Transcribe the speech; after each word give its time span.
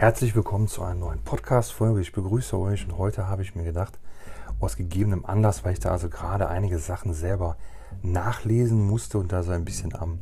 Herzlich 0.00 0.36
willkommen 0.36 0.68
zu 0.68 0.84
einer 0.84 0.94
neuen 0.94 1.18
Podcast-Folge. 1.24 2.00
Ich 2.00 2.12
begrüße 2.12 2.56
euch 2.56 2.84
und 2.84 2.98
heute 2.98 3.26
habe 3.26 3.42
ich 3.42 3.56
mir 3.56 3.64
gedacht, 3.64 3.98
aus 4.60 4.76
gegebenem 4.76 5.26
Anlass, 5.26 5.64
weil 5.64 5.72
ich 5.72 5.80
da 5.80 5.90
also 5.90 6.08
gerade 6.08 6.48
einige 6.48 6.78
Sachen 6.78 7.14
selber 7.14 7.56
nachlesen 8.04 8.80
musste 8.86 9.18
und 9.18 9.32
da 9.32 9.42
so 9.42 9.50
ein 9.50 9.64
bisschen 9.64 9.96
am 9.96 10.20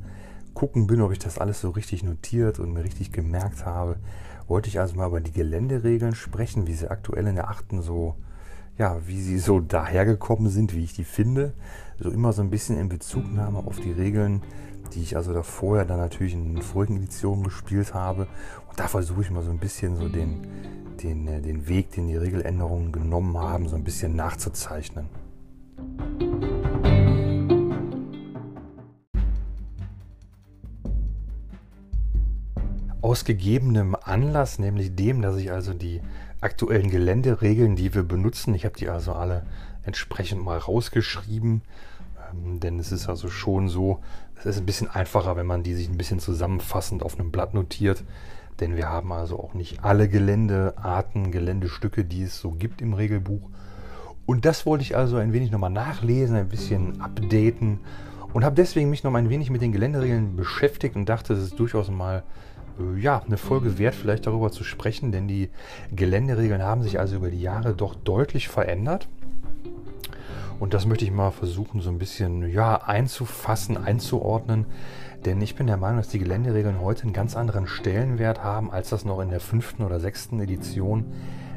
gucken 0.54 0.86
bin, 0.86 1.02
ob 1.02 1.12
ich 1.12 1.18
das 1.18 1.36
alles 1.36 1.60
so 1.60 1.68
richtig 1.68 2.02
notiert 2.02 2.58
und 2.58 2.72
mir 2.72 2.84
richtig 2.84 3.12
gemerkt 3.12 3.66
habe, 3.66 3.96
wollte 4.48 4.70
ich 4.70 4.80
also 4.80 4.96
mal 4.96 5.08
über 5.08 5.20
die 5.20 5.32
Geländeregeln 5.32 6.14
sprechen, 6.14 6.66
wie 6.66 6.72
sie 6.72 6.88
aktuell 6.88 7.26
in 7.26 7.34
der 7.34 7.50
achten 7.50 7.82
so, 7.82 8.16
ja, 8.78 9.06
wie 9.06 9.20
sie 9.20 9.38
so 9.38 9.60
dahergekommen 9.60 10.48
sind, 10.48 10.74
wie 10.74 10.84
ich 10.84 10.94
die 10.94 11.04
finde. 11.04 11.52
So 11.98 12.10
immer 12.10 12.32
so 12.32 12.40
ein 12.40 12.48
bisschen 12.48 12.78
in 12.78 12.88
Bezugnahme 12.88 13.58
auf 13.58 13.78
die 13.78 13.92
Regeln, 13.92 14.42
die 14.88 15.02
ich 15.02 15.16
also 15.16 15.32
da 15.32 15.42
vorher 15.42 15.84
dann 15.84 15.98
natürlich 15.98 16.34
in 16.34 16.54
den 16.54 16.62
vorigen 16.62 16.96
Editionen 16.96 17.44
gespielt 17.44 17.94
habe. 17.94 18.26
Und 18.68 18.78
da 18.78 18.88
versuche 18.88 19.22
ich 19.22 19.30
mal 19.30 19.42
so 19.42 19.50
ein 19.50 19.58
bisschen 19.58 19.96
so 19.96 20.08
den, 20.08 20.46
den, 21.02 21.26
äh, 21.28 21.40
den 21.40 21.68
Weg, 21.68 21.92
den 21.92 22.08
die 22.08 22.16
Regeländerungen 22.16 22.92
genommen 22.92 23.36
haben, 23.38 23.68
so 23.68 23.76
ein 23.76 23.84
bisschen 23.84 24.16
nachzuzeichnen. 24.16 25.08
Aus 33.00 33.24
gegebenem 33.24 33.96
Anlass, 34.02 34.58
nämlich 34.58 34.96
dem, 34.96 35.22
dass 35.22 35.36
ich 35.36 35.52
also 35.52 35.74
die 35.74 36.00
aktuellen 36.40 36.90
Geländeregeln, 36.90 37.76
die 37.76 37.94
wir 37.94 38.02
benutzen, 38.02 38.54
ich 38.54 38.64
habe 38.64 38.76
die 38.76 38.88
also 38.88 39.12
alle 39.12 39.46
entsprechend 39.84 40.42
mal 40.42 40.58
rausgeschrieben, 40.58 41.62
ähm, 42.30 42.60
denn 42.60 42.78
es 42.78 42.92
ist 42.92 43.08
also 43.08 43.28
schon 43.28 43.68
so, 43.68 44.00
es 44.38 44.46
ist 44.46 44.58
ein 44.58 44.66
bisschen 44.66 44.90
einfacher, 44.90 45.36
wenn 45.36 45.46
man 45.46 45.62
die 45.62 45.74
sich 45.74 45.88
ein 45.88 45.96
bisschen 45.96 46.20
zusammenfassend 46.20 47.02
auf 47.02 47.18
einem 47.18 47.30
Blatt 47.30 47.54
notiert, 47.54 48.04
denn 48.60 48.76
wir 48.76 48.88
haben 48.88 49.12
also 49.12 49.38
auch 49.38 49.54
nicht 49.54 49.84
alle 49.84 50.08
Geländearten, 50.08 51.30
Geländestücke, 51.30 52.04
die 52.04 52.22
es 52.22 52.38
so 52.38 52.52
gibt 52.52 52.80
im 52.80 52.94
Regelbuch. 52.94 53.48
Und 54.24 54.44
das 54.44 54.66
wollte 54.66 54.82
ich 54.82 54.96
also 54.96 55.16
ein 55.16 55.32
wenig 55.32 55.50
nochmal 55.50 55.70
nachlesen, 55.70 56.36
ein 56.36 56.48
bisschen 56.48 57.00
updaten 57.00 57.80
und 58.32 58.44
habe 58.44 58.56
deswegen 58.56 58.90
mich 58.90 59.04
noch 59.04 59.14
ein 59.14 59.30
wenig 59.30 59.50
mit 59.50 59.62
den 59.62 59.72
Geländeregeln 59.72 60.36
beschäftigt 60.36 60.96
und 60.96 61.08
dachte, 61.08 61.32
es 61.34 61.42
ist 61.42 61.58
durchaus 61.58 61.90
mal 61.90 62.24
äh, 62.78 63.00
ja, 63.00 63.22
eine 63.24 63.36
Folge 63.36 63.78
wert, 63.78 63.94
vielleicht 63.94 64.26
darüber 64.26 64.50
zu 64.50 64.64
sprechen, 64.64 65.12
denn 65.12 65.28
die 65.28 65.50
Geländeregeln 65.92 66.62
haben 66.62 66.82
sich 66.82 66.98
also 66.98 67.16
über 67.16 67.30
die 67.30 67.40
Jahre 67.40 67.74
doch 67.74 67.94
deutlich 67.94 68.48
verändert. 68.48 69.08
Und 70.58 70.74
das 70.74 70.86
möchte 70.86 71.04
ich 71.04 71.10
mal 71.10 71.30
versuchen, 71.30 71.80
so 71.80 71.90
ein 71.90 71.98
bisschen 71.98 72.48
ja, 72.48 72.76
einzufassen, 72.76 73.76
einzuordnen. 73.76 74.66
Denn 75.24 75.40
ich 75.40 75.54
bin 75.56 75.66
der 75.66 75.76
Meinung, 75.76 75.98
dass 75.98 76.08
die 76.08 76.18
Geländeregeln 76.18 76.80
heute 76.80 77.02
einen 77.02 77.12
ganz 77.12 77.36
anderen 77.36 77.66
Stellenwert 77.66 78.42
haben, 78.42 78.70
als 78.70 78.90
das 78.90 79.04
noch 79.04 79.20
in 79.20 79.30
der 79.30 79.40
fünften 79.40 79.82
oder 79.82 80.00
sechsten 80.00 80.40
Edition 80.40 81.04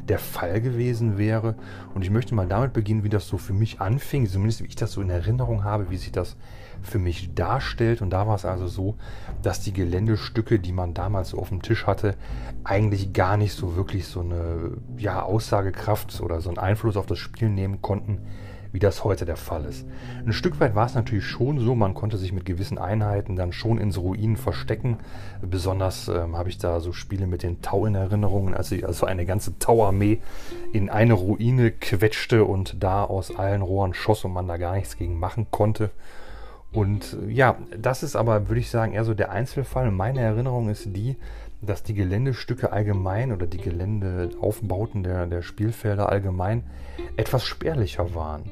der 0.09 0.19
Fall 0.19 0.59
gewesen 0.59 1.17
wäre. 1.17 1.55
Und 1.93 2.01
ich 2.01 2.09
möchte 2.09 2.35
mal 2.35 2.47
damit 2.47 2.73
beginnen, 2.73 3.03
wie 3.03 3.09
das 3.09 3.27
so 3.27 3.37
für 3.37 3.53
mich 3.53 3.79
anfing, 3.79 4.27
zumindest 4.27 4.61
wie 4.61 4.67
ich 4.67 4.75
das 4.75 4.91
so 4.91 5.01
in 5.01 5.09
Erinnerung 5.09 5.63
habe, 5.63 5.91
wie 5.91 5.97
sich 5.97 6.11
das 6.11 6.35
für 6.81 6.99
mich 6.99 7.35
darstellt. 7.35 8.01
Und 8.01 8.09
da 8.09 8.27
war 8.27 8.35
es 8.35 8.45
also 8.45 8.67
so, 8.67 8.95
dass 9.43 9.61
die 9.61 9.73
Geländestücke, 9.73 10.59
die 10.59 10.71
man 10.71 10.93
damals 10.93 11.29
so 11.29 11.37
auf 11.37 11.49
dem 11.49 11.61
Tisch 11.61 11.85
hatte, 11.85 12.15
eigentlich 12.63 13.13
gar 13.13 13.37
nicht 13.37 13.53
so 13.53 13.75
wirklich 13.75 14.07
so 14.07 14.21
eine 14.21 14.77
ja, 14.97 15.21
Aussagekraft 15.21 16.19
oder 16.21 16.41
so 16.41 16.49
einen 16.49 16.57
Einfluss 16.57 16.97
auf 16.97 17.05
das 17.05 17.19
Spiel 17.19 17.49
nehmen 17.49 17.81
konnten, 17.81 18.19
wie 18.71 18.79
das 18.79 19.03
heute 19.03 19.25
der 19.25 19.35
Fall 19.35 19.65
ist. 19.65 19.85
Ein 20.25 20.33
Stück 20.33 20.59
weit 20.59 20.75
war 20.75 20.85
es 20.85 20.95
natürlich 20.95 21.25
schon 21.25 21.59
so, 21.59 21.75
man 21.75 21.93
konnte 21.93 22.17
sich 22.17 22.31
mit 22.31 22.45
gewissen 22.45 22.77
Einheiten 22.77 23.35
dann 23.35 23.51
schon 23.51 23.79
in 23.79 23.91
so 23.91 24.01
Ruinen 24.01 24.37
verstecken. 24.37 24.97
Besonders 25.41 26.07
ähm, 26.07 26.37
habe 26.37 26.49
ich 26.49 26.57
da 26.57 26.79
so 26.79 26.93
Spiele 26.93 27.27
mit 27.27 27.43
den 27.43 27.61
Tau 27.61 27.85
in 27.85 27.95
Erinnerung, 27.95 28.53
als 28.53 28.71
ich 28.71 28.85
also 28.85 29.05
eine 29.05 29.25
ganze 29.25 29.57
Tauarmee 29.59 30.19
in 30.71 30.89
eine 30.89 31.13
Ruine 31.13 31.71
quetschte 31.71 32.45
und 32.45 32.83
da 32.83 33.03
aus 33.03 33.35
allen 33.35 33.61
Rohren 33.61 33.93
schoss 33.93 34.25
und 34.25 34.33
man 34.33 34.47
da 34.47 34.57
gar 34.57 34.75
nichts 34.75 34.97
gegen 34.97 35.17
machen 35.17 35.47
konnte. 35.49 35.89
Und 36.71 37.17
äh, 37.27 37.31
ja, 37.31 37.57
das 37.75 38.03
ist 38.03 38.15
aber, 38.15 38.47
würde 38.49 38.59
ich 38.59 38.69
sagen, 38.69 38.93
eher 38.93 39.05
so 39.05 39.13
der 39.13 39.31
Einzelfall. 39.31 39.91
Meine 39.91 40.21
Erinnerung 40.21 40.69
ist 40.69 40.95
die, 40.95 41.17
dass 41.61 41.83
die 41.83 41.93
Geländestücke 41.93 42.71
allgemein 42.71 43.31
oder 43.31 43.45
die 43.45 43.57
Geländeaufbauten 43.57 45.03
der, 45.03 45.25
der 45.25 45.41
Spielfelder 45.41 46.09
allgemein 46.09 46.63
etwas 47.17 47.43
spärlicher 47.43 48.15
waren. 48.15 48.43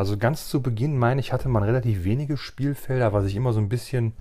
Also 0.00 0.16
ganz 0.16 0.48
zu 0.48 0.62
Beginn, 0.62 0.96
meine 0.96 1.20
ich, 1.20 1.30
hatte 1.30 1.50
man 1.50 1.62
relativ 1.62 2.04
wenige 2.04 2.38
Spielfelder, 2.38 3.12
was 3.12 3.26
ich 3.26 3.36
immer 3.36 3.52
so 3.52 3.60
ein 3.60 3.68
bisschen 3.68 4.14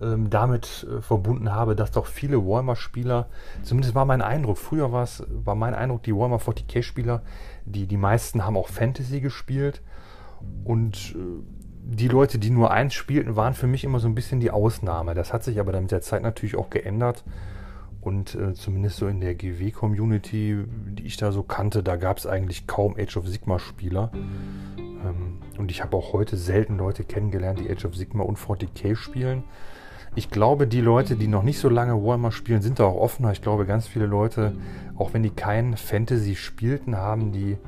ähm, 0.00 0.28
damit 0.28 0.84
äh, 0.90 1.00
verbunden 1.02 1.52
habe, 1.52 1.76
dass 1.76 1.92
doch 1.92 2.06
viele 2.06 2.44
Warhammer-Spieler, 2.44 3.28
zumindest 3.62 3.94
war 3.94 4.04
mein 4.06 4.22
Eindruck, 4.22 4.58
früher 4.58 4.90
war 4.90 5.04
es, 5.04 5.22
war 5.28 5.54
mein 5.54 5.72
Eindruck, 5.72 6.02
die 6.02 6.16
Warhammer 6.16 6.38
40k-Spieler, 6.38 7.22
die, 7.64 7.86
die 7.86 7.96
meisten 7.96 8.44
haben 8.44 8.56
auch 8.56 8.66
Fantasy 8.66 9.20
gespielt 9.20 9.82
und 10.64 11.14
äh, 11.14 11.44
die 11.84 12.08
Leute, 12.08 12.40
die 12.40 12.50
nur 12.50 12.72
eins 12.72 12.94
spielten, 12.94 13.36
waren 13.36 13.54
für 13.54 13.68
mich 13.68 13.84
immer 13.84 14.00
so 14.00 14.08
ein 14.08 14.16
bisschen 14.16 14.40
die 14.40 14.50
Ausnahme. 14.50 15.14
Das 15.14 15.32
hat 15.32 15.44
sich 15.44 15.60
aber 15.60 15.70
dann 15.70 15.82
mit 15.82 15.92
der 15.92 16.02
Zeit 16.02 16.24
natürlich 16.24 16.56
auch 16.56 16.70
geändert. 16.70 17.22
Und 18.00 18.34
äh, 18.34 18.54
zumindest 18.54 18.96
so 18.96 19.06
in 19.08 19.20
der 19.20 19.34
GW-Community, 19.34 20.64
die 20.98 21.04
ich 21.04 21.16
da 21.18 21.32
so 21.32 21.42
kannte, 21.42 21.82
da 21.82 21.96
gab 21.96 22.16
es 22.16 22.26
eigentlich 22.26 22.66
kaum 22.66 22.96
Age 22.98 23.16
of 23.18 23.28
Sigma-Spieler. 23.28 24.10
Ähm, 24.78 25.38
und 25.58 25.70
ich 25.70 25.82
habe 25.82 25.96
auch 25.96 26.12
heute 26.12 26.36
selten 26.36 26.78
Leute 26.78 27.04
kennengelernt, 27.04 27.60
die 27.60 27.70
Age 27.70 27.84
of 27.84 27.96
Sigma 27.96 28.24
und 28.24 28.38
40k 28.38 28.96
spielen. 28.96 29.44
Ich 30.16 30.30
glaube, 30.30 30.66
die 30.66 30.80
Leute, 30.80 31.14
die 31.14 31.28
noch 31.28 31.42
nicht 31.42 31.58
so 31.58 31.68
lange 31.68 32.02
Warhammer 32.02 32.32
spielen, 32.32 32.62
sind 32.62 32.80
da 32.80 32.84
auch 32.84 32.96
offener. 32.96 33.30
Ich 33.32 33.42
glaube, 33.42 33.64
ganz 33.64 33.86
viele 33.86 34.06
Leute, 34.06 34.54
auch 34.96 35.12
wenn 35.14 35.22
die 35.22 35.30
kein 35.30 35.76
Fantasy 35.76 36.34
spielten, 36.34 36.96
haben 36.96 37.30
die 37.32 37.58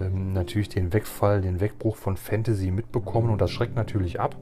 ähm, 0.00 0.32
natürlich 0.32 0.68
den 0.68 0.92
Wegfall, 0.92 1.40
den 1.40 1.60
Wegbruch 1.60 1.96
von 1.96 2.16
Fantasy 2.16 2.70
mitbekommen 2.70 3.30
und 3.30 3.40
das 3.40 3.50
schreckt 3.50 3.76
natürlich 3.76 4.20
ab. 4.20 4.36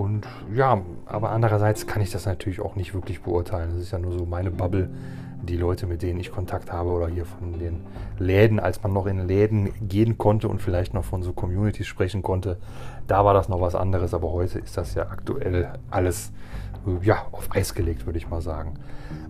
Und 0.00 0.26
ja, 0.54 0.80
aber 1.04 1.28
andererseits 1.28 1.86
kann 1.86 2.00
ich 2.00 2.10
das 2.10 2.24
natürlich 2.24 2.62
auch 2.62 2.74
nicht 2.74 2.94
wirklich 2.94 3.20
beurteilen. 3.20 3.72
Das 3.74 3.82
ist 3.82 3.90
ja 3.90 3.98
nur 3.98 4.18
so 4.18 4.24
meine 4.24 4.50
Bubble, 4.50 4.88
die 5.42 5.58
Leute, 5.58 5.86
mit 5.86 6.00
denen 6.00 6.18
ich 6.18 6.32
Kontakt 6.32 6.72
habe 6.72 6.88
oder 6.88 7.06
hier 7.08 7.26
von 7.26 7.58
den 7.58 7.82
Läden, 8.18 8.60
als 8.60 8.82
man 8.82 8.94
noch 8.94 9.04
in 9.04 9.28
Läden 9.28 9.68
gehen 9.86 10.16
konnte 10.16 10.48
und 10.48 10.62
vielleicht 10.62 10.94
noch 10.94 11.04
von 11.04 11.22
so 11.22 11.34
Communities 11.34 11.86
sprechen 11.86 12.22
konnte, 12.22 12.56
da 13.08 13.26
war 13.26 13.34
das 13.34 13.50
noch 13.50 13.60
was 13.60 13.74
anderes, 13.74 14.14
aber 14.14 14.32
heute 14.32 14.60
ist 14.60 14.78
das 14.78 14.94
ja 14.94 15.02
aktuell 15.02 15.68
alles 15.90 16.32
ja, 17.02 17.26
auf 17.32 17.54
Eis 17.54 17.74
gelegt, 17.74 18.06
würde 18.06 18.18
ich 18.18 18.28
mal 18.28 18.40
sagen. 18.40 18.74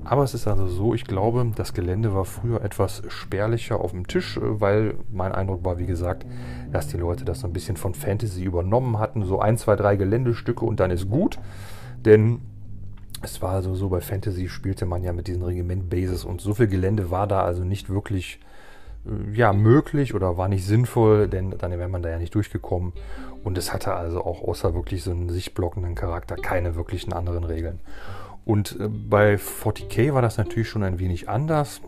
Aber 0.05 0.23
es 0.23 0.35
ist 0.35 0.47
also 0.47 0.67
so, 0.67 0.95
ich 0.95 1.05
glaube, 1.05 1.51
das 1.55 1.75
Gelände 1.75 2.15
war 2.15 2.25
früher 2.25 2.63
etwas 2.63 3.03
spärlicher 3.09 3.81
auf 3.81 3.91
dem 3.91 4.07
Tisch, 4.07 4.37
äh, 4.37 4.61
weil 4.61 4.95
mein 5.11 5.33
Eindruck 5.33 5.65
war, 5.65 5.79
wie 5.79 5.87
gesagt, 5.87 6.27
dass 6.73 6.89
die 6.89 6.97
Leute 6.97 7.25
das 7.25 7.41
so 7.41 7.47
ein 7.47 7.53
bisschen 7.53 7.77
von 7.77 7.95
Fantasy 7.95 8.43
übernommen 8.43 8.99
hatten. 8.99 9.25
So 9.25 9.41
ein, 9.41 9.57
zwei, 9.59 9.77
drei 9.77 9.97
Geländestücke 9.97 10.65
und 10.65 10.81
dann 10.81 10.91
ist 10.91 11.09
gut. 11.09 11.39
Denn 12.05 12.41
es 13.23 13.43
war 13.43 13.53
also 13.53 13.75
so, 13.75 13.89
bei 13.89 14.01
Fantasy 14.01 14.49
spielte 14.49 14.87
man 14.87 15.03
ja 15.03 15.13
mit 15.13 15.27
diesen 15.27 15.43
Regiment-Bases 15.43 16.25
und 16.25 16.41
so 16.41 16.55
viel 16.55 16.69
Gelände 16.69 17.11
war 17.11 17.27
da 17.27 17.43
also 17.43 17.65
nicht 17.65 17.91
wirklich 17.91 18.41
ja, 19.33 19.53
möglich 19.53 20.15
oder 20.15 20.37
war 20.37 20.49
nicht 20.49 20.67
sinnvoll, 20.67 21.29
denn 21.29 21.55
dann 21.57 21.71
wäre 21.73 21.89
man 21.89 22.03
da 22.03 22.11
ja 22.11 22.19
nicht 22.19 22.35
durchgekommen. 22.35 22.93
Und 23.43 23.57
es 23.57 23.73
hatte 23.73 23.95
also 23.95 24.25
auch 24.25 24.43
außer 24.43 24.75
wirklich 24.75 25.03
so 25.03 25.11
einen 25.11 25.31
sichtblockenden 25.31 25.95
Charakter 25.95 26.37
keine 26.37 26.75
wirklichen 26.75 27.13
anderen 27.13 27.45
Regeln. 27.45 27.81
Und 28.45 28.79
äh, 28.79 28.89
bei 28.89 29.37
40k 29.37 30.13
war 30.13 30.23
das 30.23 30.37
natürlich 30.37 30.69
schon 30.69 30.83
ein 30.83 30.99
wenig 30.99 31.29
anders 31.29 31.81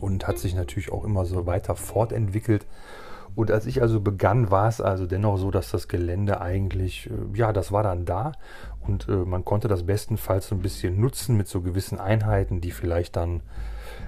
und 0.00 0.26
hat 0.26 0.38
sich 0.38 0.54
natürlich 0.54 0.92
auch 0.92 1.04
immer 1.04 1.24
so 1.24 1.46
weiter 1.46 1.76
fortentwickelt. 1.76 2.66
Und 3.36 3.52
als 3.52 3.66
ich 3.66 3.80
also 3.80 4.00
begann, 4.00 4.50
war 4.50 4.68
es 4.68 4.80
also 4.80 5.06
dennoch 5.06 5.38
so, 5.38 5.52
dass 5.52 5.70
das 5.70 5.86
Gelände 5.86 6.40
eigentlich, 6.40 7.08
äh, 7.08 7.38
ja, 7.38 7.52
das 7.52 7.70
war 7.70 7.84
dann 7.84 8.04
da 8.04 8.32
und 8.80 9.08
äh, 9.08 9.12
man 9.12 9.44
konnte 9.44 9.68
das 9.68 9.84
bestenfalls 9.84 10.48
so 10.48 10.56
ein 10.56 10.62
bisschen 10.62 11.00
nutzen 11.00 11.36
mit 11.36 11.46
so 11.46 11.60
gewissen 11.60 12.00
Einheiten, 12.00 12.60
die 12.60 12.72
vielleicht 12.72 13.14
dann 13.14 13.42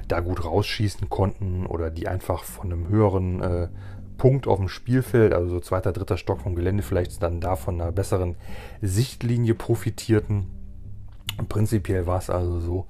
da 0.09 0.21
gut 0.21 0.45
rausschießen 0.45 1.09
konnten 1.09 1.67
oder 1.67 1.91
die 1.91 2.09
einfach 2.09 2.45
von 2.45 2.73
einem 2.73 2.89
höheren 2.89 3.43
äh, 3.43 3.69
Punkt 4.19 4.47
auf 4.47 4.59
dem 4.59 4.69
Spielfeld, 4.69 5.33
also 5.33 5.49
so 5.49 5.61
zweiter, 5.61 5.93
dritter 5.93 6.17
Stock 6.17 6.41
vom 6.41 6.55
Gelände, 6.55 6.83
vielleicht 6.83 7.23
dann 7.23 7.41
da 7.41 7.57
von 7.57 7.81
einer 7.81 7.93
besseren 7.93 8.37
Sichtlinie 8.81 9.55
profitierten. 9.55 10.47
Und 11.39 11.49
prinzipiell 11.49 12.07
war 12.07 12.19
es 12.19 12.31
also 12.31 12.61
so, 12.61 12.87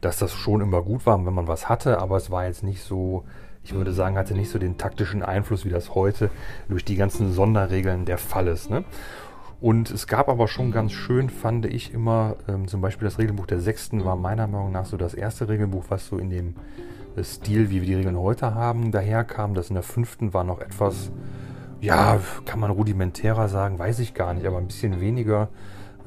dass 0.00 0.18
das 0.18 0.32
schon 0.32 0.60
immer 0.60 0.82
gut 0.82 1.06
war, 1.06 1.24
wenn 1.24 1.34
man 1.34 1.48
was 1.48 1.68
hatte, 1.68 1.98
aber 1.98 2.16
es 2.16 2.30
war 2.30 2.46
jetzt 2.46 2.62
nicht 2.62 2.82
so, 2.82 3.24
ich 3.64 3.74
würde 3.74 3.92
sagen, 3.92 4.16
hatte 4.16 4.34
nicht 4.34 4.50
so 4.50 4.58
den 4.58 4.78
taktischen 4.78 5.22
Einfluss, 5.22 5.64
wie 5.64 5.70
das 5.70 5.94
heute 5.94 6.30
durch 6.68 6.84
die 6.84 6.96
ganzen 6.96 7.32
Sonderregeln 7.32 8.04
der 8.04 8.18
Fall 8.18 8.46
ist. 8.46 8.70
Ne? 8.70 8.84
Und 9.60 9.90
es 9.90 10.06
gab 10.06 10.28
aber 10.28 10.48
schon 10.48 10.70
ganz 10.70 10.92
schön, 10.92 11.30
fand 11.30 11.64
ich 11.66 11.94
immer, 11.94 12.36
ähm, 12.46 12.68
zum 12.68 12.80
Beispiel 12.80 13.06
das 13.06 13.18
Regelbuch 13.18 13.46
der 13.46 13.60
Sechsten 13.60 14.04
war 14.04 14.16
meiner 14.16 14.46
Meinung 14.46 14.72
nach 14.72 14.84
so 14.84 14.96
das 14.96 15.14
erste 15.14 15.48
Regelbuch, 15.48 15.84
was 15.88 16.06
so 16.06 16.18
in 16.18 16.28
dem 16.28 16.54
äh, 17.16 17.24
Stil, 17.24 17.70
wie 17.70 17.80
wir 17.80 17.86
die 17.86 17.94
Regeln 17.94 18.18
heute 18.18 18.54
haben, 18.54 18.92
daherkam. 18.92 19.54
Das 19.54 19.70
in 19.70 19.74
der 19.74 19.82
fünften 19.82 20.34
war 20.34 20.44
noch 20.44 20.60
etwas, 20.60 21.10
ja, 21.80 22.20
kann 22.44 22.60
man 22.60 22.70
rudimentärer 22.70 23.48
sagen, 23.48 23.78
weiß 23.78 23.98
ich 24.00 24.12
gar 24.12 24.34
nicht, 24.34 24.46
aber 24.46 24.58
ein 24.58 24.66
bisschen 24.66 25.00
weniger 25.00 25.48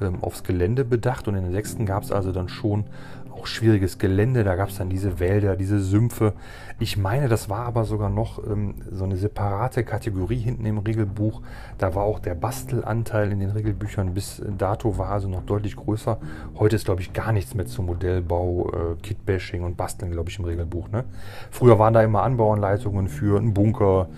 ähm, 0.00 0.22
aufs 0.22 0.44
Gelände 0.44 0.84
bedacht 0.84 1.26
und 1.26 1.34
in 1.34 1.42
der 1.42 1.52
sechsten 1.52 1.86
gab 1.86 2.04
es 2.04 2.12
also 2.12 2.30
dann 2.30 2.48
schon 2.48 2.84
auch 3.32 3.46
schwieriges 3.46 3.98
Gelände. 3.98 4.44
Da 4.44 4.54
gab 4.54 4.68
es 4.68 4.78
dann 4.78 4.88
diese 4.88 5.18
Wälder, 5.18 5.56
diese 5.56 5.80
Sümpfe. 5.80 6.34
Ich 6.82 6.96
meine, 6.96 7.28
das 7.28 7.50
war 7.50 7.66
aber 7.66 7.84
sogar 7.84 8.08
noch 8.08 8.42
ähm, 8.42 8.76
so 8.90 9.04
eine 9.04 9.18
separate 9.18 9.84
Kategorie 9.84 10.38
hinten 10.38 10.64
im 10.64 10.78
Regelbuch. 10.78 11.42
Da 11.76 11.94
war 11.94 12.04
auch 12.04 12.18
der 12.18 12.34
Bastelanteil 12.34 13.30
in 13.32 13.38
den 13.38 13.50
Regelbüchern 13.50 14.14
bis 14.14 14.42
dato 14.56 14.96
war 14.96 15.10
also 15.10 15.28
noch 15.28 15.42
deutlich 15.42 15.76
größer. 15.76 16.18
Heute 16.58 16.76
ist, 16.76 16.86
glaube 16.86 17.02
ich, 17.02 17.12
gar 17.12 17.32
nichts 17.32 17.54
mehr 17.54 17.66
zum 17.66 17.84
Modellbau, 17.84 18.70
äh, 18.72 19.02
Kitbashing 19.02 19.62
und 19.62 19.76
Basteln, 19.76 20.10
glaube 20.10 20.30
ich, 20.30 20.38
im 20.38 20.46
Regelbuch. 20.46 20.88
Ne? 20.88 21.04
Früher 21.50 21.78
waren 21.78 21.92
da 21.92 22.02
immer 22.02 22.22
Anbauanleitungen 22.22 23.08
für 23.08 23.38
einen 23.38 23.52
Bunker, 23.52 24.08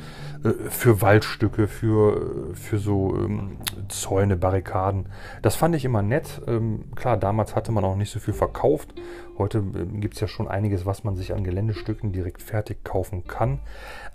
äh, 0.45 0.51
für 0.69 1.03
Waldstücke, 1.03 1.67
für, 1.67 2.55
für 2.55 2.79
so 2.79 3.17
ähm, 3.17 3.57
Zäune, 3.89 4.37
Barrikaden. 4.37 5.07
Das 5.43 5.57
fand 5.57 5.75
ich 5.75 5.85
immer 5.85 6.03
nett. 6.03 6.41
Ähm, 6.47 6.85
klar, 6.95 7.17
damals 7.17 7.57
hatte 7.57 7.73
man 7.73 7.85
auch 7.85 7.97
nicht 7.97 8.13
so 8.13 8.21
viel 8.21 8.35
verkauft. 8.35 8.95
Heute 9.39 9.59
ähm, 9.59 10.01
gibt 10.01 10.15
es 10.15 10.21
ja 10.21 10.29
schon 10.29 10.49
einiges, 10.49 10.87
was 10.87 11.05
man 11.05 11.17
sich 11.17 11.33
an 11.33 11.45
Geländestücken 11.45 12.13
direkt 12.13 12.43
fertig 12.43 12.85
kaufen 12.85 13.27
kann. 13.27 13.61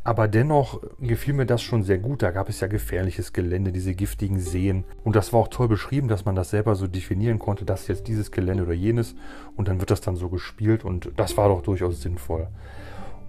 Aber 0.03 0.27
dennoch 0.27 0.81
gefiel 0.99 1.33
mir 1.33 1.45
das 1.45 1.61
schon 1.61 1.83
sehr 1.83 1.97
gut. 1.97 2.21
Da 2.21 2.31
gab 2.31 2.49
es 2.49 2.59
ja 2.59 2.67
gefährliches 2.67 3.33
Gelände, 3.33 3.71
diese 3.71 3.93
giftigen 3.93 4.39
Seen. 4.39 4.83
Und 5.03 5.15
das 5.15 5.33
war 5.33 5.41
auch 5.41 5.47
toll 5.49 5.67
beschrieben, 5.67 6.07
dass 6.07 6.25
man 6.25 6.35
das 6.35 6.51
selber 6.51 6.75
so 6.75 6.87
definieren 6.87 7.39
konnte, 7.39 7.65
dass 7.65 7.87
jetzt 7.87 8.07
dieses 8.07 8.31
Gelände 8.31 8.63
oder 8.63 8.73
jenes. 8.73 9.15
Und 9.55 9.67
dann 9.67 9.79
wird 9.79 9.91
das 9.91 10.01
dann 10.01 10.15
so 10.15 10.29
gespielt. 10.29 10.85
Und 10.85 11.11
das 11.17 11.35
war 11.37 11.49
doch 11.49 11.61
durchaus 11.61 12.01
sinnvoll. 12.01 12.47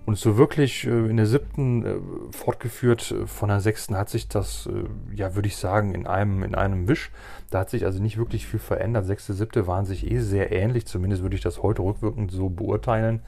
Und 0.09 0.17
so 0.17 0.39
wirklich 0.39 0.87
äh, 0.87 0.89
in 0.89 1.19
der 1.19 1.27
siebten 1.27 1.85
äh, 1.85 1.97
fortgeführt 2.31 3.11
äh, 3.11 3.27
von 3.27 3.51
der 3.51 3.61
sechsten 3.61 3.95
hat 3.95 4.09
sich 4.09 4.27
das, 4.27 4.67
ja, 5.15 5.35
würde 5.35 5.49
ich 5.49 5.57
sagen, 5.59 5.95
in 5.95 6.07
einem, 6.07 6.43
in 6.43 6.55
einem 6.55 6.89
Wisch. 6.89 7.11
Da 7.51 7.59
hat 7.59 7.69
sich 7.69 7.85
also 7.85 8.03
nicht 8.03 8.17
wirklich 8.17 8.47
viel 8.47 8.59
verändert. 8.59 9.05
Sechste, 9.05 9.35
siebte 9.35 9.67
waren 9.67 9.85
sich 9.85 10.11
eh 10.11 10.21
sehr 10.21 10.51
ähnlich. 10.51 10.87
Zumindest 10.87 11.21
würde 11.21 11.37
ich 11.37 11.43
das 11.43 11.63
heute 11.63 11.83
rückwirkend 11.83 12.33
so 12.33 12.49
beurteilen. 12.49 13.21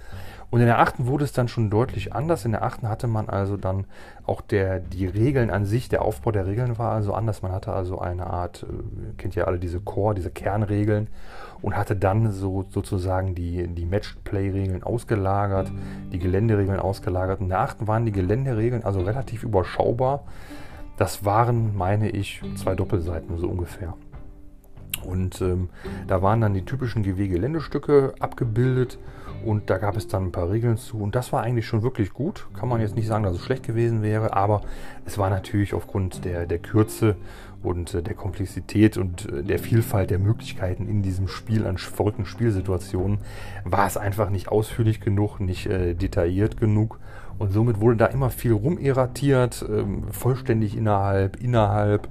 Und 0.50 0.61
in 0.61 0.67
der 0.67 0.81
achten 0.81 1.06
wurde 1.06 1.25
es 1.25 1.32
dann 1.32 1.47
schon 1.47 1.70
deutlich 1.70 2.12
anders. 2.12 2.44
In 2.44 2.52
der 2.52 2.64
achten 2.64 2.88
hatte 2.88 3.06
man 3.06 3.29
also 3.29 3.56
dann 3.56 3.87
auch 4.26 4.41
der, 4.41 4.81
die 4.81 5.06
Regeln 5.06 5.49
an 5.49 5.64
sich, 5.64 5.88
der 5.88 6.02
Aufbau 6.02 6.32
der 6.32 6.47
Regeln 6.47 6.76
war 6.76 6.93
also 6.93 7.14
anders. 7.14 7.43
Man 7.43 7.52
hatte 7.52 7.73
also 7.73 8.00
eine 8.00 8.26
Art, 8.26 8.64
äh, 8.64 9.12
kennt 9.17 9.37
ja 9.37 9.44
alle 9.44 9.61
diese 9.61 9.81
Core, 9.81 10.14
diese 10.14 10.31
Kernregeln 10.31 11.06
und 11.62 11.76
hatte 11.76 11.94
dann 11.94 12.32
so 12.32 12.64
sozusagen 12.69 13.37
die, 13.37 13.69
die 13.69 13.85
Match-Play-Regeln 13.85 14.82
ausgelagert, 14.82 15.70
die 16.12 16.19
Geländeregeln 16.19 16.81
ausgelagert. 16.81 17.41
In 17.41 17.49
der 17.49 17.61
achten 17.61 17.87
waren 17.87 18.05
die 18.05 18.12
Geländeregeln 18.12 18.85
also 18.85 19.00
relativ 19.00 19.44
überschaubar. 19.44 20.25
Das 20.96 21.25
waren, 21.25 21.76
meine 21.76 22.11
ich, 22.11 22.43
zwei 22.56 22.75
Doppelseiten 22.75 23.38
so 23.38 23.49
ungefähr. 23.49 23.94
Und 25.05 25.41
ähm, 25.41 25.70
da 26.08 26.23
waren 26.23 26.41
dann 26.41 26.55
die 26.55 26.64
typischen 26.64 27.03
GW-Geländestücke 27.05 28.14
abgebildet 28.19 28.99
und 29.44 29.70
da 29.70 29.78
gab 29.78 29.96
es 29.96 30.08
dann 30.08 30.26
ein 30.26 30.32
paar 30.32 30.50
Regeln 30.50 30.76
zu. 30.76 30.98
Und 30.98 31.14
das 31.14 31.32
war 31.32 31.42
eigentlich 31.42 31.66
schon 31.66 31.82
wirklich 31.82 32.12
gut. 32.12 32.46
Kann 32.58 32.69
man 32.69 32.81
jetzt 32.81 32.96
nicht 32.96 33.06
sagen, 33.06 33.25
dass 33.25 33.37
es 33.37 33.42
schlecht 33.42 33.64
gewesen 33.64 34.02
wäre, 34.02 34.34
aber 34.34 34.62
es 35.04 35.19
war 35.19 35.31
natürlich 35.31 35.75
aufgrund 35.75 36.25
der, 36.25 36.46
der 36.46 36.58
Kürze 36.58 37.16
und 37.62 37.94
äh, 37.94 38.02
der 38.02 38.14
Komplexität 38.14 38.96
und 38.96 39.31
äh, 39.31 39.42
der 39.42 39.58
Vielfalt 39.58 40.10
der 40.10 40.19
Möglichkeiten 40.19 40.88
in 40.88 41.02
diesem 41.02 41.28
Spiel 41.28 41.66
an 41.66 41.78
verrückten 41.78 42.26
Spielsituationen 42.26 43.19
war 43.64 43.87
es 43.87 43.96
einfach 43.96 44.31
nicht 44.31 44.48
ausführlich 44.48 45.00
genug, 45.00 45.40
nicht 45.40 45.66
äh, 45.66 45.94
detailliert 45.94 46.56
genug. 46.56 46.98
Und 47.40 47.54
somit 47.54 47.81
wurde 47.81 47.96
da 47.96 48.06
immer 48.06 48.28
viel 48.28 48.52
rumirratiert, 48.52 49.64
ähm, 49.66 50.04
vollständig 50.10 50.76
innerhalb, 50.76 51.42
innerhalb. 51.42 52.06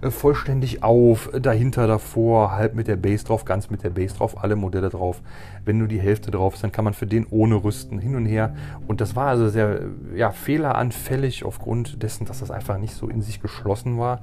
Äh, 0.00 0.10
vollständig 0.10 0.82
auf, 0.82 1.28
dahinter, 1.38 1.86
davor, 1.86 2.52
halb 2.52 2.74
mit 2.74 2.88
der 2.88 2.96
Base 2.96 3.26
drauf, 3.26 3.44
ganz 3.44 3.68
mit 3.68 3.82
der 3.82 3.90
Base 3.90 4.16
drauf, 4.16 4.42
alle 4.42 4.56
Modelle 4.56 4.88
drauf. 4.88 5.20
Wenn 5.66 5.76
nur 5.76 5.86
die 5.86 6.00
Hälfte 6.00 6.30
drauf 6.30 6.54
ist, 6.54 6.64
dann 6.64 6.72
kann 6.72 6.86
man 6.86 6.94
für 6.94 7.06
den 7.06 7.26
ohne 7.28 7.62
rüsten, 7.62 7.98
hin 7.98 8.16
und 8.16 8.24
her. 8.24 8.54
Und 8.88 9.02
das 9.02 9.14
war 9.14 9.26
also 9.26 9.50
sehr 9.50 9.82
ja, 10.14 10.30
fehleranfällig 10.30 11.44
aufgrund 11.44 12.02
dessen, 12.02 12.24
dass 12.24 12.40
das 12.40 12.50
einfach 12.50 12.78
nicht 12.78 12.94
so 12.94 13.06
in 13.06 13.20
sich 13.20 13.42
geschlossen 13.42 13.98
war. 13.98 14.22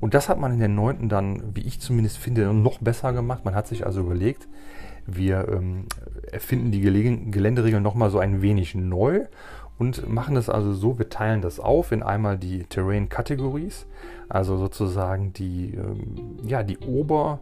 Und 0.00 0.14
das 0.14 0.30
hat 0.30 0.40
man 0.40 0.54
in 0.54 0.58
der 0.58 0.68
neunten 0.68 1.10
dann, 1.10 1.42
wie 1.54 1.66
ich 1.66 1.80
zumindest 1.80 2.16
finde, 2.16 2.54
noch 2.54 2.78
besser 2.78 3.12
gemacht. 3.12 3.44
Man 3.44 3.54
hat 3.54 3.66
sich 3.66 3.84
also 3.84 4.00
überlegt, 4.00 4.48
wir 5.06 5.48
ähm, 5.48 5.86
erfinden 6.30 6.70
die 6.70 6.80
Geländeregeln 6.80 7.82
nochmal 7.82 8.10
so 8.10 8.18
ein 8.18 8.42
wenig 8.42 8.74
neu 8.74 9.26
und 9.78 10.08
machen 10.08 10.34
das 10.34 10.48
also 10.48 10.72
so, 10.72 10.98
wir 10.98 11.08
teilen 11.08 11.40
das 11.40 11.60
auf 11.60 11.92
in 11.92 12.02
einmal 12.02 12.36
die 12.36 12.64
Terrain 12.64 13.08
Categories, 13.08 13.86
also 14.28 14.56
sozusagen 14.56 15.32
die, 15.32 15.74
ähm, 15.74 16.38
ja, 16.42 16.62
die, 16.64 16.78
Ober, 16.78 17.40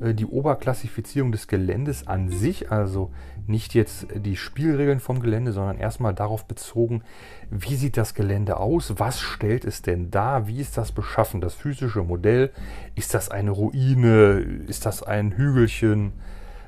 äh, 0.00 0.14
die 0.14 0.26
Oberklassifizierung 0.26 1.32
des 1.32 1.48
Geländes 1.48 2.06
an 2.06 2.28
sich, 2.28 2.70
also 2.70 3.10
nicht 3.46 3.74
jetzt 3.74 4.06
die 4.14 4.36
Spielregeln 4.36 5.00
vom 5.00 5.20
Gelände, 5.20 5.52
sondern 5.52 5.78
erstmal 5.78 6.14
darauf 6.14 6.44
bezogen, 6.44 7.02
wie 7.50 7.76
sieht 7.76 7.96
das 7.96 8.14
Gelände 8.14 8.58
aus, 8.58 8.98
was 8.98 9.20
stellt 9.20 9.64
es 9.64 9.80
denn 9.80 10.10
da, 10.10 10.46
wie 10.46 10.60
ist 10.60 10.76
das 10.76 10.92
beschaffen, 10.92 11.40
das 11.40 11.54
physische 11.54 12.02
Modell, 12.02 12.50
ist 12.94 13.14
das 13.14 13.30
eine 13.30 13.50
Ruine, 13.50 14.40
ist 14.66 14.84
das 14.84 15.02
ein 15.02 15.32
Hügelchen, 15.32 16.12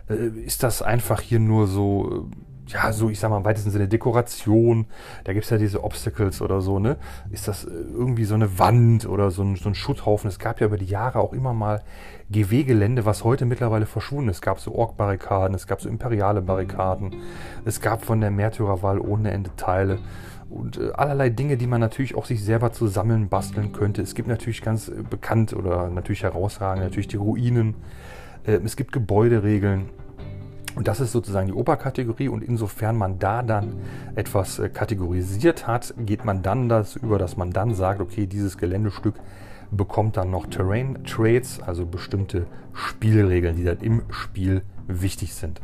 äh, 0.09 0.29
ist 0.45 0.63
das 0.63 0.81
einfach 0.81 1.21
hier 1.21 1.41
nur 1.41 1.67
so 1.67 2.29
äh, 2.31 2.50
ja, 2.73 2.93
so, 2.93 3.11
ich 3.11 3.19
sag 3.19 3.31
mal, 3.31 3.39
im 3.39 3.45
weitesten 3.45 3.71
Sinne 3.71 3.89
Dekoration. 3.89 4.87
Da 5.25 5.33
gibt 5.33 5.45
es 5.45 5.51
ja 5.51 5.59
diese 5.59 5.85
Obstacles 5.85 6.41
oder 6.41 6.61
so, 6.61 6.79
ne? 6.79 6.97
Ist 7.31 7.49
das 7.49 7.65
äh, 7.65 7.71
irgendwie 7.71 8.25
so 8.25 8.35
eine 8.35 8.59
Wand 8.59 9.07
oder 9.07 9.31
so 9.31 9.43
ein, 9.43 9.57
so 9.57 9.69
ein 9.69 9.75
Schutthaufen? 9.75 10.29
Es 10.29 10.39
gab 10.39 10.61
ja 10.61 10.67
über 10.67 10.79
die 10.79 10.87
Jahre 10.87 11.21
auch 11.21 11.33
immer 11.33 11.53
mal 11.53 11.83
GW-Gelände, 12.31 13.05
was 13.05 13.25
heute 13.25 13.45
mittlerweile 13.45 13.87
verschwunden 13.87 14.31
ist. 14.31 14.37
Es 14.37 14.43
gab 14.43 14.61
so 14.61 14.75
Ork-Barrikaden, 14.75 15.55
es 15.55 15.67
gab 15.67 15.81
so 15.81 15.89
imperiale 15.89 16.43
Barrikaden, 16.43 17.17
es 17.65 17.81
gab 17.81 18.05
von 18.05 18.21
der 18.21 18.31
Märtyrerwahl 18.31 19.01
ohne 19.01 19.31
Ende 19.31 19.51
Teile 19.57 19.99
und 20.51 20.79
äh, 20.79 20.91
allerlei 20.93 21.31
Dinge, 21.31 21.57
die 21.57 21.67
man 21.67 21.81
natürlich 21.81 22.15
auch 22.15 22.27
sich 22.27 22.45
selber 22.45 22.73
zusammen 22.73 23.29
basteln 23.29 23.73
könnte. 23.73 24.03
Es 24.03 24.15
gibt 24.15 24.29
natürlich 24.29 24.63
ganz 24.63 24.89
äh, 24.89 25.03
bekannt 25.09 25.55
oder 25.55 25.89
natürlich 25.89 26.25
herausragend 26.25 26.85
natürlich 26.85 27.09
die 27.09 27.17
Ruinen. 27.17 27.75
Äh, 28.45 28.61
es 28.65 28.77
gibt 28.77 28.93
Gebäuderegeln 28.93 29.91
und 30.77 30.89
das 30.89 31.01
ist 31.01 31.13
sozusagen 31.13 31.47
die 31.47 31.53
Oberkategorie 31.53 32.29
und 32.29 32.43
insofern 32.43 32.97
man 32.97 33.19
da 33.19 33.43
dann 33.43 33.75
etwas 34.15 34.59
äh, 34.59 34.69
kategorisiert 34.69 35.67
hat, 35.67 35.95
geht 35.99 36.25
man 36.25 36.43
dann 36.43 36.69
das 36.69 36.97
über, 36.97 37.19
dass 37.19 37.37
man 37.37 37.51
dann 37.51 37.75
sagt, 37.75 38.01
okay, 38.01 38.27
dieses 38.27 38.59
Geländestück 38.59 39.15
bekommt 39.71 40.17
dann 40.17 40.31
noch 40.31 40.47
Terrain 40.47 41.05
Trades, 41.05 41.61
also 41.65 41.87
bestimmte 41.87 42.47
Spielregeln, 42.73 43.57
die 43.57 43.65
dann 43.65 43.79
im 43.79 44.03
Spiel 44.11 44.63
wichtig 44.87 45.35
sind. 45.35 45.61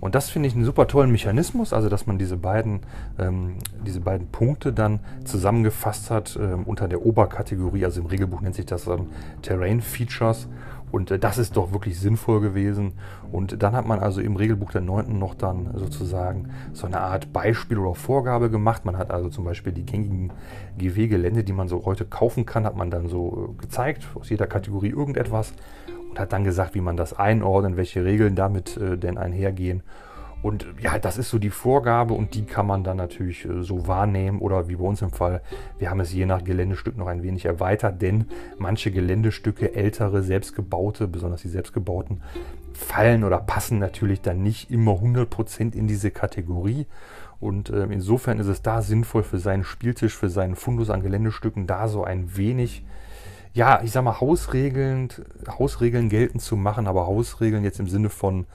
Und 0.00 0.14
das 0.14 0.30
finde 0.30 0.48
ich 0.48 0.54
einen 0.54 0.64
super 0.64 0.86
tollen 0.86 1.12
Mechanismus, 1.12 1.74
also 1.74 1.90
dass 1.90 2.06
man 2.06 2.16
diese 2.16 2.38
beiden, 2.38 2.80
ähm, 3.18 3.56
diese 3.84 4.00
beiden 4.00 4.28
Punkte 4.28 4.72
dann 4.72 5.00
zusammengefasst 5.24 6.10
hat 6.10 6.38
ähm, 6.40 6.64
unter 6.64 6.88
der 6.88 7.04
Oberkategorie, 7.04 7.84
also 7.84 8.00
im 8.00 8.06
Regelbuch 8.06 8.40
nennt 8.40 8.54
sich 8.54 8.66
das 8.66 8.86
dann 8.86 9.08
Terrain 9.42 9.82
Features. 9.82 10.48
Und 10.92 11.10
äh, 11.10 11.18
das 11.18 11.38
ist 11.38 11.56
doch 11.56 11.72
wirklich 11.72 11.98
sinnvoll 11.98 12.40
gewesen. 12.40 12.94
Und 13.32 13.62
dann 13.62 13.74
hat 13.74 13.86
man 13.86 14.00
also 14.00 14.20
im 14.20 14.36
Regelbuch 14.36 14.72
der 14.72 14.80
9. 14.80 15.18
noch 15.18 15.34
dann 15.34 15.70
sozusagen 15.74 16.50
so 16.72 16.86
eine 16.86 17.00
Art 17.00 17.32
Beispiel 17.32 17.78
oder 17.78 17.94
Vorgabe 17.94 18.50
gemacht. 18.50 18.84
Man 18.84 18.96
hat 18.96 19.10
also 19.10 19.28
zum 19.28 19.44
Beispiel 19.44 19.72
die 19.72 19.86
gängigen 19.86 20.32
GW-Gelände, 20.78 21.44
die 21.44 21.52
man 21.52 21.68
so 21.68 21.84
heute 21.84 22.04
kaufen 22.04 22.46
kann, 22.46 22.64
hat 22.64 22.76
man 22.76 22.90
dann 22.90 23.08
so 23.08 23.54
äh, 23.54 23.60
gezeigt, 23.60 24.08
aus 24.14 24.28
jeder 24.30 24.46
Kategorie 24.46 24.90
irgendetwas 24.90 25.52
und 26.10 26.18
hat 26.18 26.32
dann 26.32 26.44
gesagt, 26.44 26.74
wie 26.74 26.80
man 26.80 26.96
das 26.96 27.18
einordnet, 27.18 27.76
welche 27.76 28.04
Regeln 28.04 28.34
damit 28.34 28.76
äh, 28.76 28.98
denn 28.98 29.16
einhergehen. 29.16 29.82
Und 30.42 30.66
ja, 30.80 30.98
das 30.98 31.18
ist 31.18 31.28
so 31.28 31.38
die 31.38 31.50
Vorgabe 31.50 32.14
und 32.14 32.34
die 32.34 32.44
kann 32.44 32.66
man 32.66 32.82
dann 32.82 32.96
natürlich 32.96 33.44
äh, 33.44 33.62
so 33.62 33.86
wahrnehmen 33.86 34.38
oder 34.40 34.68
wie 34.68 34.76
bei 34.76 34.84
uns 34.84 35.02
im 35.02 35.10
Fall, 35.10 35.42
wir 35.78 35.90
haben 35.90 36.00
es 36.00 36.12
je 36.12 36.24
nach 36.24 36.44
Geländestück 36.44 36.96
noch 36.96 37.08
ein 37.08 37.22
wenig 37.22 37.44
erweitert, 37.44 38.00
denn 38.00 38.26
manche 38.58 38.90
Geländestücke, 38.90 39.74
ältere, 39.74 40.22
selbstgebaute, 40.22 41.08
besonders 41.08 41.42
die 41.42 41.48
selbstgebauten, 41.48 42.22
fallen 42.72 43.24
oder 43.24 43.38
passen 43.38 43.78
natürlich 43.78 44.22
dann 44.22 44.42
nicht 44.42 44.70
immer 44.70 44.92
100% 44.92 45.74
in 45.74 45.86
diese 45.86 46.10
Kategorie. 46.10 46.86
Und 47.38 47.68
äh, 47.70 47.84
insofern 47.84 48.38
ist 48.38 48.46
es 48.46 48.62
da 48.62 48.80
sinnvoll 48.80 49.22
für 49.22 49.38
seinen 49.38 49.64
Spieltisch, 49.64 50.16
für 50.16 50.30
seinen 50.30 50.56
Fundus 50.56 50.88
an 50.88 51.02
Geländestücken 51.02 51.66
da 51.66 51.88
so 51.88 52.04
ein 52.04 52.36
wenig 52.36 52.82
ja, 53.52 53.80
ich 53.82 53.90
sag 53.90 54.04
mal, 54.04 54.20
Hausregeln, 54.20 55.08
Hausregeln 55.58 56.08
geltend 56.08 56.40
zu 56.40 56.56
machen, 56.56 56.86
aber 56.86 57.08
Hausregeln 57.08 57.64
jetzt 57.64 57.80
im 57.80 57.88
Sinne 57.88 58.08
von 58.08 58.46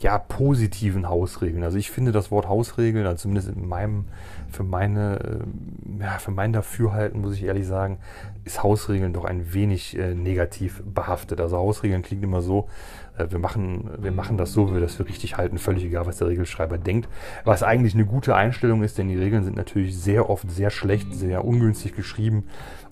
ja, 0.00 0.18
positiven 0.18 1.08
Hausregeln. 1.08 1.62
Also 1.62 1.78
ich 1.78 1.90
finde 1.90 2.10
das 2.10 2.30
Wort 2.30 2.48
Hausregeln, 2.48 3.06
also 3.06 3.22
zumindest 3.22 3.48
in 3.48 3.68
meinem, 3.68 4.06
für 4.50 4.64
meine, 4.64 5.20
äh, 5.20 6.02
ja, 6.02 6.18
für 6.18 6.32
mein 6.32 6.52
Dafürhalten, 6.52 7.20
muss 7.20 7.34
ich 7.34 7.44
ehrlich 7.44 7.66
sagen, 7.66 7.98
ist 8.44 8.62
Hausregeln 8.62 9.12
doch 9.12 9.24
ein 9.24 9.54
wenig 9.54 9.96
äh, 9.96 10.14
negativ 10.14 10.82
behaftet. 10.84 11.40
Also 11.40 11.58
Hausregeln 11.58 12.02
klingt 12.02 12.24
immer 12.24 12.42
so, 12.42 12.68
äh, 13.16 13.26
wir, 13.30 13.38
machen, 13.38 13.88
wir 13.98 14.10
machen 14.10 14.36
das 14.36 14.52
so, 14.52 14.68
wie 14.70 14.74
wir 14.74 14.80
das 14.80 14.94
für 14.96 15.06
richtig 15.08 15.36
halten, 15.36 15.58
völlig 15.58 15.84
egal, 15.84 16.06
was 16.06 16.18
der 16.18 16.28
Regelschreiber 16.28 16.76
denkt. 16.76 17.08
Was 17.44 17.62
eigentlich 17.62 17.94
eine 17.94 18.04
gute 18.04 18.34
Einstellung 18.34 18.82
ist, 18.82 18.98
denn 18.98 19.08
die 19.08 19.18
Regeln 19.18 19.44
sind 19.44 19.56
natürlich 19.56 19.96
sehr 19.96 20.28
oft 20.28 20.50
sehr 20.50 20.70
schlecht, 20.70 21.14
sehr 21.14 21.44
ungünstig 21.44 21.94
geschrieben. 21.94 22.44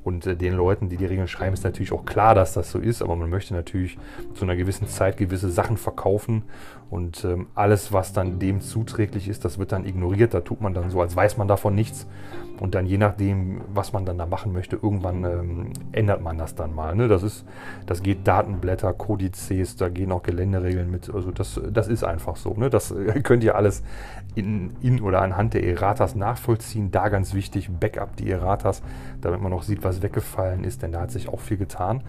Und 0.05 0.27
äh, 0.27 0.37
den 0.37 0.55
Leuten, 0.55 0.89
die 0.89 0.97
die 0.97 1.07
Regeln 1.07 1.29
schreiben, 1.29 1.55
ist 1.55 1.65
natürlich 1.65 1.93
auch 1.93 2.05
klar, 2.05 2.35
dass 2.35 2.55
das 2.55 2.71
so 2.71 2.79
ist, 2.79 3.03
aber 3.03 3.17
man 3.17 3.31
möchte 3.31 3.55
natürlich 3.55 3.99
zu 4.35 4.45
einer 4.45 4.57
gewissen 4.57 4.89
Zeit 4.89 5.17
gewisse 5.17 5.51
Sachen 5.51 5.77
verkaufen 5.77 6.45
und 6.93 7.25
ähm, 7.25 7.47
alles, 7.55 7.95
was 7.95 8.13
dann 8.13 8.39
dem 8.39 8.61
zuträglich 8.61 9.27
ist, 9.27 9.47
das 9.47 9.59
wird 9.59 9.73
dann 9.73 9.87
ignoriert. 9.87 10.35
Da 10.35 10.41
tut 10.41 10.61
man 10.61 10.75
dann 10.75 10.91
so, 10.91 11.01
als 11.01 11.17
weiß 11.17 11.39
man 11.39 11.49
davon 11.49 11.75
nichts. 11.75 12.07
Und 12.63 12.77
dann 12.77 12.87
je 12.87 12.97
nachdem, 12.97 13.63
was 13.75 13.93
man 13.93 14.07
dann 14.07 14.19
da 14.19 14.25
machen 14.25 14.53
möchte, 14.53 14.77
irgendwann 14.77 15.25
ähm, 15.25 15.73
ändert 15.91 16.23
man 16.23 16.39
das 16.39 16.55
dann 16.55 16.73
mal. 16.73 16.95
Ne? 16.95 17.09
Das, 17.09 17.25
ist, 17.25 17.45
das 17.87 18.05
geht 18.05 18.25
Datenblätter, 18.29 18.93
Kodizes, 18.93 19.75
da 19.75 19.89
gehen 19.89 20.13
auch 20.13 20.23
Geländeregeln 20.23 20.89
mit. 20.89 21.13
Also 21.13 21.33
das, 21.33 21.61
das 21.73 21.89
ist 21.89 22.05
einfach 22.05 22.37
so. 22.37 22.55
Ne? 22.55 22.71
Das 22.71 22.95
könnt 23.25 23.43
ihr 23.43 23.57
alles 23.57 23.83
in, 24.37 24.77
in 24.81 25.01
oder 25.01 25.23
anhand 25.23 25.55
der 25.55 25.65
Erratas 25.65 26.15
nachvollziehen. 26.15 26.93
Da 26.93 27.09
ganz 27.09 27.35
wichtig, 27.35 27.69
Backup 27.69 28.15
die 28.15 28.31
Erratas, 28.31 28.81
damit 29.21 29.41
man 29.41 29.53
auch 29.53 29.65
sieht, 29.65 29.83
was 29.83 30.01
weggefallen 30.01 30.63
ist, 30.63 30.83
denn 30.83 30.93
da 30.93 31.01
hat 31.01 31.11
sich 31.11 31.29
auch 31.29 31.41
viel 31.41 31.57
getan. 31.57 32.05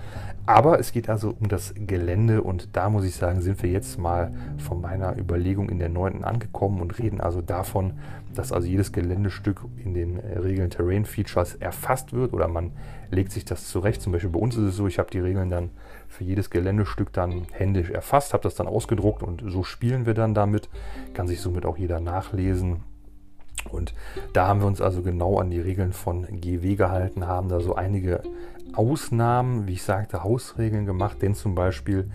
Aber 0.45 0.79
es 0.79 0.91
geht 0.91 1.09
also 1.09 1.33
um 1.39 1.47
das 1.47 1.73
Gelände 1.75 2.43
und 2.43 2.75
da 2.75 2.91
muss 2.91 3.05
ich 3.05 3.15
sagen, 3.15 3.41
sind 3.41 3.63
wir 3.63 3.71
jetzt 3.71 3.97
mal 3.97 4.31
von 4.59 4.81
meiner 4.81 5.17
Überlegung 5.17 5.69
in 5.69 5.79
der 5.79 5.89
9. 5.89 6.23
angekommen 6.23 6.79
und 6.79 6.99
reden 6.99 7.21
also 7.21 7.41
davon, 7.41 7.93
dass 8.33 8.51
also 8.51 8.67
jedes 8.67 8.91
Geländestück 8.91 9.61
in 9.83 9.93
den 9.93 10.19
äh, 10.19 10.39
Regeln 10.39 10.69
Terrain 10.69 11.05
Features 11.05 11.55
erfasst 11.55 12.13
wird 12.13 12.33
oder 12.33 12.47
man 12.47 12.71
legt 13.11 13.31
sich 13.31 13.45
das 13.45 13.67
zurecht. 13.67 14.01
Zum 14.01 14.11
Beispiel 14.11 14.29
bei 14.29 14.39
uns 14.39 14.55
ist 14.55 14.63
es 14.63 14.75
so, 14.75 14.87
ich 14.87 14.99
habe 14.99 15.09
die 15.11 15.19
Regeln 15.19 15.49
dann 15.49 15.71
für 16.07 16.23
jedes 16.23 16.49
Geländestück 16.49 17.13
dann 17.13 17.45
händisch 17.51 17.89
erfasst, 17.89 18.33
habe 18.33 18.43
das 18.43 18.55
dann 18.55 18.67
ausgedruckt 18.67 19.23
und 19.23 19.43
so 19.47 19.63
spielen 19.63 20.05
wir 20.05 20.13
dann 20.13 20.33
damit. 20.33 20.69
Kann 21.13 21.27
sich 21.27 21.41
somit 21.41 21.65
auch 21.65 21.77
jeder 21.77 21.99
nachlesen. 21.99 22.83
Und 23.69 23.93
da 24.33 24.47
haben 24.47 24.59
wir 24.59 24.67
uns 24.67 24.81
also 24.81 25.01
genau 25.01 25.37
an 25.39 25.49
die 25.49 25.61
Regeln 25.61 25.93
von 25.93 26.25
GW 26.41 26.75
gehalten, 26.75 27.27
haben 27.27 27.47
da 27.47 27.61
so 27.61 27.75
einige 27.75 28.21
Ausnahmen, 28.73 29.67
wie 29.67 29.73
ich 29.73 29.83
sagte, 29.83 30.23
Hausregeln 30.23 30.85
gemacht, 30.85 31.21
denn 31.21 31.33
zum 31.33 31.55
Beispiel 31.55 32.09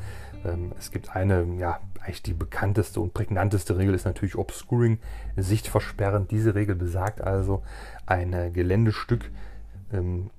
ähm, 0.44 0.72
es 0.78 0.90
gibt 0.90 1.14
eine, 1.14 1.46
ja, 1.58 1.80
eigentlich 2.08 2.22
die 2.22 2.32
bekannteste 2.32 3.00
und 3.00 3.12
prägnanteste 3.12 3.76
Regel 3.76 3.94
ist 3.94 4.06
natürlich 4.06 4.36
Obscuring, 4.36 4.98
Sicht 5.36 5.68
versperren. 5.68 6.26
Diese 6.26 6.54
Regel 6.54 6.74
besagt 6.74 7.20
also, 7.20 7.62
ein 8.06 8.52
Geländestück, 8.54 9.30
ähm, 9.92 10.30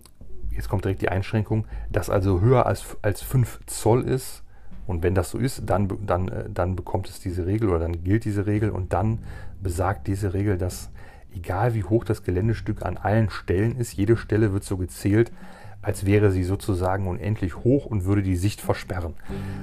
jetzt 0.49 0.67
kommt 0.67 0.83
direkt 0.83 1.03
die 1.03 1.09
Einschränkung, 1.09 1.65
das 1.91 2.09
also 2.09 2.41
höher 2.41 2.65
als, 2.65 2.97
als 3.03 3.21
5 3.21 3.59
Zoll 3.67 4.03
ist. 4.03 4.43
Und 4.87 5.03
wenn 5.03 5.13
das 5.13 5.29
so 5.29 5.37
ist, 5.37 5.61
dann, 5.67 5.87
dann, 6.07 6.27
äh, 6.29 6.49
dann 6.51 6.75
bekommt 6.75 7.07
es 7.07 7.19
diese 7.19 7.45
Regel 7.45 7.69
oder 7.69 7.79
dann 7.79 8.03
gilt 8.03 8.25
diese 8.25 8.47
Regel 8.47 8.71
und 8.71 8.91
dann 8.91 9.19
besagt 9.61 10.07
diese 10.07 10.33
Regel, 10.33 10.57
dass 10.57 10.89
egal 11.35 11.75
wie 11.75 11.83
hoch 11.83 12.03
das 12.03 12.23
Geländestück 12.23 12.83
an 12.83 12.97
allen 12.97 13.29
Stellen 13.29 13.75
ist, 13.75 13.93
jede 13.93 14.17
Stelle 14.17 14.51
wird 14.51 14.63
so 14.63 14.77
gezählt, 14.77 15.31
als 15.81 16.05
wäre 16.05 16.31
sie 16.31 16.43
sozusagen 16.43 17.07
unendlich 17.07 17.57
hoch 17.57 17.85
und 17.85 18.05
würde 18.05 18.21
die 18.21 18.35
Sicht 18.35 18.59
versperren. 18.59 19.13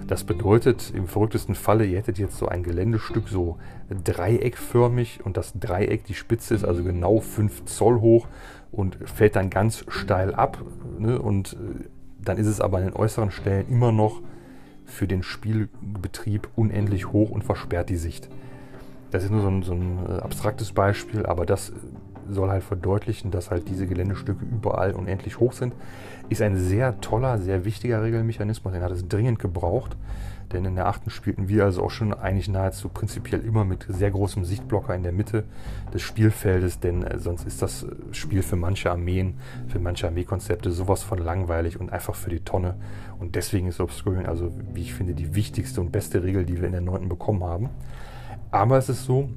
Das 0.07 0.25
bedeutet 0.25 0.93
im 0.95 1.09
verrücktesten 1.09 1.55
Falle, 1.55 1.85
ihr 1.85 1.99
hättet 1.99 2.19
jetzt 2.19 2.39
so 2.39 2.49
ein 2.49 2.63
Geländestück 2.63 3.29
so 3.29 3.59
dreieckförmig 3.91 5.21
und 5.25 5.37
das 5.37 5.53
Dreieck, 5.59 6.05
die 6.05 6.15
Spitze 6.15 6.55
ist 6.55 6.65
also 6.65 6.83
genau 6.85 7.21
5 7.21 7.67
Zoll 7.67 8.01
hoch 8.01 8.29
und 8.73 8.97
fällt 9.05 9.37
dann 9.37 9.51
ganz 9.51 9.85
steil 9.89 10.35
ab. 10.35 10.59
Ne? 10.99 11.21
Und 11.21 11.55
äh, 11.55 11.85
dann 12.23 12.39
ist 12.39 12.47
es 12.47 12.61
aber 12.61 12.79
an 12.79 12.85
den 12.85 12.95
äußeren 12.95 13.31
Stellen 13.31 13.69
immer 13.69 13.93
noch 13.93 14.21
für 14.85 15.07
den 15.07 15.23
Spielbetrieb 15.23 16.49
unendlich 16.57 17.13
hoch 17.13 17.31
und 17.31 17.45
versperrt 17.45 17.91
die 17.91 17.97
Sicht. 17.97 18.29
Das 19.11 19.25
ist 19.25 19.31
nur 19.31 19.43
so 19.43 19.49
ein, 19.49 19.63
so 19.63 19.73
ein 19.73 19.99
äh, 20.09 20.13
abstraktes 20.21 20.73
Beispiel, 20.73 21.27
aber 21.27 21.47
das 21.47 21.73
soll 22.31 22.51
halt 22.51 22.63
verdeutlichen, 22.63 23.31
dass 23.31 23.51
halt 23.51 23.69
diese 23.69 23.87
Geländestücke 23.87 24.45
überall 24.45 24.93
unendlich 24.93 25.39
hoch 25.39 25.53
sind. 25.53 25.75
Ist 26.29 26.43
ein 26.43 26.57
sehr 26.57 27.01
toller, 27.01 27.39
sehr 27.39 27.65
wichtiger 27.65 28.03
Regelmechanismus. 28.03 28.73
Den 28.73 28.83
hat 28.83 28.93
es 28.93 29.07
dringend 29.09 29.39
gebraucht. 29.39 29.97
Denn 30.53 30.65
in 30.65 30.77
der 30.77 30.87
achten 30.87 31.11
spielten 31.11 31.49
wir 31.49 31.65
also 31.65 31.83
auch 31.83 31.91
schon 31.91 32.15
eigentlich 32.15 32.49
nahezu 32.49 32.89
prinzipiell 32.89 33.41
immer 33.41 33.65
mit 33.65 33.87
sehr 33.89 34.11
großem 34.11 34.45
Sichtblocker 34.45 34.95
in 34.95 35.03
der 35.03 35.13
Mitte 35.13 35.45
des 35.93 36.03
Spielfeldes, 36.03 36.79
denn 36.79 37.03
äh, 37.03 37.19
sonst 37.19 37.47
ist 37.47 37.63
das 37.63 37.83
äh, 37.83 37.89
Spiel 38.13 38.43
für 38.43 38.57
manche 38.57 38.91
Armeen, 38.91 39.35
für 39.67 39.81
manche 39.81 40.07
Armeekonzepte 40.07 40.71
sowas 40.71 41.03
von 41.03 41.19
langweilig 41.19 41.81
und 41.81 41.91
einfach 41.93 42.15
für 42.15 42.31
die 42.31 42.41
Tonne. 42.41 42.77
Und 43.19 43.35
deswegen 43.35 43.67
ist 43.67 43.81
Obscuring 43.81 44.27
also, 44.27 44.53
wie 44.73 44.83
ich 44.83 44.95
finde, 44.95 45.15
die 45.15 45.35
wichtigste 45.35 45.81
und 45.81 45.91
beste 45.91 46.23
Regel, 46.23 46.45
die 46.45 46.59
wir 46.61 46.67
in 46.67 46.73
der 46.73 46.81
neunten 46.81 47.09
bekommen 47.09 47.43
haben. 47.43 47.71
Aber 48.53 48.79
es 48.79 48.89
ist 48.89 49.05
so, 49.05 49.29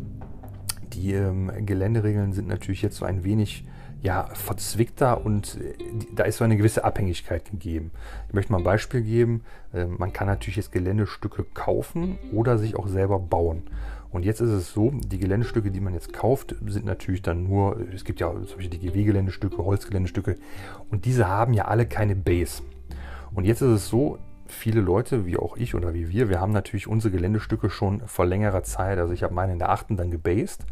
die 0.93 1.13
ähm, 1.13 1.51
Geländeregeln 1.65 2.33
sind 2.33 2.47
natürlich 2.47 2.81
jetzt 2.81 2.97
so 2.97 3.05
ein 3.05 3.23
wenig 3.23 3.65
ja, 4.01 4.27
verzwickter 4.33 5.25
und 5.25 5.57
äh, 5.59 5.73
da 6.15 6.23
ist 6.23 6.37
so 6.37 6.43
eine 6.43 6.57
gewisse 6.57 6.83
Abhängigkeit 6.83 7.49
gegeben. 7.51 7.91
Ich 8.27 8.33
möchte 8.33 8.51
mal 8.51 8.59
ein 8.59 8.63
Beispiel 8.63 9.01
geben. 9.01 9.43
Äh, 9.73 9.85
man 9.85 10.13
kann 10.13 10.27
natürlich 10.27 10.55
jetzt 10.55 10.71
Geländestücke 10.71 11.45
kaufen 11.53 12.17
oder 12.31 12.57
sich 12.57 12.75
auch 12.75 12.87
selber 12.87 13.19
bauen. 13.19 13.63
Und 14.11 14.25
jetzt 14.25 14.41
ist 14.41 14.49
es 14.49 14.73
so, 14.73 14.91
die 14.91 15.19
Geländestücke, 15.19 15.69
die 15.69 15.81
man 15.81 15.93
jetzt 15.93 16.13
kauft, 16.13 16.55
sind 16.65 16.85
natürlich 16.85 17.21
dann 17.21 17.43
nur, 17.43 17.79
es 17.93 18.03
gibt 18.03 18.19
ja 18.19 18.31
zum 18.31 18.57
Beispiel 18.57 18.69
die 18.69 18.79
GW-Geländestücke, 18.79 19.57
Holzgeländestücke 19.57 20.37
und 20.89 21.05
diese 21.05 21.27
haben 21.27 21.53
ja 21.53 21.65
alle 21.65 21.85
keine 21.85 22.15
Base. 22.15 22.63
Und 23.35 23.45
jetzt 23.45 23.61
ist 23.61 23.69
es 23.69 23.89
so, 23.89 24.17
viele 24.51 24.81
Leute, 24.81 25.25
wie 25.25 25.37
auch 25.37 25.57
ich 25.57 25.75
oder 25.75 25.93
wie 25.93 26.09
wir, 26.09 26.29
wir 26.29 26.41
haben 26.41 26.51
natürlich 26.51 26.87
unsere 26.87 27.11
Geländestücke 27.11 27.69
schon 27.69 28.01
vor 28.07 28.25
längerer 28.25 28.63
Zeit, 28.63 28.97
also 28.97 29.13
ich 29.13 29.23
habe 29.23 29.33
meine 29.33 29.53
in 29.53 29.59
der 29.59 29.69
achten 29.69 29.97
dann 29.97 30.11
gebased, 30.11 30.65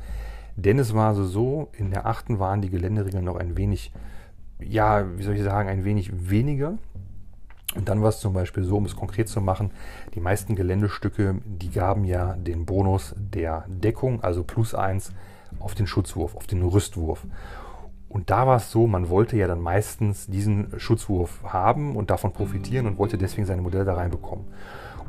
denn 0.56 0.80
es 0.80 0.94
war 0.94 1.14
so, 1.14 1.70
in 1.74 1.92
der 1.92 2.06
achten 2.06 2.40
waren 2.40 2.62
die 2.62 2.70
Geländeregeln 2.70 3.24
noch 3.24 3.36
ein 3.36 3.58
wenig, 3.58 3.92
ja, 4.60 5.06
wie 5.18 5.24
soll 5.24 5.36
ich 5.36 5.44
sagen, 5.44 5.70
ein 5.70 5.86
wenig 5.86 6.30
weniger. 6.30 6.78
Und 7.76 7.90
dann 7.90 8.02
war 8.02 8.10
es 8.10 8.20
zum 8.20 8.34
Beispiel 8.34 8.64
so, 8.64 8.78
um 8.78 8.86
es 8.86 8.96
konkret 8.96 9.28
zu 9.28 9.40
machen, 9.40 9.72
die 10.16 10.20
meisten 10.20 10.56
Geländestücke, 10.56 11.36
die 11.46 11.70
gaben 11.70 12.06
ja 12.06 12.34
den 12.34 12.66
Bonus 12.66 13.14
der 13.18 13.66
Deckung, 13.68 14.24
also 14.24 14.44
plus 14.44 14.74
eins 14.74 15.12
auf 15.60 15.76
den 15.76 15.86
Schutzwurf, 15.86 16.36
auf 16.36 16.48
den 16.48 16.64
Rüstwurf. 16.64 17.24
Und 18.10 18.30
da 18.30 18.48
war 18.48 18.58
es 18.58 18.72
so, 18.72 18.88
man 18.88 19.10
wollte 19.10 19.38
ja 19.38 19.48
dann 19.48 19.62
meistens 19.62 20.28
diesen 20.28 20.68
Schutzwurf 20.78 21.44
haben 21.44 21.96
und 21.96 22.10
davon 22.10 22.32
profitieren 22.32 22.86
und 22.86 22.98
wollte 22.98 23.18
deswegen 23.18 23.46
seine 23.46 23.62
Modelle 23.62 23.86
da 23.86 23.96
reinbekommen. 23.96 24.46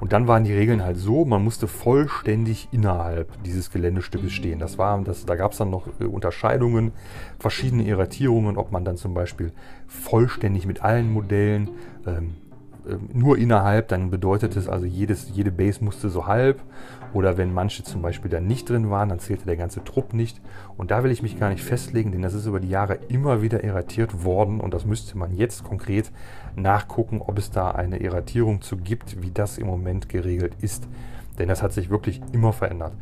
Und 0.01 0.13
dann 0.13 0.29
waren 0.29 0.45
die 0.45 0.53
Regeln 0.53 0.85
halt 0.85 0.97
so, 0.97 1.25
man 1.25 1.43
musste 1.43 1.67
vollständig 1.67 2.69
innerhalb 2.71 3.43
dieses 3.43 3.71
Geländestückes 3.71 4.33
stehen. 4.33 4.59
Das 4.59 4.79
war, 4.79 5.01
das, 5.03 5.27
da 5.27 5.35
gab 5.35 5.53
es 5.53 5.59
dann 5.59 5.71
noch 5.71 5.89
äh, 6.01 6.05
Unterscheidungen, 6.05 6.93
verschiedene 7.39 7.85
Irratierungen, 7.85 8.57
ob 8.57 8.71
man 8.71 8.85
dann 8.85 8.97
zum 8.97 9.15
Beispiel 9.15 9.53
vollständig 9.87 10.67
mit 10.67 10.83
allen 10.83 11.13
Modellen 11.13 11.71
ähm, 12.07 12.35
ähm, 12.89 13.09
nur 13.13 13.39
innerhalb, 13.39 13.89
dann 13.89 14.11
bedeutet 14.11 14.57
es 14.57 14.69
also, 14.69 14.87
jedes, 14.87 15.31
jede 15.35 15.51
Base 15.51 15.85
musste 15.85 16.09
so 16.09 16.27
halb. 16.27 16.61
Oder 17.15 17.37
wenn 17.39 17.53
manche 17.53 17.83
zum 17.83 18.03
Beispiel 18.03 18.31
dann 18.31 18.47
nicht 18.47 18.69
drin 18.69 18.91
waren, 18.91 19.09
dann 19.09 19.19
zählte 19.19 19.47
der 19.47 19.57
ganze 19.57 19.83
Trupp 19.83 20.13
nicht. 20.13 20.41
Und 20.77 20.91
da 20.91 21.03
will 21.03 21.11
ich 21.11 21.23
mich 21.23 21.39
gar 21.39 21.49
nicht 21.49 21.63
festlegen, 21.63 22.13
denn 22.13 22.23
das 22.23 22.35
ist 22.35 22.47
über 22.47 22.61
die 22.61 22.69
Jahre 22.69 22.99
immer 23.09 23.43
wieder 23.43 23.65
erratiert 23.65 24.25
worden. 24.25 24.61
Und 24.61 24.75
das 24.75 24.85
müsste 24.85 25.17
man 25.17 25.35
jetzt 25.35 25.65
konkret 25.65 26.11
nachgucken, 26.57 27.23
ob 27.23 27.39
es 27.39 27.51
da 27.51 27.71
eine 27.71 28.01
Erratierung 28.01 28.61
zu 28.61 28.77
gibt, 28.77 29.23
wie 29.23 29.31
das 29.31 29.59
im 29.59 29.67
Moment 29.67 30.09
geregelt 30.09 30.55
ist. 30.61 30.87
Denn 31.39 31.49
das 31.49 31.63
hat 31.63 31.73
sich 31.73 31.89
wirklich 31.91 32.21
immer 32.33 32.53
verändert. 32.53 32.93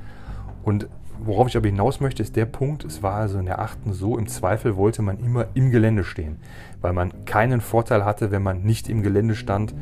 Und 0.63 0.89
worauf 1.19 1.49
ich 1.49 1.57
aber 1.57 1.67
hinaus 1.67 2.01
möchte, 2.01 2.23
ist 2.23 2.37
der 2.37 2.47
Punkt, 2.47 2.85
es 2.85 3.03
war 3.03 3.15
also 3.15 3.39
in 3.39 3.47
der 3.47 3.61
achten 3.61 3.93
so, 3.93 4.19
im 4.19 4.27
Zweifel 4.27 4.77
wollte 4.77 5.03
man 5.03 5.19
immer 5.19 5.47
im 5.55 5.71
Gelände 5.71 6.05
stehen, 6.05 6.37
weil 6.81 6.93
man 6.93 7.25
keinen 7.25 7.61
Vorteil 7.61 8.05
hatte, 8.05 8.31
wenn 8.31 8.43
man 8.43 8.63
nicht 8.63 8.89
im 8.89 9.03
Gelände 9.03 9.35
stand. 9.35 9.75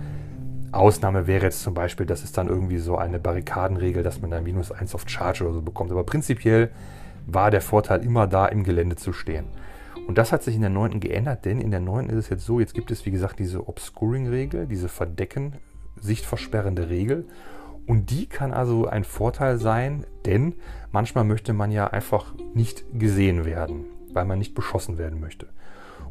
Ausnahme 0.77 1.27
wäre 1.27 1.45
jetzt 1.45 1.63
zum 1.63 1.75
Beispiel, 1.75 2.07
dass 2.07 2.25
es 2.25 2.33
dann 2.33 2.49
irgendwie 2.49 2.79
so 2.79 2.97
eine 2.97 3.19
Barrikadenregel, 3.19 4.03
dass 4.03 4.21
man 4.21 4.31
da 4.31 4.41
minus 4.41 4.73
1 4.73 4.95
auf 4.95 5.09
Charge 5.09 5.45
oder 5.45 5.55
so 5.55 5.63
bekommt. 5.63 5.91
Aber 5.91 6.05
prinzipiell 6.05 6.71
war 7.27 7.51
der 7.51 7.61
Vorteil 7.61 8.05
immer 8.05 8.27
da, 8.27 8.47
im 8.47 8.65
Gelände 8.65 8.97
zu 8.97 9.13
stehen. 9.13 9.47
Und 10.07 10.19
das 10.19 10.33
hat 10.33 10.43
sich 10.43 10.55
in 10.55 10.61
der 10.61 10.71
9. 10.71 11.01
geändert, 11.01 11.45
denn 11.45 11.61
in 11.61 11.71
der 11.71 11.81
9. 11.81 12.09
ist 12.11 12.17
es 12.17 12.29
jetzt 12.29 12.45
so, 12.45 12.61
jetzt 12.61 12.75
gibt 12.75 12.91
es 12.91 13.07
wie 13.07 13.11
gesagt 13.11 13.39
diese 13.39 13.67
Obscuring-Regel, 13.69 14.67
diese 14.67 14.89
Verdecken, 14.89 15.55
sichtversperrende 16.01 16.89
Regel. 16.91 17.27
Und 17.87 18.11
die 18.11 18.27
kann 18.27 18.53
also 18.53 18.87
ein 18.87 19.05
Vorteil 19.05 19.59
sein, 19.59 20.05
denn 20.27 20.55
manchmal 20.91 21.25
möchte 21.25 21.53
man 21.53 21.71
ja 21.71 21.87
einfach 21.87 22.35
nicht 22.55 22.85
gesehen 22.93 23.45
werden, 23.45 23.85
weil 24.13 24.25
man 24.25 24.39
nicht 24.39 24.55
beschossen 24.55 24.99
werden 24.99 25.21
möchte. 25.21 25.47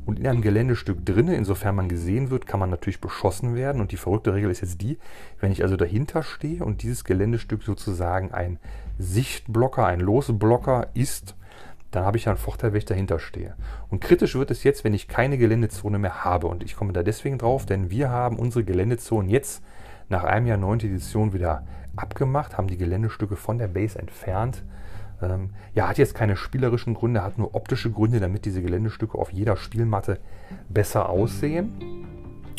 Und 0.05 0.19
in 0.19 0.27
einem 0.27 0.41
Geländestück 0.41 1.05
drinne, 1.05 1.35
insofern 1.35 1.75
man 1.75 1.87
gesehen 1.87 2.29
wird, 2.29 2.45
kann 2.45 2.59
man 2.59 2.69
natürlich 2.69 2.99
beschossen 2.99 3.55
werden. 3.55 3.81
Und 3.81 3.91
die 3.91 3.97
verrückte 3.97 4.33
Regel 4.33 4.51
ist 4.51 4.61
jetzt 4.61 4.81
die, 4.81 4.97
wenn 5.39 5.51
ich 5.51 5.63
also 5.63 5.77
dahinter 5.77 6.23
stehe 6.23 6.63
und 6.63 6.83
dieses 6.83 7.03
Geländestück 7.03 7.63
sozusagen 7.63 8.31
ein 8.31 8.59
Sichtblocker, 8.99 9.85
ein 9.85 10.01
Losblocker 10.01 10.87
ist, 10.93 11.35
dann 11.91 12.05
habe 12.05 12.17
ich 12.17 12.25
ja 12.25 12.31
einen 12.31 12.39
Vorteil, 12.39 12.73
wenn 12.73 12.79
ich 12.79 12.85
dahinter 12.85 13.19
stehe. 13.19 13.55
Und 13.89 14.01
kritisch 14.01 14.35
wird 14.35 14.51
es 14.51 14.63
jetzt, 14.63 14.83
wenn 14.83 14.93
ich 14.93 15.07
keine 15.07 15.37
Geländezone 15.37 15.99
mehr 15.99 16.23
habe. 16.23 16.47
Und 16.47 16.63
ich 16.63 16.75
komme 16.75 16.91
da 16.91 17.03
deswegen 17.03 17.37
drauf, 17.37 17.65
denn 17.65 17.91
wir 17.91 18.09
haben 18.09 18.37
unsere 18.37 18.63
Geländezonen 18.63 19.29
jetzt 19.29 19.63
nach 20.09 20.23
einem 20.23 20.47
Jahr 20.47 20.57
9. 20.57 20.79
Edition 20.79 21.33
wieder 21.33 21.65
abgemacht, 21.95 22.57
haben 22.57 22.67
die 22.67 22.77
Geländestücke 22.77 23.35
von 23.35 23.57
der 23.57 23.67
Base 23.67 23.97
entfernt. 23.97 24.63
Ähm, 25.23 25.49
ja, 25.73 25.87
hat 25.87 25.97
jetzt 25.97 26.15
keine 26.15 26.35
spielerischen 26.35 26.93
Gründe, 26.93 27.23
hat 27.23 27.37
nur 27.37 27.55
optische 27.55 27.91
Gründe, 27.91 28.19
damit 28.19 28.45
diese 28.45 28.61
Geländestücke 28.61 29.17
auf 29.17 29.31
jeder 29.31 29.55
Spielmatte 29.55 30.19
besser 30.69 31.09
aussehen. 31.09 31.71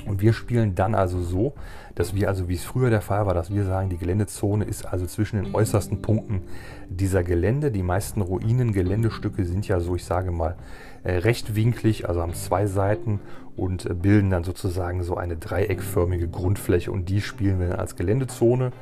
Und 0.07 0.21
wir 0.21 0.33
spielen 0.33 0.75
dann 0.75 0.95
also 0.95 1.21
so, 1.23 1.55
dass 1.95 2.15
wir 2.15 2.29
also, 2.29 2.49
wie 2.49 2.55
es 2.55 2.65
früher 2.65 2.91
der 2.91 3.01
Fall 3.01 3.27
war, 3.27 3.35
dass 3.35 3.55
wir 3.55 3.65
sagen, 3.65 3.89
die 3.89 3.97
Geländezone 3.97 4.65
ist 4.65 4.85
also 4.85 5.07
zwischen 5.07 5.43
den 5.43 5.55
äußersten 5.55 6.03
Punkten 6.03 6.43
dieser 6.89 7.23
Gelände. 7.23 7.71
Die 7.71 7.83
meisten 7.83 8.21
Ruinen-Geländestücke 8.21 9.45
sind 9.45 9.67
ja 9.67 9.81
so, 9.81 9.95
ich 9.95 10.05
sage 10.05 10.31
mal, 10.31 10.57
äh, 11.05 11.13
rechtwinklig, 11.19 12.09
also 12.09 12.21
haben 12.21 12.35
zwei 12.35 12.67
Seiten 12.67 13.21
und 13.57 13.87
äh, 13.87 13.95
bilden 13.95 14.31
dann 14.31 14.45
sozusagen 14.45 15.03
so 15.03 15.17
eine 15.17 15.37
dreieckförmige 15.37 16.29
Grundfläche 16.29 16.91
und 16.91 17.09
die 17.09 17.21
spielen 17.21 17.61
wir 17.61 17.69
dann 17.69 17.81
als 17.81 17.97
Geländezone. 17.97 18.73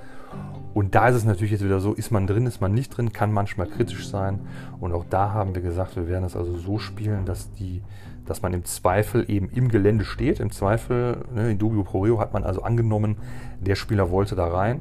Und 0.75 0.95
da 0.95 1.09
ist 1.09 1.17
es 1.17 1.25
natürlich 1.25 1.53
jetzt 1.53 1.65
wieder 1.65 1.81
so, 1.81 1.93
ist 1.93 2.11
man 2.11 2.27
drin, 2.27 2.47
ist 2.47 2.61
man 2.61 2.73
nicht 2.73 2.97
drin, 2.97 3.13
kann 3.13 3.33
manchmal 3.33 3.67
kritisch 3.67 4.09
sein. 4.09 4.41
Und 4.81 4.93
auch 4.93 5.05
da 5.09 5.33
haben 5.33 5.55
wir 5.55 5.61
gesagt, 5.61 5.97
wir 5.97 6.09
werden 6.09 6.25
es 6.25 6.35
also 6.35 6.57
so 6.57 6.79
spielen, 6.79 7.27
dass 7.27 7.53
die 7.53 7.83
dass 8.27 8.43
man 8.43 8.53
im 8.53 8.65
Zweifel 8.65 9.29
eben 9.29 9.49
im 9.51 9.69
Gelände 9.69 10.05
steht. 10.05 10.41
Im 10.41 10.51
Zweifel, 10.53 11.25
ne, 11.35 11.51
in 11.51 11.59
Dubio 11.59 11.83
Pro 11.83 12.01
Reo 12.01 12.19
hat 12.19 12.33
man 12.33 12.45
also 12.45 12.63
angenommen, 12.63 13.17
der 13.61 13.75
Spieler 13.75 14.11
wollte 14.11 14.37
da 14.37 14.47
rein. 14.47 14.81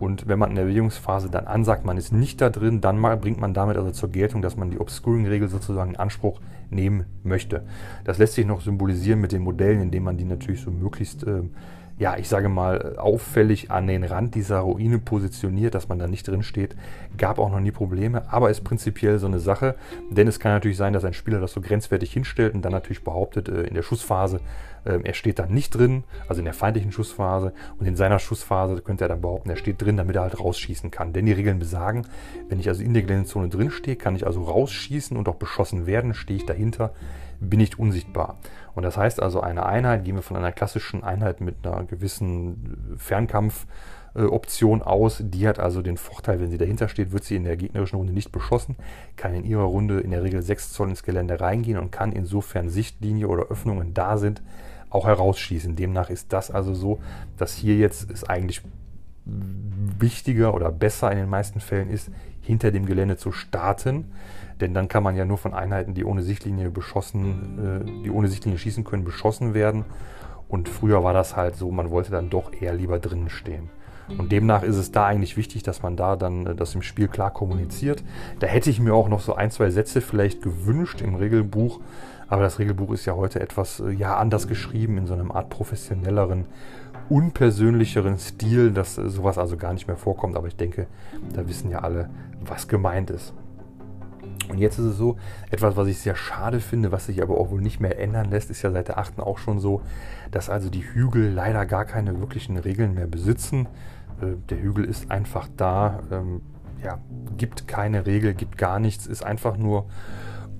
Und 0.00 0.28
wenn 0.28 0.38
man 0.38 0.50
in 0.50 0.56
der 0.56 0.64
Bewegungsphase 0.64 1.28
dann 1.28 1.46
ansagt, 1.46 1.84
man 1.84 1.96
ist 1.96 2.12
nicht 2.12 2.40
da 2.40 2.50
drin, 2.50 2.80
dann 2.80 2.98
mal 2.98 3.16
bringt 3.16 3.40
man 3.40 3.52
damit 3.52 3.76
also 3.76 3.90
zur 3.90 4.10
Geltung, 4.10 4.42
dass 4.42 4.56
man 4.56 4.70
die 4.70 4.78
Obscuring-Regel 4.78 5.48
sozusagen 5.48 5.90
in 5.90 5.96
Anspruch 5.96 6.40
nehmen 6.70 7.06
möchte. 7.24 7.64
Das 8.04 8.18
lässt 8.18 8.34
sich 8.34 8.46
noch 8.46 8.60
symbolisieren 8.60 9.20
mit 9.20 9.32
den 9.32 9.42
Modellen, 9.42 9.80
indem 9.80 10.04
man 10.04 10.16
die 10.16 10.24
natürlich 10.24 10.60
so 10.60 10.70
möglichst 10.70 11.24
äh, 11.24 11.42
ja, 11.98 12.16
ich 12.16 12.28
sage 12.28 12.48
mal, 12.48 12.96
auffällig 12.96 13.70
an 13.72 13.88
den 13.88 14.04
Rand 14.04 14.36
dieser 14.36 14.60
Ruine 14.60 14.98
positioniert, 14.98 15.74
dass 15.74 15.88
man 15.88 15.98
da 15.98 16.06
nicht 16.06 16.28
drin 16.28 16.44
steht. 16.44 16.76
Gab 17.16 17.38
auch 17.38 17.50
noch 17.50 17.58
nie 17.58 17.72
Probleme, 17.72 18.32
aber 18.32 18.50
ist 18.50 18.62
prinzipiell 18.62 19.18
so 19.18 19.26
eine 19.26 19.40
Sache, 19.40 19.74
denn 20.08 20.28
es 20.28 20.38
kann 20.38 20.52
natürlich 20.52 20.76
sein, 20.76 20.92
dass 20.92 21.04
ein 21.04 21.12
Spieler 21.12 21.40
das 21.40 21.52
so 21.52 21.60
grenzwertig 21.60 22.12
hinstellt 22.12 22.54
und 22.54 22.62
dann 22.62 22.72
natürlich 22.72 23.02
behauptet, 23.02 23.48
äh, 23.48 23.62
in 23.62 23.74
der 23.74 23.82
Schussphase, 23.82 24.40
äh, 24.84 25.00
er 25.02 25.14
steht 25.14 25.40
da 25.40 25.46
nicht 25.46 25.70
drin, 25.70 26.04
also 26.28 26.40
in 26.40 26.44
der 26.44 26.54
feindlichen 26.54 26.92
Schussphase 26.92 27.52
und 27.80 27.86
in 27.86 27.96
seiner 27.96 28.20
Schussphase 28.20 28.80
könnte 28.80 29.04
er 29.04 29.08
dann 29.08 29.20
behaupten, 29.20 29.50
er 29.50 29.56
steht 29.56 29.82
drin, 29.82 29.96
damit 29.96 30.14
er 30.14 30.22
halt 30.22 30.38
rausschießen 30.38 30.92
kann. 30.92 31.12
Denn 31.12 31.26
die 31.26 31.32
Regeln 31.32 31.58
besagen, 31.58 32.06
wenn 32.48 32.60
ich 32.60 32.68
also 32.68 32.82
in 32.82 32.94
der 32.94 33.02
Geländezone 33.02 33.48
drin 33.48 33.72
stehe, 33.72 33.96
kann 33.96 34.14
ich 34.14 34.24
also 34.24 34.44
rausschießen 34.44 35.16
und 35.16 35.28
auch 35.28 35.36
beschossen 35.36 35.86
werden, 35.86 36.14
stehe 36.14 36.36
ich 36.36 36.46
dahinter, 36.46 36.92
bin 37.40 37.60
ich 37.60 37.78
unsichtbar. 37.78 38.38
Und 38.78 38.84
das 38.84 38.96
heißt 38.96 39.20
also, 39.20 39.40
eine 39.40 39.66
Einheit, 39.66 40.04
gehen 40.04 40.14
wir 40.14 40.22
von 40.22 40.36
einer 40.36 40.52
klassischen 40.52 41.02
Einheit 41.02 41.40
mit 41.40 41.66
einer 41.66 41.82
gewissen 41.82 42.94
Fernkampfoption 42.96 44.82
aus. 44.82 45.20
Die 45.20 45.48
hat 45.48 45.58
also 45.58 45.82
den 45.82 45.96
Vorteil, 45.96 46.38
wenn 46.40 46.52
sie 46.52 46.58
dahinter 46.58 46.88
steht, 46.88 47.10
wird 47.10 47.24
sie 47.24 47.34
in 47.34 47.42
der 47.42 47.56
gegnerischen 47.56 47.96
Runde 47.96 48.12
nicht 48.12 48.30
beschossen, 48.30 48.76
kann 49.16 49.34
in 49.34 49.42
ihrer 49.42 49.64
Runde 49.64 49.98
in 49.98 50.12
der 50.12 50.22
Regel 50.22 50.42
6 50.42 50.74
Zoll 50.74 50.90
ins 50.90 51.02
Gelände 51.02 51.40
reingehen 51.40 51.76
und 51.76 51.90
kann 51.90 52.12
insofern 52.12 52.68
Sichtlinie 52.68 53.26
oder 53.26 53.46
Öffnungen 53.48 53.94
da 53.94 54.16
sind, 54.16 54.42
auch 54.90 55.08
herausschießen. 55.08 55.74
Demnach 55.74 56.08
ist 56.08 56.32
das 56.32 56.52
also 56.52 56.72
so, 56.72 57.00
dass 57.36 57.54
hier 57.54 57.74
jetzt 57.78 58.08
es 58.12 58.22
eigentlich 58.22 58.62
wichtiger 59.24 60.54
oder 60.54 60.70
besser 60.70 61.10
in 61.10 61.18
den 61.18 61.28
meisten 61.28 61.58
Fällen 61.58 61.90
ist, 61.90 62.12
hinter 62.42 62.70
dem 62.70 62.86
Gelände 62.86 63.16
zu 63.16 63.32
starten 63.32 64.12
denn 64.60 64.74
dann 64.74 64.88
kann 64.88 65.02
man 65.02 65.16
ja 65.16 65.24
nur 65.24 65.38
von 65.38 65.54
Einheiten, 65.54 65.94
die 65.94 66.04
ohne 66.04 66.22
Sichtlinie 66.22 66.70
beschossen, 66.70 67.84
äh, 67.86 68.02
die 68.04 68.10
ohne 68.10 68.28
Sichtlinie 68.28 68.58
schießen 68.58 68.84
können, 68.84 69.04
beschossen 69.04 69.54
werden. 69.54 69.84
Und 70.48 70.68
früher 70.68 71.04
war 71.04 71.12
das 71.12 71.36
halt 71.36 71.56
so, 71.56 71.70
man 71.70 71.90
wollte 71.90 72.10
dann 72.10 72.30
doch 72.30 72.52
eher 72.52 72.74
lieber 72.74 72.98
drinnen 72.98 73.28
stehen. 73.28 73.70
Und 74.16 74.32
demnach 74.32 74.62
ist 74.62 74.76
es 74.76 74.90
da 74.90 75.06
eigentlich 75.06 75.36
wichtig, 75.36 75.62
dass 75.62 75.82
man 75.82 75.96
da 75.96 76.16
dann 76.16 76.46
äh, 76.46 76.54
das 76.54 76.74
im 76.74 76.82
Spiel 76.82 77.08
klar 77.08 77.30
kommuniziert. 77.30 78.02
Da 78.40 78.46
hätte 78.46 78.70
ich 78.70 78.80
mir 78.80 78.94
auch 78.94 79.08
noch 79.08 79.20
so 79.20 79.34
ein, 79.34 79.50
zwei 79.50 79.70
Sätze 79.70 80.00
vielleicht 80.00 80.42
gewünscht 80.42 81.00
im 81.02 81.14
Regelbuch. 81.14 81.80
Aber 82.28 82.42
das 82.42 82.58
Regelbuch 82.58 82.92
ist 82.92 83.06
ja 83.06 83.14
heute 83.14 83.40
etwas 83.40 83.80
äh, 83.80 83.90
ja, 83.90 84.16
anders 84.16 84.48
geschrieben, 84.48 84.98
in 84.98 85.06
so 85.06 85.14
einem 85.14 85.30
Art 85.30 85.50
professionelleren, 85.50 86.46
unpersönlicheren 87.08 88.18
Stil, 88.18 88.70
dass 88.70 88.96
äh, 88.96 89.08
sowas 89.08 89.36
also 89.36 89.56
gar 89.56 89.74
nicht 89.74 89.86
mehr 89.86 89.96
vorkommt. 89.96 90.36
Aber 90.36 90.46
ich 90.46 90.56
denke, 90.56 90.86
da 91.34 91.46
wissen 91.46 91.70
ja 91.70 91.80
alle, 91.80 92.08
was 92.40 92.68
gemeint 92.68 93.10
ist. 93.10 93.34
Und 94.48 94.58
jetzt 94.58 94.78
ist 94.78 94.86
es 94.86 94.96
so, 94.96 95.16
etwas, 95.50 95.76
was 95.76 95.88
ich 95.88 95.98
sehr 95.98 96.16
schade 96.16 96.60
finde, 96.60 96.90
was 96.90 97.06
sich 97.06 97.22
aber 97.22 97.38
auch 97.38 97.50
wohl 97.50 97.60
nicht 97.60 97.80
mehr 97.80 97.98
ändern 97.98 98.30
lässt, 98.30 98.50
ist 98.50 98.62
ja 98.62 98.70
seit 98.70 98.88
der 98.88 98.98
8. 98.98 99.20
auch 99.20 99.38
schon 99.38 99.60
so, 99.60 99.82
dass 100.30 100.48
also 100.48 100.70
die 100.70 100.82
Hügel 100.82 101.30
leider 101.30 101.66
gar 101.66 101.84
keine 101.84 102.18
wirklichen 102.20 102.56
Regeln 102.56 102.94
mehr 102.94 103.06
besitzen. 103.06 103.66
Äh, 104.20 104.36
der 104.48 104.60
Hügel 104.60 104.84
ist 104.84 105.10
einfach 105.10 105.48
da, 105.56 106.00
ähm, 106.10 106.40
ja, 106.82 106.98
gibt 107.36 107.68
keine 107.68 108.06
Regel, 108.06 108.34
gibt 108.34 108.56
gar 108.56 108.78
nichts, 108.78 109.06
ist 109.06 109.22
einfach 109.22 109.56
nur 109.56 109.86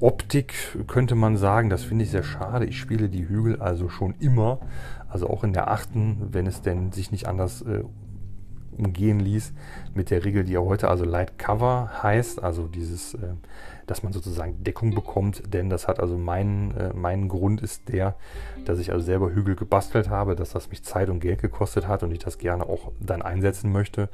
Optik, 0.01 0.55
könnte 0.87 1.15
man 1.15 1.37
sagen. 1.37 1.71
Das 1.71 1.83
finde 1.83 2.05
ich 2.05 2.11
sehr 2.11 2.23
schade. 2.23 2.67
Ich 2.67 2.79
spiele 2.79 3.09
die 3.09 3.29
Hügel 3.29 3.61
also 3.61 3.89
schon 3.89 4.15
immer, 4.21 4.61
also 5.09 5.29
auch 5.29 5.45
in 5.45 5.53
der 5.53 5.71
8., 5.71 5.91
wenn 6.31 6.47
es 6.47 6.61
denn 6.61 6.93
sich 6.93 7.11
nicht 7.11 7.27
anders 7.27 7.63
äh, 7.63 7.85
umgehen 8.77 9.21
ließ, 9.21 9.53
mit 9.95 10.11
der 10.11 10.25
Regel, 10.25 10.45
die 10.45 10.53
ja 10.53 10.61
heute 10.61 10.89
also 10.89 11.05
Light 11.05 11.39
Cover 11.39 11.91
heißt, 12.03 12.43
also 12.43 12.69
dieses 12.69 13.15
äh, 13.15 13.35
dass 13.89 14.03
man 14.03 14.13
sozusagen 14.13 14.63
Deckung 14.63 14.95
bekommt, 14.95 15.43
denn 15.53 15.71
das 15.71 15.89
hat 15.89 15.99
also 15.99 16.17
mein, 16.17 16.75
äh, 16.77 16.91
mein 16.95 17.29
Grund 17.29 17.61
ist 17.61 17.89
der, 17.89 18.15
dass 18.65 18.79
ich 18.79 18.93
also 18.93 19.05
selber 19.05 19.33
Hügel 19.33 19.57
gebastelt 19.57 20.09
habe, 20.11 20.37
dass 20.37 20.51
das 20.51 20.71
mich 20.71 20.85
Zeit 20.85 21.09
und 21.09 21.21
Geld 21.21 21.41
gekostet 21.41 21.89
hat 21.89 22.03
und 22.03 22.13
ich 22.13 22.19
das 22.19 22.39
gerne 22.39 22.65
auch 22.65 22.93
dann 23.01 23.23
einsetzen 23.23 23.73
möchte. 23.73 24.09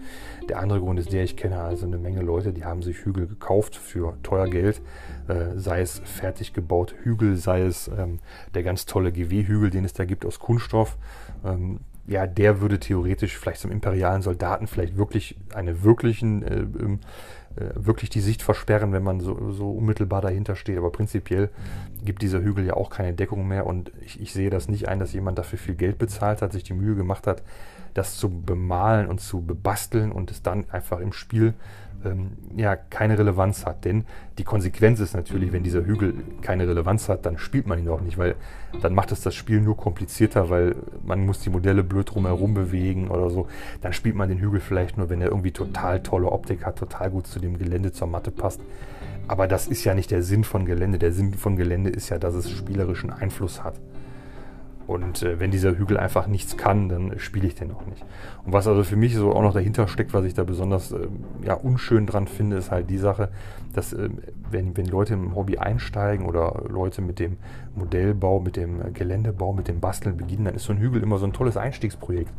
Der 0.48 0.60
andere 0.60 0.80
Grund 0.80 0.98
ist 0.98 1.12
der, 1.12 1.24
ich 1.24 1.36
kenne 1.36 1.60
also 1.60 1.86
eine 1.86 1.98
Menge 1.98 2.22
Leute, 2.22 2.52
die 2.52 2.64
haben 2.64 2.82
sich 2.82 3.04
Hügel 3.04 3.26
gekauft 3.26 3.76
für 3.76 4.16
teuer 4.22 4.48
Geld, 4.48 4.80
äh, 5.28 5.56
sei 5.56 5.80
es 5.80 6.00
fertig 6.04 6.52
gebaute 6.52 6.94
Hügel, 7.02 7.36
sei 7.36 7.62
es 7.62 7.88
ähm, 7.88 8.20
der 8.54 8.62
ganz 8.62 8.86
tolle 8.86 9.12
GW-Hügel, 9.12 9.70
den 9.70 9.84
es 9.84 9.92
da 9.92 10.04
gibt 10.04 10.24
aus 10.24 10.38
Kunststoff. 10.38 10.96
Ähm, 11.44 11.80
ja, 12.06 12.26
der 12.26 12.60
würde 12.60 12.78
theoretisch 12.78 13.36
vielleicht 13.38 13.60
zum 13.60 13.70
imperialen 13.70 14.22
Soldaten 14.22 14.66
vielleicht 14.66 14.96
wirklich 14.96 15.36
eine 15.54 15.82
wirklichen 15.82 16.42
äh, 16.42 16.56
ähm, 16.56 17.00
äh, 17.43 17.43
wirklich 17.56 18.10
die 18.10 18.20
Sicht 18.20 18.42
versperren, 18.42 18.92
wenn 18.92 19.02
man 19.02 19.20
so, 19.20 19.52
so, 19.52 19.70
unmittelbar 19.70 20.20
dahinter 20.20 20.56
steht. 20.56 20.78
Aber 20.78 20.90
prinzipiell 20.90 21.50
gibt 22.04 22.22
dieser 22.22 22.42
Hügel 22.42 22.66
ja 22.66 22.74
auch 22.74 22.90
keine 22.90 23.12
Deckung 23.12 23.46
mehr 23.46 23.66
und 23.66 23.92
ich, 24.00 24.20
ich, 24.20 24.32
sehe 24.32 24.50
das 24.50 24.68
nicht 24.68 24.88
ein, 24.88 24.98
dass 24.98 25.12
jemand 25.12 25.38
dafür 25.38 25.58
viel 25.58 25.74
Geld 25.74 25.98
bezahlt 25.98 26.42
hat, 26.42 26.52
sich 26.52 26.64
die 26.64 26.74
Mühe 26.74 26.96
gemacht 26.96 27.26
hat, 27.26 27.42
das 27.94 28.16
zu 28.16 28.28
bemalen 28.28 29.06
und 29.06 29.20
zu 29.20 29.40
bebasteln 29.40 30.10
und 30.10 30.30
es 30.30 30.42
dann 30.42 30.68
einfach 30.70 30.98
im 30.98 31.12
Spiel 31.12 31.54
ähm, 32.04 32.32
ja 32.56 32.76
keine 32.76 33.18
Relevanz 33.18 33.66
hat. 33.66 33.84
Denn 33.84 34.04
die 34.38 34.44
Konsequenz 34.44 35.00
ist 35.00 35.14
natürlich, 35.14 35.52
wenn 35.52 35.62
dieser 35.62 35.84
Hügel 35.84 36.14
keine 36.42 36.66
Relevanz 36.68 37.08
hat, 37.08 37.26
dann 37.26 37.38
spielt 37.38 37.66
man 37.66 37.78
ihn 37.78 37.88
auch 37.88 38.00
nicht, 38.00 38.18
weil 38.18 38.34
dann 38.82 38.94
macht 38.94 39.12
es 39.12 39.20
das 39.20 39.34
Spiel 39.34 39.60
nur 39.60 39.76
komplizierter, 39.76 40.50
weil 40.50 40.76
man 41.04 41.24
muss 41.24 41.40
die 41.40 41.50
Modelle 41.50 41.84
blöd 41.84 42.14
drumherum 42.14 42.54
bewegen 42.54 43.08
oder 43.08 43.30
so. 43.30 43.48
Dann 43.80 43.92
spielt 43.92 44.16
man 44.16 44.28
den 44.28 44.38
Hügel 44.38 44.60
vielleicht 44.60 44.96
nur, 44.98 45.10
wenn 45.10 45.20
er 45.20 45.28
irgendwie 45.28 45.52
total 45.52 46.02
tolle 46.02 46.30
Optik 46.30 46.64
hat, 46.64 46.78
total 46.78 47.10
gut 47.10 47.26
zu 47.26 47.40
dem 47.40 47.58
Gelände, 47.58 47.92
zur 47.92 48.08
Matte 48.08 48.30
passt. 48.30 48.60
Aber 49.26 49.46
das 49.46 49.66
ist 49.66 49.84
ja 49.84 49.94
nicht 49.94 50.10
der 50.10 50.22
Sinn 50.22 50.44
von 50.44 50.66
Gelände. 50.66 50.98
Der 50.98 51.12
Sinn 51.12 51.34
von 51.34 51.56
Gelände 51.56 51.90
ist 51.90 52.10
ja, 52.10 52.18
dass 52.18 52.34
es 52.34 52.50
spielerischen 52.50 53.10
Einfluss 53.10 53.64
hat. 53.64 53.74
Und 54.86 55.22
äh, 55.22 55.40
wenn 55.40 55.50
dieser 55.50 55.76
Hügel 55.76 55.96
einfach 55.96 56.26
nichts 56.26 56.56
kann, 56.56 56.88
dann 56.88 57.18
spiele 57.18 57.46
ich 57.46 57.54
den 57.54 57.70
auch 57.72 57.86
nicht. 57.86 58.04
Und 58.44 58.52
was 58.52 58.66
also 58.66 58.84
für 58.84 58.96
mich 58.96 59.14
so 59.14 59.32
auch 59.32 59.42
noch 59.42 59.54
dahinter 59.54 59.88
steckt, 59.88 60.12
was 60.12 60.24
ich 60.24 60.34
da 60.34 60.44
besonders 60.44 60.92
äh, 60.92 61.08
ja, 61.42 61.54
unschön 61.54 62.06
dran 62.06 62.26
finde, 62.26 62.56
ist 62.56 62.70
halt 62.70 62.90
die 62.90 62.98
Sache, 62.98 63.30
dass 63.72 63.92
äh, 63.92 64.10
wenn, 64.54 64.74
wenn 64.76 64.86
Leute 64.86 65.12
im 65.12 65.34
Hobby 65.34 65.58
einsteigen 65.58 66.24
oder 66.24 66.62
Leute 66.68 67.02
mit 67.02 67.18
dem 67.18 67.36
Modellbau, 67.74 68.40
mit 68.40 68.56
dem 68.56 68.94
Geländebau, 68.94 69.52
mit 69.52 69.68
dem 69.68 69.80
Basteln 69.80 70.16
beginnen, 70.16 70.46
dann 70.46 70.54
ist 70.54 70.64
so 70.64 70.72
ein 70.72 70.78
Hügel 70.78 71.02
immer 71.02 71.18
so 71.18 71.26
ein 71.26 71.34
tolles 71.34 71.58
Einstiegsprojekt. 71.58 72.30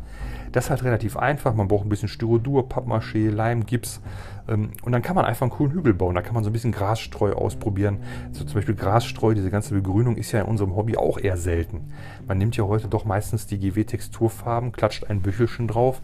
Das 0.50 0.64
ist 0.64 0.70
halt 0.70 0.82
relativ 0.82 1.16
einfach. 1.16 1.54
Man 1.54 1.68
braucht 1.68 1.86
ein 1.86 1.88
bisschen 1.88 2.08
Styrodur, 2.08 2.68
Pappmaché, 2.68 3.30
Leim, 3.30 3.66
Gips. 3.66 4.00
Ähm, 4.48 4.70
und 4.82 4.92
dann 4.92 5.02
kann 5.02 5.14
man 5.14 5.24
einfach 5.24 5.42
einen 5.42 5.50
coolen 5.50 5.72
Hügel 5.72 5.94
bauen. 5.94 6.14
Da 6.14 6.22
kann 6.22 6.34
man 6.34 6.42
so 6.42 6.50
ein 6.50 6.52
bisschen 6.52 6.72
Grasstreu 6.72 7.32
ausprobieren. 7.32 7.98
So 8.32 8.44
zum 8.44 8.54
Beispiel 8.54 8.74
Grasstreu, 8.74 9.34
diese 9.34 9.50
ganze 9.50 9.74
Begrünung 9.74 10.16
ist 10.16 10.32
ja 10.32 10.40
in 10.40 10.46
unserem 10.46 10.74
Hobby 10.74 10.96
auch 10.96 11.18
eher 11.18 11.36
selten. 11.36 11.92
Man 12.26 12.38
nimmt 12.38 12.56
ja 12.56 12.64
heute 12.64 12.88
doch 12.88 13.04
meistens 13.04 13.46
die 13.46 13.58
GW-Texturfarben, 13.58 14.72
klatscht 14.72 15.04
ein 15.04 15.20
Büchelchen 15.20 15.68
drauf 15.68 16.00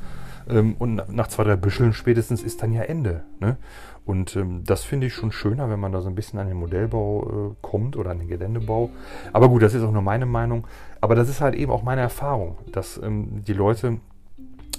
ähm, 0.48 0.76
und 0.78 1.12
nach 1.12 1.28
zwei, 1.28 1.44
drei 1.44 1.57
Büscheln 1.57 1.92
spätestens 1.92 2.42
ist 2.42 2.62
dann 2.62 2.72
ja 2.72 2.83
Ende. 2.83 3.24
Ne? 3.40 3.57
Und 4.05 4.35
ähm, 4.37 4.64
das 4.64 4.83
finde 4.83 5.07
ich 5.07 5.14
schon 5.14 5.33
schöner, 5.33 5.70
wenn 5.70 5.78
man 5.78 5.92
da 5.92 6.00
so 6.00 6.09
ein 6.09 6.14
bisschen 6.14 6.38
an 6.38 6.48
den 6.48 6.57
Modellbau 6.57 7.52
äh, 7.52 7.55
kommt 7.62 7.96
oder 7.96 8.11
an 8.11 8.18
den 8.18 8.28
Geländebau. 8.28 8.90
Aber 9.33 9.48
gut, 9.48 9.62
das 9.62 9.74
ist 9.74 9.83
auch 9.83 9.92
nur 9.92 10.02
meine 10.02 10.26
Meinung. 10.26 10.66
Aber 11.00 11.14
das 11.14 11.28
ist 11.28 11.40
halt 11.40 11.55
eben 11.55 11.70
auch 11.70 11.83
meine 11.83 12.00
Erfahrung, 12.00 12.59
dass 12.72 13.00
ähm, 13.02 13.44
die 13.46 13.52
Leute 13.52 13.98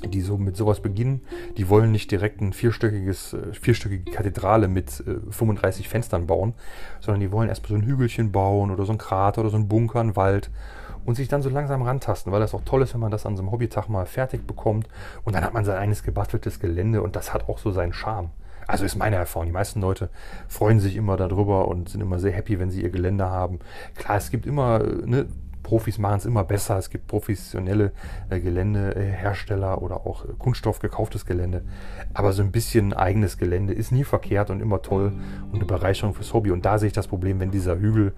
die 0.06 0.22
so 0.22 0.38
mit 0.38 0.58
sowas 0.58 0.82
beginnen, 0.82 1.22
die 1.58 1.70
wollen 1.70 1.92
nicht 1.92 2.12
direkt 2.12 2.42
ein 2.42 2.54
vierstöckiges, 2.54 3.34
äh, 3.34 3.54
vierstöckige 3.54 4.12
Kathedrale 4.12 4.68
mit 4.68 5.04
äh, 5.08 5.32
35 5.32 5.88
Fenstern 5.88 6.28
bauen, 6.28 6.54
sondern 7.00 7.22
die 7.22 7.32
wollen 7.32 7.50
erstmal 7.50 7.70
so 7.70 7.76
ein 7.76 7.88
Hügelchen 7.88 8.32
bauen 8.32 8.72
oder 8.72 8.86
so 8.86 8.92
ein 8.92 8.98
Krater 8.98 9.42
oder 9.42 9.50
so 9.50 9.58
ein 9.58 9.68
Bunker, 9.68 10.02
ein 10.02 10.16
Wald 10.16 10.50
und 11.06 11.16
sich 11.16 11.28
dann 11.28 11.42
so 11.42 11.50
langsam 11.50 11.82
rantasten, 11.82 12.32
weil 12.32 12.40
das 12.40 12.54
auch 12.54 12.62
toll 12.66 12.82
ist, 12.82 12.94
wenn 12.94 13.02
man 13.02 13.12
das 13.12 13.26
an 13.26 13.36
so 13.36 13.44
einem 13.44 13.52
Hobbytag 13.52 13.90
mal 13.90 14.06
fertig 14.06 14.46
bekommt 14.48 14.88
und 15.24 15.36
dann 15.36 15.44
hat 15.44 15.54
man 15.54 15.66
sein 15.66 15.78
eigenes 15.78 16.04
gebasteltes 16.04 16.60
Gelände 16.60 17.02
und 17.02 17.16
das 17.16 17.34
hat 17.34 17.50
auch 17.50 17.58
so 17.58 17.72
seinen 17.72 17.94
Charme. 17.94 18.30
Also 18.68 18.86
ist 18.86 18.96
meine 18.96 19.18
Erfahrung. 19.18 19.48
Die 19.48 19.52
meisten 19.52 19.82
Leute 19.82 20.10
freuen 20.48 20.80
sich 20.80 20.96
immer 20.96 21.18
darüber 21.18 21.68
und 21.68 21.90
sind 21.90 22.02
immer 22.02 22.20
sehr 22.20 22.32
happy, 22.32 22.60
wenn 22.60 22.72
sie 22.72 22.82
ihr 22.82 22.90
Gelände 22.90 23.30
haben. 23.30 23.60
Klar, 23.96 24.18
es 24.18 24.32
gibt 24.32 24.46
immer 24.46 24.80
ne, 24.80 25.28
Profis 25.64 25.98
machen 25.98 26.18
es 26.18 26.26
immer 26.26 26.44
besser. 26.44 26.78
Es 26.78 26.90
gibt 26.90 27.08
professionelle 27.08 27.94
äh, 28.30 28.40
Geländehersteller 28.40 29.82
oder 29.82 30.06
auch 30.06 30.26
äh, 30.26 30.34
Kunststoff 30.38 30.80
gekauftes 30.80 31.26
Gelände. 31.26 31.64
Aber 32.14 32.34
so 32.34 32.44
ein 32.44 32.52
bisschen 32.52 32.94
eigenes 32.94 33.38
Gelände 33.38 33.74
ist 33.74 33.92
nie 33.92 34.04
verkehrt 34.04 34.50
und 34.50 34.62
immer 34.62 34.82
toll 34.82 35.14
und 35.52 35.56
eine 35.56 35.66
Bereicherung 35.66 36.14
fürs 36.14 36.34
Hobby. 36.34 36.52
Und 36.52 36.66
da 36.66 36.78
sehe 36.78 36.88
ich 36.88 36.94
das 36.94 37.08
Problem, 37.08 37.40
wenn 37.40 37.52
dieser 37.52 37.80
Hügel 37.80 38.14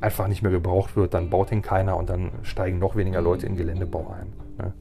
einfach 0.00 0.28
nicht 0.28 0.42
mehr 0.42 0.52
gebraucht 0.52 0.96
wird, 0.96 1.14
dann 1.14 1.30
baut 1.30 1.52
ihn 1.52 1.62
keiner 1.62 1.96
und 1.96 2.10
dann 2.10 2.32
steigen 2.42 2.78
noch 2.78 2.96
weniger 2.96 3.22
Leute 3.22 3.46
in 3.46 3.56
Geländebau 3.56 4.14
ein. 4.18 4.32
Ne? 4.58 4.72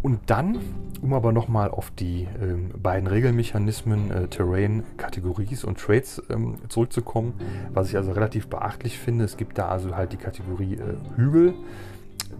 Und 0.00 0.20
dann, 0.26 0.58
um 1.02 1.12
aber 1.12 1.32
nochmal 1.32 1.70
auf 1.70 1.90
die 1.90 2.28
ähm, 2.40 2.70
beiden 2.80 3.08
Regelmechanismen 3.08 4.10
äh, 4.10 4.28
Terrain, 4.28 4.84
Kategories 4.96 5.64
und 5.64 5.78
Trades 5.78 6.22
ähm, 6.30 6.56
zurückzukommen, 6.68 7.34
was 7.72 7.88
ich 7.88 7.96
also 7.96 8.12
relativ 8.12 8.48
beachtlich 8.48 8.98
finde, 8.98 9.24
es 9.24 9.36
gibt 9.36 9.58
da 9.58 9.68
also 9.68 9.96
halt 9.96 10.12
die 10.12 10.16
Kategorie 10.16 10.74
äh, 10.74 11.16
Hügel, 11.16 11.54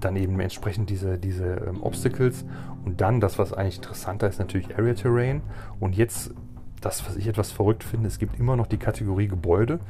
dann 0.00 0.16
eben 0.16 0.38
entsprechend 0.38 0.90
diese, 0.90 1.18
diese 1.18 1.46
ähm, 1.66 1.82
Obstacles 1.82 2.44
und 2.84 3.00
dann 3.00 3.20
das, 3.20 3.38
was 3.38 3.52
eigentlich 3.52 3.76
interessanter 3.76 4.28
ist, 4.28 4.38
natürlich 4.38 4.78
Area 4.78 4.94
Terrain. 4.94 5.42
Und 5.80 5.96
jetzt 5.96 6.32
das, 6.80 7.04
was 7.06 7.16
ich 7.16 7.26
etwas 7.26 7.50
verrückt 7.50 7.82
finde, 7.82 8.06
es 8.06 8.18
gibt 8.18 8.38
immer 8.38 8.56
noch 8.56 8.66
die 8.66 8.76
Kategorie 8.78 9.26
Gebäude, 9.26 9.80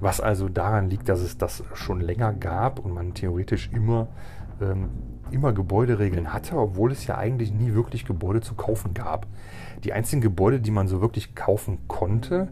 was 0.00 0.20
also 0.20 0.48
daran 0.48 0.90
liegt, 0.90 1.08
dass 1.08 1.20
es 1.20 1.38
das 1.38 1.64
schon 1.74 2.00
länger 2.00 2.32
gab 2.32 2.78
und 2.78 2.94
man 2.94 3.14
theoretisch 3.14 3.70
immer 3.72 4.08
ähm, 4.60 4.90
immer 5.30 5.52
Gebäuderegeln 5.52 6.32
hatte, 6.32 6.56
obwohl 6.56 6.92
es 6.92 7.06
ja 7.06 7.18
eigentlich 7.18 7.52
nie 7.52 7.74
wirklich 7.74 8.04
Gebäude 8.04 8.40
zu 8.40 8.54
kaufen 8.54 8.94
gab. 8.94 9.26
Die 9.84 9.92
einzigen 9.92 10.22
Gebäude, 10.22 10.60
die 10.60 10.70
man 10.70 10.88
so 10.88 11.00
wirklich 11.00 11.34
kaufen 11.34 11.78
konnte, 11.88 12.48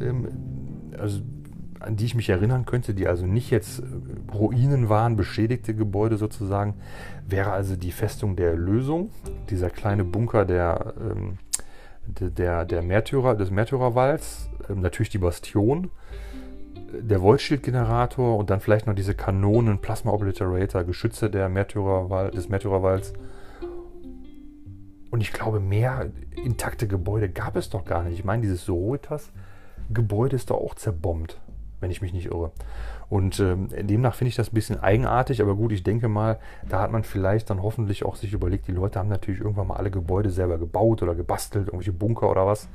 ähm, 0.00 0.28
also 0.98 1.20
an 1.82 1.96
die 1.96 2.04
ich 2.04 2.14
mich 2.14 2.28
erinnern 2.28 2.64
könnte, 2.64 2.94
die 2.94 3.08
also 3.08 3.26
nicht 3.26 3.50
jetzt 3.50 3.80
äh, 3.80 3.84
Ruinen 4.32 4.88
waren, 4.88 5.16
beschädigte 5.16 5.74
Gebäude 5.74 6.16
sozusagen, 6.16 6.74
wäre 7.26 7.52
also 7.52 7.76
die 7.76 7.92
Festung 7.92 8.36
der 8.36 8.54
Lösung, 8.54 9.10
dieser 9.50 9.70
kleine 9.70 10.04
Bunker 10.04 10.44
der, 10.44 10.94
ähm, 11.00 11.38
der, 12.06 12.64
der 12.64 12.82
Märtyrer, 12.82 13.34
des 13.34 13.50
Märtyrerwalds, 13.50 14.48
ähm, 14.68 14.80
natürlich 14.80 15.10
die 15.10 15.18
Bastion, 15.18 15.90
der 16.92 17.20
Voltschild-Generator 17.20 18.36
und 18.36 18.50
dann 18.50 18.60
vielleicht 18.60 18.86
noch 18.86 18.94
diese 18.94 19.14
Kanonen, 19.14 19.78
Plasma 19.78 20.12
Obliterator, 20.12 20.84
Geschütze 20.84 21.30
der 21.30 21.48
Märtyrerwal 21.48 22.30
des 22.30 22.48
Märtyrerwalds. 22.48 23.12
Und 25.10 25.20
ich 25.20 25.32
glaube, 25.32 25.60
mehr 25.60 26.10
intakte 26.42 26.86
Gebäude 26.86 27.28
gab 27.28 27.56
es 27.56 27.70
doch 27.70 27.84
gar 27.84 28.02
nicht. 28.02 28.18
Ich 28.18 28.24
meine, 28.24 28.42
dieses 28.42 28.64
Sororitas-Gebäude 28.64 30.36
ist 30.36 30.50
doch 30.50 30.56
auch 30.56 30.74
zerbombt, 30.74 31.40
wenn 31.80 31.90
ich 31.90 32.00
mich 32.00 32.12
nicht 32.12 32.26
irre. 32.26 32.52
Und 33.10 33.38
ähm, 33.40 33.68
demnach 33.68 34.14
finde 34.14 34.30
ich 34.30 34.36
das 34.36 34.50
ein 34.50 34.54
bisschen 34.54 34.80
eigenartig, 34.80 35.42
aber 35.42 35.54
gut, 35.54 35.72
ich 35.72 35.82
denke 35.82 36.08
mal, 36.08 36.38
da 36.66 36.80
hat 36.80 36.92
man 36.92 37.04
vielleicht 37.04 37.50
dann 37.50 37.62
hoffentlich 37.62 38.06
auch 38.06 38.16
sich 38.16 38.32
überlegt, 38.32 38.68
die 38.68 38.72
Leute 38.72 38.98
haben 38.98 39.10
natürlich 39.10 39.40
irgendwann 39.42 39.66
mal 39.66 39.76
alle 39.76 39.90
Gebäude 39.90 40.30
selber 40.30 40.56
gebaut 40.56 41.02
oder 41.02 41.14
gebastelt, 41.14 41.66
irgendwelche 41.66 41.92
Bunker 41.92 42.30
oder 42.30 42.46
was. 42.46 42.68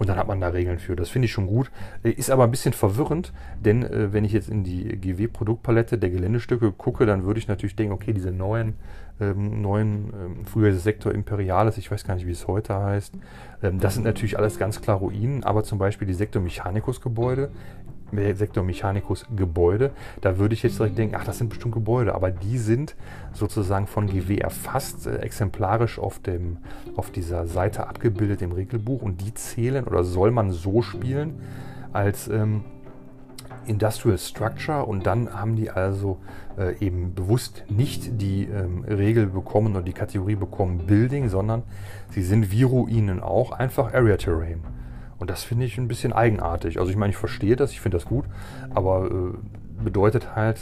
Und 0.00 0.08
dann 0.08 0.16
hat 0.16 0.28
man 0.28 0.40
da 0.40 0.48
Regeln 0.48 0.78
für. 0.78 0.96
Das 0.96 1.10
finde 1.10 1.26
ich 1.26 1.32
schon 1.32 1.46
gut. 1.46 1.70
Äh, 2.02 2.12
ist 2.12 2.30
aber 2.30 2.44
ein 2.44 2.50
bisschen 2.50 2.72
verwirrend, 2.72 3.34
denn 3.62 3.82
äh, 3.82 4.14
wenn 4.14 4.24
ich 4.24 4.32
jetzt 4.32 4.48
in 4.48 4.64
die 4.64 4.96
GW-Produktpalette 4.96 5.98
der 5.98 6.08
Geländestücke 6.08 6.72
gucke, 6.72 7.04
dann 7.04 7.24
würde 7.24 7.38
ich 7.38 7.48
natürlich 7.48 7.76
denken, 7.76 7.92
okay, 7.92 8.14
diese 8.14 8.32
neuen, 8.32 8.76
ähm, 9.20 9.60
neuen 9.60 10.12
ähm, 10.14 10.46
früher 10.46 10.72
Sektor 10.72 11.12
Imperiales, 11.12 11.76
ich 11.76 11.90
weiß 11.90 12.04
gar 12.04 12.14
nicht, 12.14 12.26
wie 12.26 12.32
es 12.32 12.48
heute 12.48 12.74
heißt, 12.74 13.12
ähm, 13.62 13.78
das 13.78 13.92
sind 13.92 14.04
natürlich 14.04 14.38
alles 14.38 14.58
ganz 14.58 14.80
klar 14.80 14.96
Ruinen, 14.96 15.44
aber 15.44 15.64
zum 15.64 15.76
Beispiel 15.76 16.08
die 16.08 16.14
Sektor 16.14 16.40
Mechanicus 16.40 17.02
Gebäude 17.02 17.50
Sektor 18.34 18.64
Mechanicus 18.64 19.26
Gebäude. 19.34 19.90
Da 20.20 20.38
würde 20.38 20.54
ich 20.54 20.62
jetzt 20.62 20.78
direkt 20.78 20.98
denken, 20.98 21.16
ach, 21.18 21.24
das 21.24 21.38
sind 21.38 21.48
bestimmt 21.48 21.74
Gebäude, 21.74 22.14
aber 22.14 22.30
die 22.30 22.58
sind 22.58 22.96
sozusagen 23.32 23.86
von 23.86 24.06
GW 24.06 24.38
erfasst, 24.38 25.06
äh, 25.06 25.18
exemplarisch 25.18 25.98
auf, 25.98 26.18
dem, 26.18 26.58
auf 26.96 27.10
dieser 27.10 27.46
Seite 27.46 27.86
abgebildet 27.86 28.42
im 28.42 28.52
Regelbuch 28.52 29.02
und 29.02 29.20
die 29.20 29.34
zählen 29.34 29.84
oder 29.84 30.04
soll 30.04 30.30
man 30.30 30.50
so 30.50 30.82
spielen 30.82 31.40
als 31.92 32.28
ähm, 32.28 32.64
Industrial 33.66 34.18
Structure 34.18 34.84
und 34.84 35.06
dann 35.06 35.32
haben 35.32 35.56
die 35.56 35.70
also 35.70 36.18
äh, 36.58 36.76
eben 36.84 37.14
bewusst 37.14 37.64
nicht 37.68 38.20
die 38.20 38.44
ähm, 38.44 38.84
Regel 38.84 39.26
bekommen 39.26 39.74
oder 39.74 39.82
die 39.82 39.92
Kategorie 39.92 40.34
bekommen 40.34 40.86
Building, 40.86 41.28
sondern 41.28 41.62
sie 42.10 42.22
sind 42.22 42.50
wie 42.50 42.62
Ruinen 42.62 43.20
auch 43.20 43.52
einfach 43.52 43.94
Area 43.94 44.16
Terrain. 44.16 44.60
Und 45.20 45.28
das 45.30 45.44
finde 45.44 45.66
ich 45.66 45.78
ein 45.78 45.86
bisschen 45.86 46.12
eigenartig. 46.12 46.80
Also 46.80 46.90
ich 46.90 46.96
meine, 46.96 47.10
ich 47.10 47.16
verstehe 47.16 47.54
das, 47.54 47.72
ich 47.72 47.80
finde 47.80 47.98
das 47.98 48.06
gut, 48.06 48.24
aber 48.74 49.06
äh, 49.06 49.84
bedeutet 49.84 50.34
halt, 50.34 50.58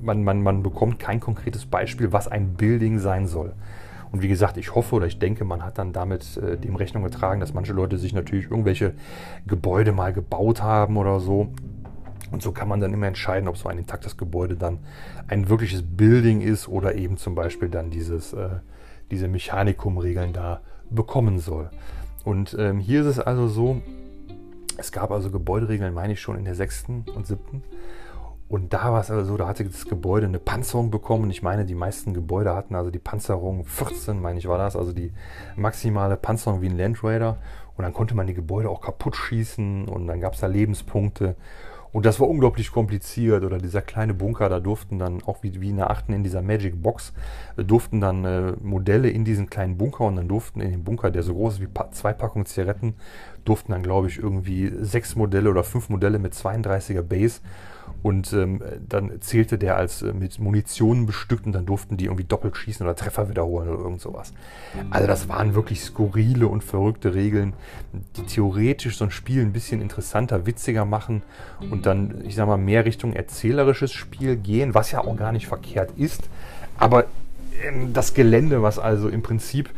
man, 0.00 0.22
man, 0.22 0.42
man 0.42 0.62
bekommt 0.62 1.00
kein 1.00 1.18
konkretes 1.18 1.66
Beispiel, 1.66 2.12
was 2.12 2.28
ein 2.28 2.54
Building 2.54 3.00
sein 3.00 3.26
soll. 3.26 3.54
Und 4.12 4.22
wie 4.22 4.28
gesagt, 4.28 4.56
ich 4.56 4.76
hoffe 4.76 4.94
oder 4.94 5.06
ich 5.06 5.18
denke, 5.18 5.44
man 5.44 5.64
hat 5.64 5.78
dann 5.78 5.92
damit 5.92 6.36
äh, 6.36 6.56
dem 6.56 6.76
Rechnung 6.76 7.02
getragen, 7.02 7.40
dass 7.40 7.52
manche 7.52 7.72
Leute 7.72 7.98
sich 7.98 8.14
natürlich 8.14 8.44
irgendwelche 8.44 8.94
Gebäude 9.48 9.90
mal 9.90 10.12
gebaut 10.12 10.62
haben 10.62 10.96
oder 10.96 11.18
so. 11.18 11.48
Und 12.30 12.40
so 12.40 12.52
kann 12.52 12.68
man 12.68 12.80
dann 12.80 12.92
immer 12.92 13.08
entscheiden, 13.08 13.48
ob 13.48 13.56
so 13.56 13.68
ein 13.68 13.78
intaktes 13.78 14.16
Gebäude 14.16 14.54
dann 14.54 14.78
ein 15.26 15.48
wirkliches 15.48 15.82
Building 15.82 16.40
ist 16.40 16.68
oder 16.68 16.94
eben 16.94 17.16
zum 17.16 17.34
Beispiel 17.34 17.68
dann 17.68 17.90
dieses, 17.90 18.32
äh, 18.32 18.50
diese 19.10 19.26
Mechanikum-Regeln 19.26 20.32
da 20.32 20.60
bekommen 20.90 21.40
soll. 21.40 21.70
Und 22.24 22.56
ähm, 22.58 22.78
hier 22.78 23.02
ist 23.02 23.06
es 23.06 23.18
also 23.18 23.48
so, 23.48 23.82
es 24.78 24.92
gab 24.92 25.10
also 25.10 25.30
Gebäuderegeln, 25.30 25.94
meine 25.94 26.14
ich 26.14 26.20
schon, 26.20 26.36
in 26.36 26.44
der 26.44 26.54
sechsten 26.54 27.04
und 27.14 27.26
siebten. 27.26 27.62
Und 28.48 28.72
da 28.72 28.92
war 28.92 29.00
es 29.00 29.10
also 29.10 29.24
so, 29.24 29.36
da 29.36 29.46
hatte 29.46 29.64
das 29.64 29.86
Gebäude 29.86 30.26
eine 30.26 30.38
Panzerung 30.38 30.90
bekommen. 30.90 31.30
Ich 31.30 31.42
meine, 31.42 31.64
die 31.64 31.74
meisten 31.74 32.14
Gebäude 32.14 32.54
hatten 32.54 32.74
also 32.74 32.90
die 32.90 32.98
Panzerung 32.98 33.64
14, 33.64 34.20
meine 34.20 34.38
ich, 34.38 34.46
war 34.46 34.58
das, 34.58 34.76
also 34.76 34.92
die 34.92 35.12
maximale 35.56 36.16
Panzerung 36.16 36.60
wie 36.60 36.68
ein 36.68 36.76
Land 36.76 37.02
Raider. 37.02 37.38
Und 37.76 37.82
dann 37.82 37.92
konnte 37.92 38.14
man 38.14 38.26
die 38.26 38.34
Gebäude 38.34 38.68
auch 38.68 38.80
kaputt 38.80 39.16
schießen 39.16 39.88
und 39.88 40.06
dann 40.06 40.20
gab 40.20 40.34
es 40.34 40.40
da 40.40 40.46
Lebenspunkte. 40.46 41.36
Und 41.94 42.04
das 42.06 42.18
war 42.18 42.28
unglaublich 42.28 42.72
kompliziert. 42.72 43.44
Oder 43.44 43.58
dieser 43.58 43.80
kleine 43.80 44.14
Bunker, 44.14 44.48
da 44.48 44.58
durften 44.58 44.98
dann, 44.98 45.22
auch 45.22 45.44
wie, 45.44 45.60
wie 45.60 45.70
in 45.70 45.76
der 45.76 45.90
achten 45.90 46.12
in 46.12 46.24
dieser 46.24 46.42
Magic 46.42 46.82
Box, 46.82 47.12
äh, 47.56 47.62
durften 47.62 48.00
dann 48.00 48.24
äh, 48.24 48.52
Modelle 48.60 49.08
in 49.08 49.24
diesen 49.24 49.48
kleinen 49.48 49.78
Bunker 49.78 50.04
und 50.04 50.16
dann 50.16 50.26
durften 50.26 50.60
in 50.60 50.72
dem 50.72 50.82
Bunker, 50.82 51.12
der 51.12 51.22
so 51.22 51.34
groß 51.34 51.54
ist 51.54 51.60
wie 51.60 51.68
pa 51.68 51.92
zwei 51.92 52.12
Packungen 52.12 52.46
Zigaretten, 52.46 52.94
durften 53.44 53.70
dann, 53.70 53.84
glaube 53.84 54.08
ich, 54.08 54.18
irgendwie 54.18 54.72
sechs 54.80 55.14
Modelle 55.14 55.48
oder 55.48 55.62
fünf 55.62 55.88
Modelle 55.88 56.18
mit 56.18 56.34
32er 56.34 57.02
Base 57.02 57.40
und 58.02 58.32
ähm, 58.32 58.60
dann 58.88 59.20
zählte 59.20 59.58
der 59.58 59.76
als 59.76 60.02
äh, 60.02 60.12
mit 60.12 60.38
Munition 60.38 61.06
bestückt 61.06 61.46
und 61.46 61.52
dann 61.52 61.66
durften 61.66 61.96
die 61.96 62.04
irgendwie 62.04 62.24
doppelt 62.24 62.56
schießen 62.56 62.84
oder 62.84 62.94
Treffer 62.94 63.28
wiederholen 63.28 63.68
oder 63.68 63.82
irgend 63.82 64.00
sowas. 64.00 64.32
Also 64.90 65.06
das 65.06 65.28
waren 65.28 65.54
wirklich 65.54 65.82
skurrile 65.82 66.46
und 66.48 66.62
verrückte 66.62 67.14
Regeln, 67.14 67.54
die 68.16 68.22
theoretisch 68.22 68.96
so 68.98 69.04
ein 69.04 69.10
Spiel 69.10 69.42
ein 69.42 69.52
bisschen 69.52 69.80
interessanter, 69.80 70.46
witziger 70.46 70.84
machen 70.84 71.22
und 71.70 71.86
dann, 71.86 72.24
ich 72.26 72.34
sag 72.34 72.46
mal, 72.46 72.58
mehr 72.58 72.84
Richtung 72.84 73.14
erzählerisches 73.14 73.92
Spiel 73.92 74.36
gehen, 74.36 74.74
was 74.74 74.90
ja 74.90 75.00
auch 75.00 75.16
gar 75.16 75.32
nicht 75.32 75.46
verkehrt 75.46 75.92
ist. 75.96 76.28
Aber 76.76 77.06
ähm, 77.62 77.92
das 77.92 78.14
Gelände, 78.14 78.62
was 78.62 78.78
also 78.78 79.08
im 79.08 79.22
Prinzip 79.22 79.70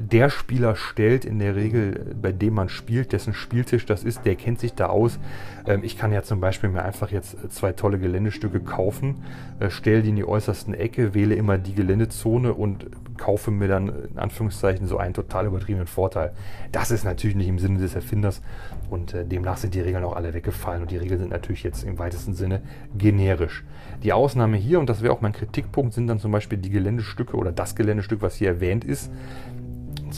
der 0.00 0.30
Spieler 0.30 0.76
stellt 0.76 1.24
in 1.24 1.38
der 1.38 1.56
Regel, 1.56 2.14
bei 2.20 2.32
dem 2.32 2.54
man 2.54 2.68
spielt, 2.68 3.12
dessen 3.12 3.34
Spieltisch 3.34 3.86
das 3.86 4.04
ist, 4.04 4.24
der 4.24 4.34
kennt 4.36 4.60
sich 4.60 4.74
da 4.74 4.86
aus. 4.86 5.18
Ähm, 5.66 5.80
ich 5.82 5.96
kann 5.96 6.12
ja 6.12 6.22
zum 6.22 6.40
Beispiel 6.40 6.70
mir 6.70 6.84
einfach 6.84 7.10
jetzt 7.10 7.36
zwei 7.52 7.72
tolle 7.72 7.98
Geländestücke 7.98 8.60
kaufen, 8.60 9.24
äh, 9.60 9.70
stelle 9.70 10.02
die 10.02 10.10
in 10.10 10.16
die 10.16 10.26
äußersten 10.26 10.74
Ecke, 10.74 11.14
wähle 11.14 11.34
immer 11.34 11.58
die 11.58 11.74
Geländezone 11.74 12.54
und 12.54 12.86
kaufe 13.16 13.50
mir 13.50 13.68
dann 13.68 13.92
in 14.12 14.18
Anführungszeichen 14.18 14.86
so 14.86 14.98
einen 14.98 15.14
total 15.14 15.46
übertriebenen 15.46 15.86
Vorteil. 15.86 16.32
Das 16.72 16.90
ist 16.90 17.04
natürlich 17.04 17.36
nicht 17.36 17.48
im 17.48 17.58
Sinne 17.58 17.78
des 17.78 17.94
Erfinders 17.94 18.42
und 18.90 19.14
äh, 19.14 19.24
demnach 19.24 19.56
sind 19.56 19.74
die 19.74 19.80
Regeln 19.80 20.04
auch 20.04 20.16
alle 20.16 20.34
weggefallen 20.34 20.82
und 20.82 20.90
die 20.90 20.96
Regeln 20.96 21.20
sind 21.20 21.30
natürlich 21.30 21.62
jetzt 21.62 21.84
im 21.84 21.98
weitesten 21.98 22.34
Sinne 22.34 22.62
generisch. 22.96 23.64
Die 24.02 24.12
Ausnahme 24.12 24.56
hier, 24.56 24.80
und 24.80 24.88
das 24.90 25.02
wäre 25.02 25.12
auch 25.12 25.20
mein 25.20 25.32
Kritikpunkt, 25.32 25.94
sind 25.94 26.08
dann 26.08 26.18
zum 26.18 26.32
Beispiel 26.32 26.58
die 26.58 26.70
Geländestücke 26.70 27.36
oder 27.36 27.52
das 27.52 27.74
Geländestück, 27.74 28.22
was 28.22 28.36
hier 28.36 28.48
erwähnt 28.48 28.84
ist. 28.84 29.10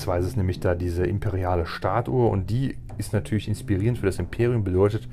Und 0.05 0.19
ist 0.19 0.27
es 0.27 0.37
nämlich 0.37 0.61
da 0.61 0.75
diese 0.75 1.05
imperiale 1.07 1.67
Startuhr 1.67 2.31
und 2.31 2.51
die 2.51 2.77
ist 2.99 3.13
natürlich 3.13 3.49
inspirierend 3.49 3.99
für 3.99 4.07
das 4.07 4.19
Imperium, 4.19 4.65
bedeutet, 4.65 5.09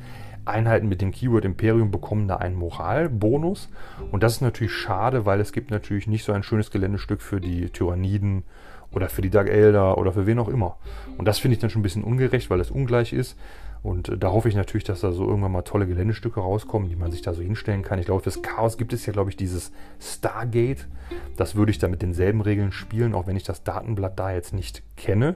Einheiten 0.45 0.89
mit 0.89 1.01
dem 1.01 1.11
Keyword 1.11 1.45
Imperium 1.45 1.89
bekommen 1.89 2.27
da 2.27 2.37
einen 2.37 2.55
Moralbonus. 2.55 3.69
Und 4.11 4.23
das 4.23 4.33
ist 4.33 4.41
natürlich 4.41 4.73
schade, 4.73 5.25
weil 5.25 5.39
es 5.39 5.53
gibt 5.53 5.71
natürlich 5.71 6.07
nicht 6.07 6.25
so 6.25 6.33
ein 6.33 6.43
schönes 6.43 6.69
Geländestück 6.69 7.21
für 7.21 7.39
die 7.39 7.69
Tyranniden 7.69 8.43
oder 8.91 9.09
für 9.09 9.21
die 9.21 9.29
Dark 9.29 9.49
Elder 9.49 9.97
oder 9.97 10.11
für 10.11 10.27
wen 10.27 10.39
auch 10.39 10.49
immer. 10.49 10.77
Und 11.17 11.25
das 11.25 11.39
finde 11.39 11.55
ich 11.55 11.61
dann 11.61 11.69
schon 11.69 11.79
ein 11.79 11.83
bisschen 11.83 12.03
ungerecht, 12.03 12.49
weil 12.49 12.59
es 12.59 12.71
ungleich 12.71 13.13
ist. 13.13 13.37
Und 13.83 14.07
äh, 14.09 14.17
da 14.17 14.31
hoffe 14.31 14.49
ich 14.49 14.55
natürlich, 14.55 14.85
dass 14.85 15.01
da 15.01 15.11
so 15.11 15.27
irgendwann 15.27 15.51
mal 15.51 15.61
tolle 15.61 15.85
Geländestücke 15.85 16.39
rauskommen, 16.39 16.89
die 16.89 16.95
man 16.95 17.11
sich 17.11 17.21
da 17.21 17.33
so 17.33 17.41
hinstellen 17.41 17.83
kann. 17.83 17.99
Ich 17.99 18.05
glaube, 18.05 18.23
fürs 18.23 18.41
Chaos 18.41 18.77
gibt 18.77 18.93
es 18.93 19.05
ja, 19.05 19.13
glaube 19.13 19.29
ich, 19.29 19.37
dieses 19.37 19.71
Stargate. 19.99 20.87
Das 21.35 21.55
würde 21.55 21.71
ich 21.71 21.79
da 21.79 21.89
mit 21.89 22.01
denselben 22.01 22.41
Regeln 22.41 22.71
spielen, 22.71 23.13
auch 23.13 23.27
wenn 23.27 23.35
ich 23.35 23.43
das 23.43 23.63
Datenblatt 23.63 24.17
da 24.17 24.31
jetzt 24.31 24.53
nicht 24.53 24.83
kenne. 24.95 25.35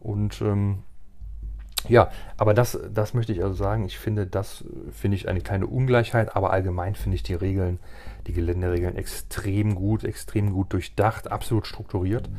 Und 0.00 0.40
ähm, 0.40 0.84
ja, 1.88 2.10
aber 2.36 2.54
das, 2.54 2.78
das 2.92 3.12
möchte 3.12 3.32
ich 3.32 3.42
also 3.42 3.54
sagen. 3.54 3.84
Ich 3.84 3.98
finde, 3.98 4.26
das 4.26 4.64
finde 4.92 5.16
ich 5.16 5.28
eine 5.28 5.40
kleine 5.40 5.66
Ungleichheit, 5.66 6.34
aber 6.34 6.50
allgemein 6.50 6.94
finde 6.94 7.16
ich 7.16 7.22
die 7.22 7.34
Regeln, 7.34 7.78
die 8.26 8.32
Geländeregeln 8.32 8.96
extrem 8.96 9.74
gut, 9.74 10.04
extrem 10.04 10.52
gut 10.52 10.72
durchdacht, 10.72 11.30
absolut 11.30 11.66
strukturiert. 11.66 12.30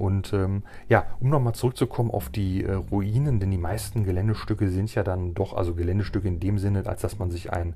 Und 0.00 0.32
ähm, 0.32 0.62
ja, 0.88 1.04
um 1.20 1.28
nochmal 1.28 1.52
zurückzukommen 1.52 2.10
auf 2.10 2.30
die 2.30 2.64
äh, 2.64 2.72
Ruinen, 2.72 3.38
denn 3.38 3.50
die 3.50 3.58
meisten 3.58 4.04
Geländestücke 4.04 4.70
sind 4.70 4.94
ja 4.94 5.02
dann 5.02 5.34
doch, 5.34 5.52
also 5.52 5.74
Geländestücke 5.74 6.26
in 6.26 6.40
dem 6.40 6.56
Sinne, 6.58 6.86
als 6.86 7.02
dass 7.02 7.18
man 7.18 7.30
sich 7.30 7.52
ein, 7.52 7.74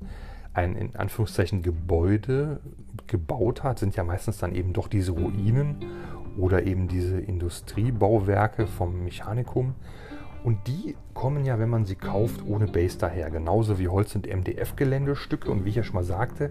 ein 0.55 0.75
in 0.75 0.95
Anführungszeichen 0.95 1.61
Gebäude 1.61 2.61
gebaut 3.05 3.61
hat, 3.61 3.77
sind 3.77 3.95
ja 3.95 4.03
meistens 4.03 4.39
dann 4.39 4.55
eben 4.55 4.73
doch 4.73 4.87
diese 4.87 5.11
Ruinen 5.11 5.85
oder 6.35 6.65
eben 6.65 6.87
diese 6.87 7.19
Industriebauwerke 7.19 8.65
vom 8.65 9.03
Mechanikum. 9.03 9.75
Und 10.43 10.65
die 10.65 10.95
kommen 11.13 11.45
ja, 11.45 11.59
wenn 11.59 11.69
man 11.69 11.85
sie 11.85 11.95
kauft, 11.95 12.43
ohne 12.47 12.65
Base 12.65 12.97
daher. 12.97 13.29
Genauso 13.29 13.77
wie 13.77 13.87
Holz- 13.87 14.15
und 14.15 14.25
MDF-Geländestücke. 14.25 15.51
Und 15.51 15.63
wie 15.63 15.69
ich 15.69 15.75
ja 15.75 15.83
schon 15.83 15.95
mal 15.95 16.03
sagte, 16.03 16.49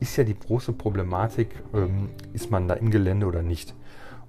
ist 0.00 0.16
ja 0.16 0.24
die 0.24 0.38
große 0.38 0.72
Problematik, 0.72 1.50
ähm, 1.74 2.08
ist 2.32 2.50
man 2.50 2.66
da 2.66 2.74
im 2.74 2.90
Gelände 2.90 3.26
oder 3.26 3.42
nicht. 3.42 3.74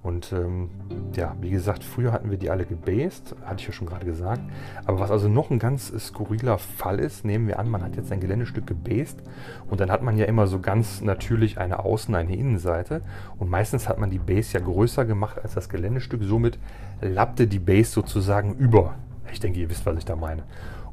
Und 0.04 0.34
ähm, 0.34 0.68
ja, 1.16 1.34
wie 1.40 1.48
gesagt, 1.48 1.82
früher 1.82 2.12
hatten 2.12 2.30
wir 2.30 2.36
die 2.36 2.50
alle 2.50 2.66
gebased, 2.66 3.34
hatte 3.46 3.62
ich 3.62 3.66
ja 3.68 3.72
schon 3.72 3.86
gerade 3.86 4.04
gesagt. 4.04 4.42
Aber 4.84 5.00
was 5.00 5.10
also 5.10 5.28
noch 5.28 5.48
ein 5.48 5.58
ganz 5.58 5.94
skurriler 5.98 6.58
Fall 6.58 6.98
ist, 6.98 7.24
nehmen 7.24 7.48
wir 7.48 7.58
an, 7.58 7.70
man 7.70 7.82
hat 7.82 7.96
jetzt 7.96 8.12
ein 8.12 8.20
Geländestück 8.20 8.66
gebased 8.66 9.22
und 9.70 9.80
dann 9.80 9.90
hat 9.90 10.02
man 10.02 10.18
ja 10.18 10.26
immer 10.26 10.46
so 10.46 10.60
ganz 10.60 11.00
natürlich 11.00 11.56
eine 11.56 11.78
Außen-, 11.78 12.14
eine 12.14 12.36
Innenseite. 12.36 13.00
Und 13.38 13.48
meistens 13.48 13.88
hat 13.88 13.98
man 13.98 14.10
die 14.10 14.18
Base 14.18 14.52
ja 14.52 14.60
größer 14.62 15.06
gemacht 15.06 15.38
als 15.42 15.54
das 15.54 15.70
Geländestück. 15.70 16.22
Somit 16.22 16.58
lappte 17.00 17.46
die 17.46 17.58
Base 17.58 17.90
sozusagen 17.90 18.56
über. 18.56 18.96
Ich 19.32 19.40
denke, 19.40 19.58
ihr 19.58 19.70
wisst, 19.70 19.86
was 19.86 19.96
ich 19.96 20.04
da 20.04 20.16
meine. 20.16 20.42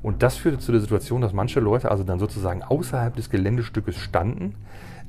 Und 0.01 0.23
das 0.23 0.37
führte 0.37 0.59
zu 0.59 0.71
der 0.71 0.79
Situation, 0.79 1.19
dass 1.19 1.33
manche 1.33 1.59
Leute 1.59 1.91
also 1.91 2.05
dann 2.05 2.17
sozusagen 2.17 2.63
außerhalb 2.63 3.13
des 3.13 3.29
Geländestückes 3.29 3.97
standen, 3.97 4.55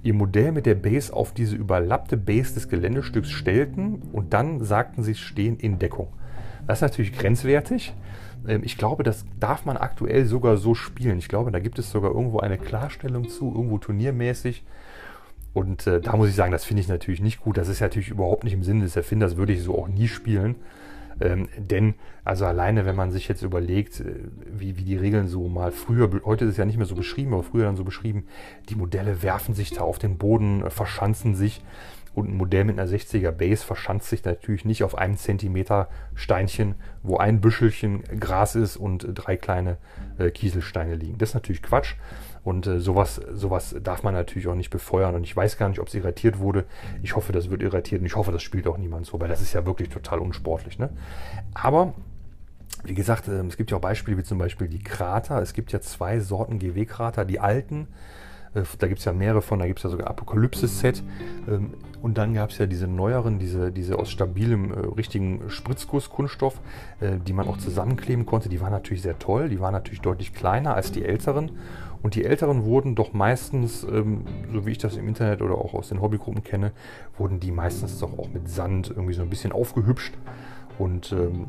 ihr 0.02 0.14
Modell 0.14 0.52
mit 0.52 0.66
der 0.66 0.74
Base 0.74 1.12
auf 1.12 1.32
diese 1.32 1.56
überlappte 1.56 2.16
Base 2.16 2.54
des 2.54 2.68
Geländestücks 2.68 3.30
stellten 3.30 4.02
und 4.12 4.32
dann 4.32 4.64
sagten 4.64 5.02
sie 5.02 5.14
stehen 5.14 5.58
in 5.58 5.78
Deckung. 5.78 6.08
Das 6.66 6.78
ist 6.78 6.82
natürlich 6.82 7.12
grenzwertig. 7.12 7.94
Ähm, 8.46 8.62
ich 8.64 8.76
glaube, 8.76 9.02
das 9.02 9.24
darf 9.38 9.64
man 9.64 9.76
aktuell 9.76 10.26
sogar 10.26 10.56
so 10.56 10.74
spielen. 10.74 11.18
Ich 11.18 11.28
glaube, 11.28 11.50
da 11.50 11.58
gibt 11.58 11.78
es 11.78 11.90
sogar 11.90 12.12
irgendwo 12.12 12.40
eine 12.40 12.58
Klarstellung 12.58 13.28
zu, 13.28 13.52
irgendwo 13.54 13.78
turniermäßig. 13.78 14.64
Und 15.54 15.86
äh, 15.86 16.00
da 16.00 16.16
muss 16.16 16.28
ich 16.28 16.34
sagen, 16.34 16.52
das 16.52 16.64
finde 16.64 16.80
ich 16.80 16.88
natürlich 16.88 17.20
nicht 17.20 17.40
gut. 17.40 17.56
Das 17.56 17.68
ist 17.68 17.80
natürlich 17.80 18.08
überhaupt 18.08 18.44
nicht 18.44 18.54
im 18.54 18.62
Sinne 18.62 18.84
des 18.84 18.96
Erfinders, 18.96 19.36
würde 19.36 19.52
ich 19.52 19.62
so 19.62 19.78
auch 19.78 19.88
nie 19.88 20.08
spielen. 20.08 20.56
Ähm, 21.20 21.48
denn, 21.56 21.94
also 22.24 22.46
alleine, 22.46 22.86
wenn 22.86 22.96
man 22.96 23.10
sich 23.10 23.28
jetzt 23.28 23.42
überlegt, 23.42 24.00
äh, 24.00 24.14
wie, 24.46 24.76
wie 24.76 24.84
die 24.84 24.96
Regeln 24.96 25.28
so 25.28 25.48
mal 25.48 25.72
früher, 25.72 26.10
heute 26.24 26.44
ist 26.44 26.52
es 26.52 26.56
ja 26.56 26.64
nicht 26.64 26.78
mehr 26.78 26.86
so 26.86 26.94
beschrieben, 26.94 27.34
aber 27.34 27.42
früher 27.42 27.64
dann 27.64 27.76
so 27.76 27.84
beschrieben, 27.84 28.26
die 28.68 28.74
Modelle 28.74 29.22
werfen 29.22 29.54
sich 29.54 29.70
da 29.70 29.82
auf 29.82 29.98
den 29.98 30.18
Boden, 30.18 30.64
äh, 30.64 30.70
verschanzen 30.70 31.34
sich. 31.34 31.62
Und 32.14 32.28
ein 32.28 32.36
Modell 32.36 32.64
mit 32.64 32.78
einer 32.78 32.90
60er 32.90 33.30
Base 33.30 33.64
verschanzt 33.64 34.10
sich 34.10 34.22
natürlich 34.24 34.66
nicht 34.66 34.84
auf 34.84 34.96
einem 34.96 35.16
Zentimeter 35.16 35.88
Steinchen, 36.14 36.74
wo 37.02 37.16
ein 37.16 37.40
Büschelchen 37.40 38.02
Gras 38.20 38.54
ist 38.54 38.76
und 38.76 39.06
drei 39.14 39.38
kleine 39.38 39.78
äh, 40.18 40.30
Kieselsteine 40.30 40.94
liegen. 40.94 41.16
Das 41.16 41.30
ist 41.30 41.34
natürlich 41.34 41.62
Quatsch. 41.62 41.94
Und 42.44 42.66
äh, 42.66 42.80
sowas, 42.80 43.20
sowas 43.32 43.74
darf 43.82 44.02
man 44.02 44.14
natürlich 44.14 44.48
auch 44.48 44.54
nicht 44.54 44.70
befeuern. 44.70 45.14
Und 45.14 45.24
ich 45.24 45.36
weiß 45.36 45.58
gar 45.58 45.68
nicht, 45.68 45.78
ob 45.78 45.88
es 45.88 45.94
irratiert 45.94 46.38
wurde. 46.38 46.64
Ich 47.02 47.14
hoffe, 47.14 47.32
das 47.32 47.50
wird 47.50 47.62
irratiert 47.62 48.00
und 48.00 48.06
ich 48.06 48.16
hoffe, 48.16 48.32
das 48.32 48.42
spielt 48.42 48.66
auch 48.66 48.78
niemand 48.78 49.06
so, 49.06 49.20
weil 49.20 49.28
das 49.28 49.40
ist 49.40 49.52
ja 49.52 49.64
wirklich 49.64 49.90
total 49.90 50.18
unsportlich. 50.18 50.78
Ne? 50.78 50.90
Aber 51.54 51.94
wie 52.84 52.94
gesagt, 52.94 53.28
äh, 53.28 53.44
es 53.46 53.56
gibt 53.56 53.70
ja 53.70 53.76
auch 53.76 53.80
Beispiele 53.80 54.18
wie 54.18 54.24
zum 54.24 54.38
Beispiel 54.38 54.68
die 54.68 54.82
Krater. 54.82 55.40
Es 55.40 55.52
gibt 55.52 55.72
ja 55.72 55.80
zwei 55.80 56.18
Sorten 56.20 56.58
GW-Krater, 56.58 57.24
die 57.24 57.38
alten. 57.38 57.86
Äh, 58.54 58.62
da 58.78 58.88
gibt 58.88 59.00
es 59.00 59.04
ja 59.04 59.12
mehrere 59.12 59.42
von, 59.42 59.58
da 59.58 59.66
gibt 59.66 59.78
es 59.78 59.82
ja 59.84 59.90
sogar 59.90 60.08
Apokalypse-Set. 60.08 61.02
Ähm, 61.48 61.74
und 62.02 62.18
dann 62.18 62.34
gab 62.34 62.50
es 62.50 62.58
ja 62.58 62.66
diese 62.66 62.88
neueren, 62.88 63.38
diese, 63.38 63.70
diese 63.70 63.98
aus 63.98 64.10
stabilem, 64.10 64.72
äh, 64.72 64.78
richtigen 64.96 65.48
Spritzguss-Kunststoff, 65.48 66.60
äh, 67.00 67.18
die 67.18 67.32
man 67.32 67.46
auch 67.46 67.58
zusammenkleben 67.58 68.26
konnte. 68.26 68.48
Die 68.48 68.60
waren 68.60 68.72
natürlich 68.72 69.02
sehr 69.02 69.18
toll, 69.18 69.48
die 69.48 69.60
waren 69.60 69.72
natürlich 69.72 70.00
deutlich 70.00 70.34
kleiner 70.34 70.74
als 70.74 70.90
die 70.90 71.04
älteren. 71.04 71.52
Und 72.02 72.16
die 72.16 72.24
älteren 72.24 72.64
wurden 72.64 72.96
doch 72.96 73.12
meistens, 73.12 73.84
ähm, 73.84 74.24
so 74.52 74.66
wie 74.66 74.72
ich 74.72 74.78
das 74.78 74.96
im 74.96 75.06
Internet 75.06 75.40
oder 75.40 75.54
auch 75.54 75.74
aus 75.74 75.90
den 75.90 76.00
Hobbygruppen 76.00 76.42
kenne, 76.42 76.72
wurden 77.16 77.38
die 77.38 77.52
meistens 77.52 78.00
doch 78.00 78.18
auch 78.18 78.28
mit 78.28 78.48
Sand 78.48 78.90
irgendwie 78.90 79.14
so 79.14 79.22
ein 79.22 79.30
bisschen 79.30 79.52
aufgehübscht. 79.52 80.14
Und 80.78 81.12
ähm, 81.12 81.46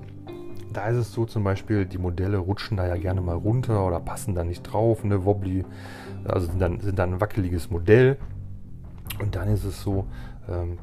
da 0.73 0.87
ist 0.87 0.97
es 0.97 1.13
so 1.13 1.25
zum 1.25 1.43
Beispiel, 1.43 1.85
die 1.85 1.97
Modelle 1.97 2.37
rutschen 2.37 2.77
da 2.77 2.87
ja 2.87 2.97
gerne 2.97 3.21
mal 3.21 3.35
runter 3.35 3.85
oder 3.85 3.99
passen 3.99 4.35
da 4.35 4.43
nicht 4.43 4.63
drauf, 4.63 5.03
ne, 5.03 5.25
wobbly, 5.25 5.65
also 6.25 6.47
sind 6.47 6.59
dann, 6.59 6.79
sind 6.79 6.99
dann 6.99 7.15
ein 7.15 7.21
wackeliges 7.21 7.69
Modell. 7.69 8.17
Und 9.19 9.35
dann 9.35 9.49
ist 9.49 9.63
es 9.63 9.81
so, 9.81 10.07
ähm, 10.49 10.77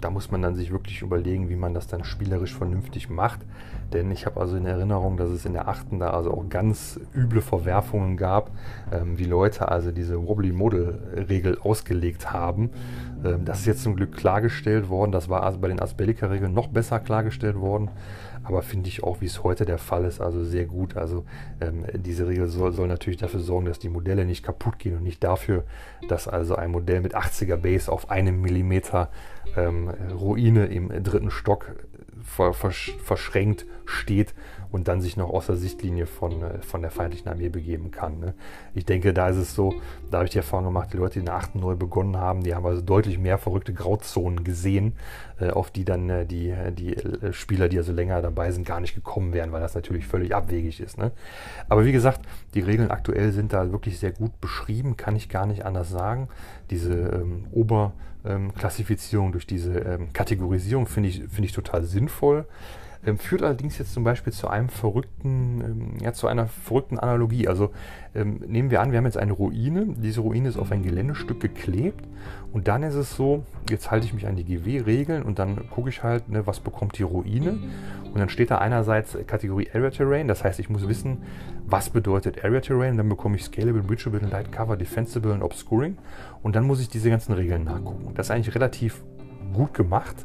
da 0.00 0.10
muss 0.10 0.30
man 0.30 0.40
dann 0.42 0.54
sich 0.54 0.70
wirklich 0.70 1.02
überlegen, 1.02 1.48
wie 1.48 1.56
man 1.56 1.74
das 1.74 1.86
dann 1.86 2.04
spielerisch 2.04 2.54
vernünftig 2.54 3.10
macht. 3.10 3.40
Denn 3.92 4.10
ich 4.10 4.24
habe 4.24 4.40
also 4.40 4.56
in 4.56 4.66
Erinnerung, 4.66 5.16
dass 5.16 5.30
es 5.30 5.44
in 5.44 5.52
der 5.52 5.68
achten 5.68 5.98
da 5.98 6.10
also 6.10 6.32
auch 6.32 6.48
ganz 6.48 6.98
üble 7.14 7.42
Verwerfungen 7.42 8.16
gab, 8.16 8.50
ähm, 8.92 9.18
wie 9.18 9.24
Leute 9.24 9.68
also 9.68 9.92
diese 9.92 10.26
Wobbly 10.26 10.52
Model 10.52 11.26
Regel 11.28 11.58
ausgelegt 11.58 12.32
haben. 12.32 12.70
Ähm, 13.24 13.44
das 13.44 13.60
ist 13.60 13.66
jetzt 13.66 13.82
zum 13.82 13.96
Glück 13.96 14.12
klargestellt 14.12 14.88
worden. 14.88 15.12
Das 15.12 15.28
war 15.28 15.42
also 15.42 15.58
bei 15.58 15.68
den 15.68 15.80
Asbellica 15.80 16.26
Regeln 16.26 16.54
noch 16.54 16.68
besser 16.68 17.00
klargestellt 17.00 17.58
worden. 17.58 17.90
Aber 18.50 18.62
finde 18.62 18.88
ich 18.88 19.04
auch, 19.04 19.20
wie 19.20 19.26
es 19.26 19.44
heute 19.44 19.64
der 19.64 19.78
Fall 19.78 20.04
ist, 20.04 20.20
also 20.20 20.42
sehr 20.42 20.64
gut. 20.64 20.96
Also 20.96 21.24
ähm, 21.60 21.84
diese 21.94 22.26
Regel 22.26 22.48
soll, 22.48 22.72
soll 22.72 22.88
natürlich 22.88 23.20
dafür 23.20 23.38
sorgen, 23.38 23.66
dass 23.66 23.78
die 23.78 23.88
Modelle 23.88 24.24
nicht 24.24 24.44
kaputt 24.44 24.80
gehen 24.80 24.96
und 24.96 25.04
nicht 25.04 25.22
dafür, 25.22 25.62
dass 26.08 26.26
also 26.26 26.56
ein 26.56 26.72
Modell 26.72 27.00
mit 27.00 27.16
80er 27.16 27.56
Base 27.56 27.92
auf 27.92 28.10
einem 28.10 28.40
Millimeter 28.40 29.08
ähm, 29.56 29.88
Ruine 29.88 30.66
im 30.66 30.88
dritten 31.04 31.30
Stock 31.30 31.76
ver 32.24 32.52
verschränkt 32.52 33.66
steht 33.84 34.34
und 34.72 34.88
dann 34.88 35.00
sich 35.00 35.16
noch 35.16 35.30
aus 35.30 35.46
der 35.46 35.56
Sichtlinie 35.56 36.06
von, 36.06 36.42
äh, 36.42 36.62
von 36.62 36.82
der 36.82 36.90
feindlichen 36.90 37.28
Armee 37.28 37.48
begeben 37.48 37.90
kann. 37.90 38.20
Ne? 38.20 38.34
Ich 38.74 38.84
denke, 38.84 39.12
da 39.12 39.28
ist 39.28 39.36
es 39.36 39.54
so, 39.54 39.74
da 40.10 40.18
habe 40.18 40.26
ich 40.26 40.32
die 40.32 40.38
Erfahrung 40.38 40.66
gemacht, 40.66 40.90
die 40.92 40.96
Leute, 40.96 41.14
die 41.14 41.18
in 41.20 41.26
der 41.26 41.34
8. 41.34 41.56
neu 41.56 41.74
begonnen 41.74 42.16
haben, 42.16 42.42
die 42.42 42.54
haben 42.54 42.66
also 42.66 42.80
deutlich 42.80 43.18
mehr 43.18 43.38
verrückte 43.38 43.72
Grauzonen 43.72 44.44
gesehen, 44.44 44.94
äh, 45.40 45.50
auf 45.50 45.70
die 45.70 45.84
dann 45.84 46.08
äh, 46.08 46.26
die, 46.26 46.54
die 46.72 46.96
Spieler, 47.32 47.68
die 47.68 47.78
also 47.78 47.92
länger 47.92 48.22
dabei 48.22 48.52
sind, 48.52 48.66
gar 48.66 48.80
nicht 48.80 48.94
gekommen 48.94 49.32
wären, 49.32 49.52
weil 49.52 49.60
das 49.60 49.74
natürlich 49.74 50.06
völlig 50.06 50.34
abwegig 50.34 50.80
ist. 50.80 50.98
Ne? 50.98 51.12
Aber 51.68 51.84
wie 51.84 51.92
gesagt, 51.92 52.20
die 52.54 52.60
Regeln 52.60 52.90
aktuell 52.90 53.32
sind 53.32 53.52
da 53.52 53.72
wirklich 53.72 53.98
sehr 53.98 54.12
gut 54.12 54.40
beschrieben, 54.40 54.96
kann 54.96 55.16
ich 55.16 55.28
gar 55.28 55.46
nicht 55.46 55.64
anders 55.64 55.90
sagen. 55.90 56.28
Diese 56.70 56.92
ähm, 56.94 57.46
Oberklassifizierung 57.52 59.26
ähm, 59.26 59.32
durch 59.32 59.46
diese 59.46 59.72
ähm, 59.78 60.12
Kategorisierung 60.12 60.86
finde 60.86 61.08
ich, 61.08 61.24
find 61.28 61.44
ich 61.44 61.52
total 61.52 61.84
sinnvoll. 61.84 62.46
Ähm, 63.04 63.18
führt 63.18 63.42
allerdings 63.42 63.78
jetzt 63.78 63.94
zum 63.94 64.04
Beispiel 64.04 64.32
zu 64.32 64.48
einem 64.48 64.68
verrückten, 64.68 65.62
ähm, 65.64 66.04
ja, 66.04 66.12
zu 66.12 66.26
einer 66.26 66.46
verrückten 66.46 66.98
Analogie. 66.98 67.48
Also 67.48 67.70
ähm, 68.14 68.42
nehmen 68.46 68.70
wir 68.70 68.82
an, 68.82 68.92
wir 68.92 68.98
haben 68.98 69.06
jetzt 69.06 69.16
eine 69.16 69.32
Ruine. 69.32 69.94
Diese 69.96 70.20
Ruine 70.20 70.48
ist 70.48 70.58
auf 70.58 70.70
ein 70.70 70.82
Geländestück 70.82 71.40
geklebt 71.40 72.04
und 72.52 72.68
dann 72.68 72.82
ist 72.82 72.94
es 72.94 73.16
so, 73.16 73.44
jetzt 73.70 73.90
halte 73.90 74.04
ich 74.04 74.12
mich 74.12 74.26
an 74.26 74.36
die 74.36 74.44
GW-Regeln 74.44 75.22
und 75.22 75.38
dann 75.38 75.70
gucke 75.70 75.88
ich 75.88 76.02
halt, 76.02 76.28
ne, 76.28 76.46
was 76.46 76.60
bekommt 76.60 76.98
die 76.98 77.02
Ruine. 77.02 77.58
Und 78.12 78.18
dann 78.18 78.28
steht 78.28 78.50
da 78.50 78.58
einerseits 78.58 79.16
Kategorie 79.26 79.68
Area 79.72 79.90
Terrain, 79.90 80.26
das 80.28 80.42
heißt, 80.44 80.58
ich 80.58 80.68
muss 80.68 80.88
wissen, 80.88 81.18
was 81.66 81.90
bedeutet 81.90 82.44
Area 82.44 82.60
Terrain. 82.60 82.96
Dann 82.96 83.08
bekomme 83.08 83.36
ich 83.36 83.44
Scalable, 83.44 83.82
Breachable, 83.82 84.20
Light 84.28 84.52
Cover, 84.52 84.76
Defensible 84.76 85.32
und 85.32 85.42
Obscuring. 85.42 85.96
Und 86.42 86.56
dann 86.56 86.66
muss 86.66 86.80
ich 86.80 86.88
diese 86.88 87.08
ganzen 87.08 87.32
Regeln 87.32 87.64
nachgucken. 87.64 88.12
Das 88.14 88.26
ist 88.26 88.30
eigentlich 88.32 88.54
relativ 88.54 89.02
gut 89.54 89.72
gemacht. 89.72 90.16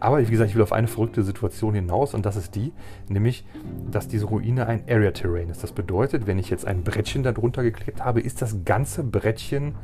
Aber 0.00 0.18
wie 0.26 0.30
gesagt, 0.30 0.50
ich 0.50 0.56
will 0.56 0.62
auf 0.62 0.72
eine 0.72 0.88
verrückte 0.88 1.22
Situation 1.22 1.74
hinaus 1.74 2.14
und 2.14 2.24
das 2.24 2.36
ist 2.36 2.54
die, 2.54 2.72
nämlich, 3.08 3.44
dass 3.90 4.08
diese 4.08 4.24
Ruine 4.24 4.66
ein 4.66 4.82
Area 4.88 5.10
Terrain 5.10 5.50
ist. 5.50 5.62
Das 5.62 5.72
bedeutet, 5.72 6.26
wenn 6.26 6.38
ich 6.38 6.48
jetzt 6.48 6.66
ein 6.66 6.82
Brettchen 6.82 7.22
darunter 7.22 7.62
geklebt 7.62 8.02
habe, 8.02 8.20
ist 8.20 8.40
das 8.40 8.64
ganze 8.64 9.04
Brettchen 9.04 9.74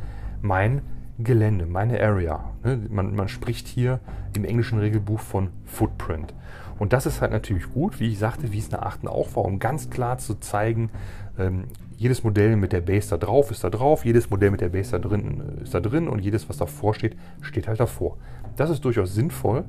mein 0.41 0.81
Gelände, 1.19 1.67
meine 1.67 2.01
Area. 2.01 2.53
Ne? 2.65 2.81
Man, 2.89 3.15
man 3.15 3.29
spricht 3.29 3.69
hier 3.69 4.01
im 4.35 4.45
englischen 4.45 4.79
Regelbuch 4.79 5.21
von 5.21 5.51
Footprint. 5.65 6.35
Und 6.79 6.93
das 6.93 7.07
ist 7.07 7.21
halt 7.21 7.33
natürlich 7.33 7.71
gut, 7.73 8.01
wie 8.01 8.09
ich 8.09 8.19
sagte, 8.19 8.53
wie 8.53 8.59
es 8.59 8.69
der 8.69 8.85
8. 8.85 9.07
auch 9.07 9.35
war, 9.37 9.45
um 9.45 9.59
ganz 9.59 9.91
klar 9.91 10.19
zu 10.19 10.35
zeigen, 10.35 10.91
ähm, 11.39 11.65
jedes 11.97 12.25
Modell 12.25 12.57
mit 12.57 12.73
der 12.73 12.81
Base 12.81 13.11
da 13.11 13.17
drauf 13.17 13.51
ist 13.51 13.65
da 13.65 13.71
drauf, 13.71 14.05
jedes 14.05 14.31
Modell 14.31 14.51
mit 14.51 14.61
der 14.61 14.69
Base 14.69 14.93
da 14.93 14.99
drin 14.99 15.59
äh, 15.59 15.63
ist 15.63 15.75
da 15.75 15.81
drin 15.81 16.09
und 16.09 16.21
jedes, 16.21 16.49
was 16.49 16.59
davor 16.59 16.95
steht, 16.95 17.17
steht 17.41 17.69
halt 17.69 17.81
davor. 17.81 18.17
Das 18.57 18.71
ist 18.71 18.85
durchaus 18.85 19.15
sinnvoll, 19.15 19.65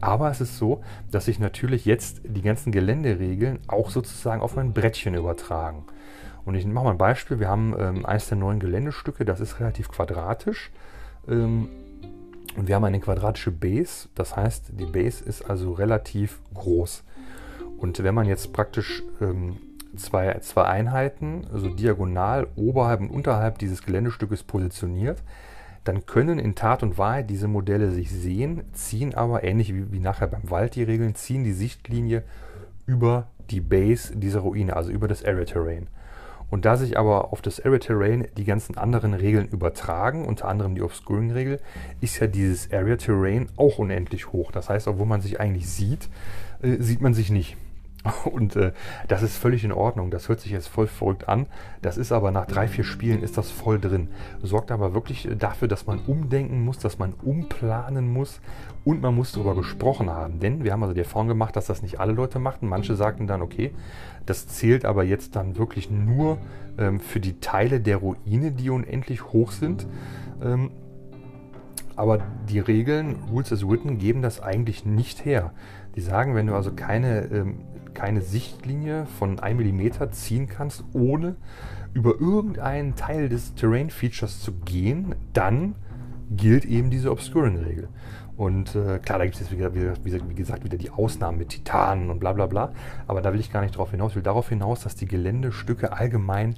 aber 0.00 0.30
es 0.30 0.40
ist 0.40 0.58
so, 0.58 0.82
dass 1.10 1.26
sich 1.26 1.38
natürlich 1.38 1.84
jetzt 1.84 2.22
die 2.24 2.42
ganzen 2.42 2.72
Geländeregeln 2.72 3.60
auch 3.68 3.90
sozusagen 3.90 4.42
auf 4.42 4.56
mein 4.56 4.72
Brettchen 4.72 5.14
übertragen. 5.14 5.84
Und 6.44 6.56
ich 6.56 6.66
mache 6.66 6.86
mal 6.86 6.90
ein 6.90 6.98
Beispiel. 6.98 7.38
Wir 7.38 7.48
haben 7.48 7.74
ähm, 7.78 8.04
eines 8.04 8.28
der 8.28 8.38
neuen 8.38 8.58
Geländestücke, 8.58 9.24
das 9.24 9.38
ist 9.38 9.60
relativ 9.60 9.88
quadratisch. 9.88 10.72
Ähm, 11.28 11.68
und 12.56 12.68
wir 12.68 12.74
haben 12.74 12.84
eine 12.84 13.00
quadratische 13.00 13.50
Base, 13.50 14.08
das 14.14 14.36
heißt, 14.36 14.72
die 14.78 14.84
Base 14.84 15.24
ist 15.24 15.48
also 15.48 15.72
relativ 15.72 16.40
groß. 16.52 17.04
Und 17.78 18.02
wenn 18.02 18.14
man 18.14 18.26
jetzt 18.26 18.52
praktisch 18.52 19.02
ähm, 19.20 19.56
zwei, 19.96 20.38
zwei 20.40 20.64
Einheiten, 20.64 21.46
also 21.52 21.68
diagonal 21.68 22.48
oberhalb 22.56 23.00
und 23.00 23.10
unterhalb 23.10 23.58
dieses 23.58 23.82
Geländestückes 23.82 24.42
positioniert, 24.42 25.22
dann 25.84 26.06
können 26.06 26.38
in 26.38 26.54
Tat 26.54 26.82
und 26.82 26.98
Wahrheit 26.98 27.28
diese 27.28 27.48
Modelle 27.48 27.90
sich 27.90 28.10
sehen, 28.10 28.62
ziehen 28.72 29.14
aber, 29.14 29.42
ähnlich 29.42 29.74
wie, 29.74 29.92
wie 29.92 29.98
nachher 29.98 30.28
beim 30.28 30.50
Wald 30.50 30.76
die 30.76 30.84
Regeln, 30.84 31.14
ziehen 31.14 31.44
die 31.44 31.52
Sichtlinie 31.52 32.22
über 32.86 33.26
die 33.50 33.60
Base 33.60 34.16
dieser 34.16 34.40
Ruine, 34.40 34.76
also 34.76 34.90
über 34.90 35.08
das 35.08 35.24
Area 35.24 35.44
Terrain. 35.44 35.88
Und 36.50 36.66
da 36.66 36.76
sich 36.76 36.98
aber 36.98 37.32
auf 37.32 37.40
das 37.40 37.64
Area 37.64 37.78
Terrain 37.78 38.26
die 38.36 38.44
ganzen 38.44 38.76
anderen 38.76 39.14
Regeln 39.14 39.48
übertragen, 39.48 40.26
unter 40.26 40.48
anderem 40.48 40.74
die 40.74 40.82
Obscuring-Regel, 40.82 41.60
ist 42.02 42.20
ja 42.20 42.26
dieses 42.26 42.70
Area 42.70 42.96
Terrain 42.96 43.48
auch 43.56 43.78
unendlich 43.78 44.32
hoch. 44.32 44.52
Das 44.52 44.68
heißt, 44.68 44.86
obwohl 44.86 45.06
man 45.06 45.22
sich 45.22 45.40
eigentlich 45.40 45.68
sieht, 45.68 46.10
äh, 46.60 46.76
sieht 46.78 47.00
man 47.00 47.14
sich 47.14 47.30
nicht. 47.30 47.56
Und 48.24 48.56
äh, 48.56 48.72
das 49.08 49.22
ist 49.22 49.36
völlig 49.36 49.64
in 49.64 49.72
Ordnung. 49.72 50.10
Das 50.10 50.28
hört 50.28 50.40
sich 50.40 50.52
jetzt 50.52 50.68
voll 50.68 50.86
verrückt 50.86 51.28
an. 51.28 51.46
Das 51.82 51.96
ist 51.96 52.12
aber 52.12 52.30
nach 52.30 52.46
drei, 52.46 52.66
vier 52.66 52.84
Spielen 52.84 53.22
ist 53.22 53.38
das 53.38 53.50
voll 53.50 53.78
drin. 53.78 54.08
Sorgt 54.42 54.70
aber 54.70 54.94
wirklich 54.94 55.28
dafür, 55.38 55.68
dass 55.68 55.86
man 55.86 56.00
umdenken 56.00 56.64
muss, 56.64 56.78
dass 56.78 56.98
man 56.98 57.14
umplanen 57.22 58.12
muss 58.12 58.40
und 58.84 59.02
man 59.02 59.14
muss 59.14 59.32
darüber 59.32 59.54
gesprochen 59.54 60.10
haben. 60.10 60.40
Denn 60.40 60.64
wir 60.64 60.72
haben 60.72 60.82
also 60.82 60.94
die 60.94 61.00
Erfahrung 61.00 61.28
gemacht, 61.28 61.54
dass 61.54 61.66
das 61.66 61.82
nicht 61.82 62.00
alle 62.00 62.12
Leute 62.12 62.38
machten. 62.38 62.68
Manche 62.68 62.96
sagten 62.96 63.26
dann, 63.26 63.42
okay, 63.42 63.72
das 64.26 64.48
zählt 64.48 64.84
aber 64.84 65.04
jetzt 65.04 65.36
dann 65.36 65.56
wirklich 65.56 65.90
nur 65.90 66.38
ähm, 66.78 67.00
für 67.00 67.20
die 67.20 67.38
Teile 67.40 67.80
der 67.80 67.98
Ruine, 67.98 68.52
die 68.52 68.70
unendlich 68.70 69.26
hoch 69.32 69.52
sind. 69.52 69.86
Ähm, 70.42 70.70
aber 71.94 72.20
die 72.48 72.58
Regeln, 72.58 73.16
Rules 73.30 73.52
as 73.52 73.68
Written, 73.68 73.98
geben 73.98 74.22
das 74.22 74.40
eigentlich 74.40 74.84
nicht 74.84 75.24
her. 75.24 75.52
Die 75.94 76.00
sagen, 76.00 76.34
wenn 76.34 76.46
du 76.46 76.54
also 76.54 76.72
keine 76.72 77.26
ähm, 77.26 77.60
keine 77.94 78.22
Sichtlinie 78.22 79.06
von 79.18 79.38
1 79.38 79.58
mm 79.58 80.12
ziehen 80.12 80.48
kannst, 80.48 80.84
ohne 80.92 81.36
über 81.94 82.20
irgendeinen 82.20 82.96
Teil 82.96 83.28
des 83.28 83.54
Terrain-Features 83.54 84.40
zu 84.40 84.52
gehen, 84.52 85.14
dann 85.32 85.74
gilt 86.30 86.64
eben 86.64 86.90
diese 86.90 87.10
Obscuring-Regel. 87.10 87.88
Und 88.36 88.74
äh, 88.74 88.98
klar, 88.98 89.18
da 89.18 89.24
gibt 89.24 89.34
es 89.38 89.40
jetzt, 89.40 89.52
wie, 89.52 89.60
wie, 89.60 90.34
gesagt, 90.34 90.64
wieder 90.64 90.78
die 90.78 90.90
Ausnahmen 90.90 91.38
mit 91.38 91.50
Titanen 91.50 92.10
und 92.10 92.18
bla 92.18 92.32
bla 92.32 92.46
bla. 92.46 92.72
Aber 93.06 93.20
da 93.20 93.32
will 93.32 93.40
ich 93.40 93.52
gar 93.52 93.60
nicht 93.60 93.76
drauf 93.76 93.90
hinaus. 93.90 94.12
Ich 94.12 94.16
will 94.16 94.22
darauf 94.22 94.48
hinaus, 94.48 94.80
dass 94.80 94.94
die 94.94 95.06
Geländestücke 95.06 95.92
allgemein 95.92 96.54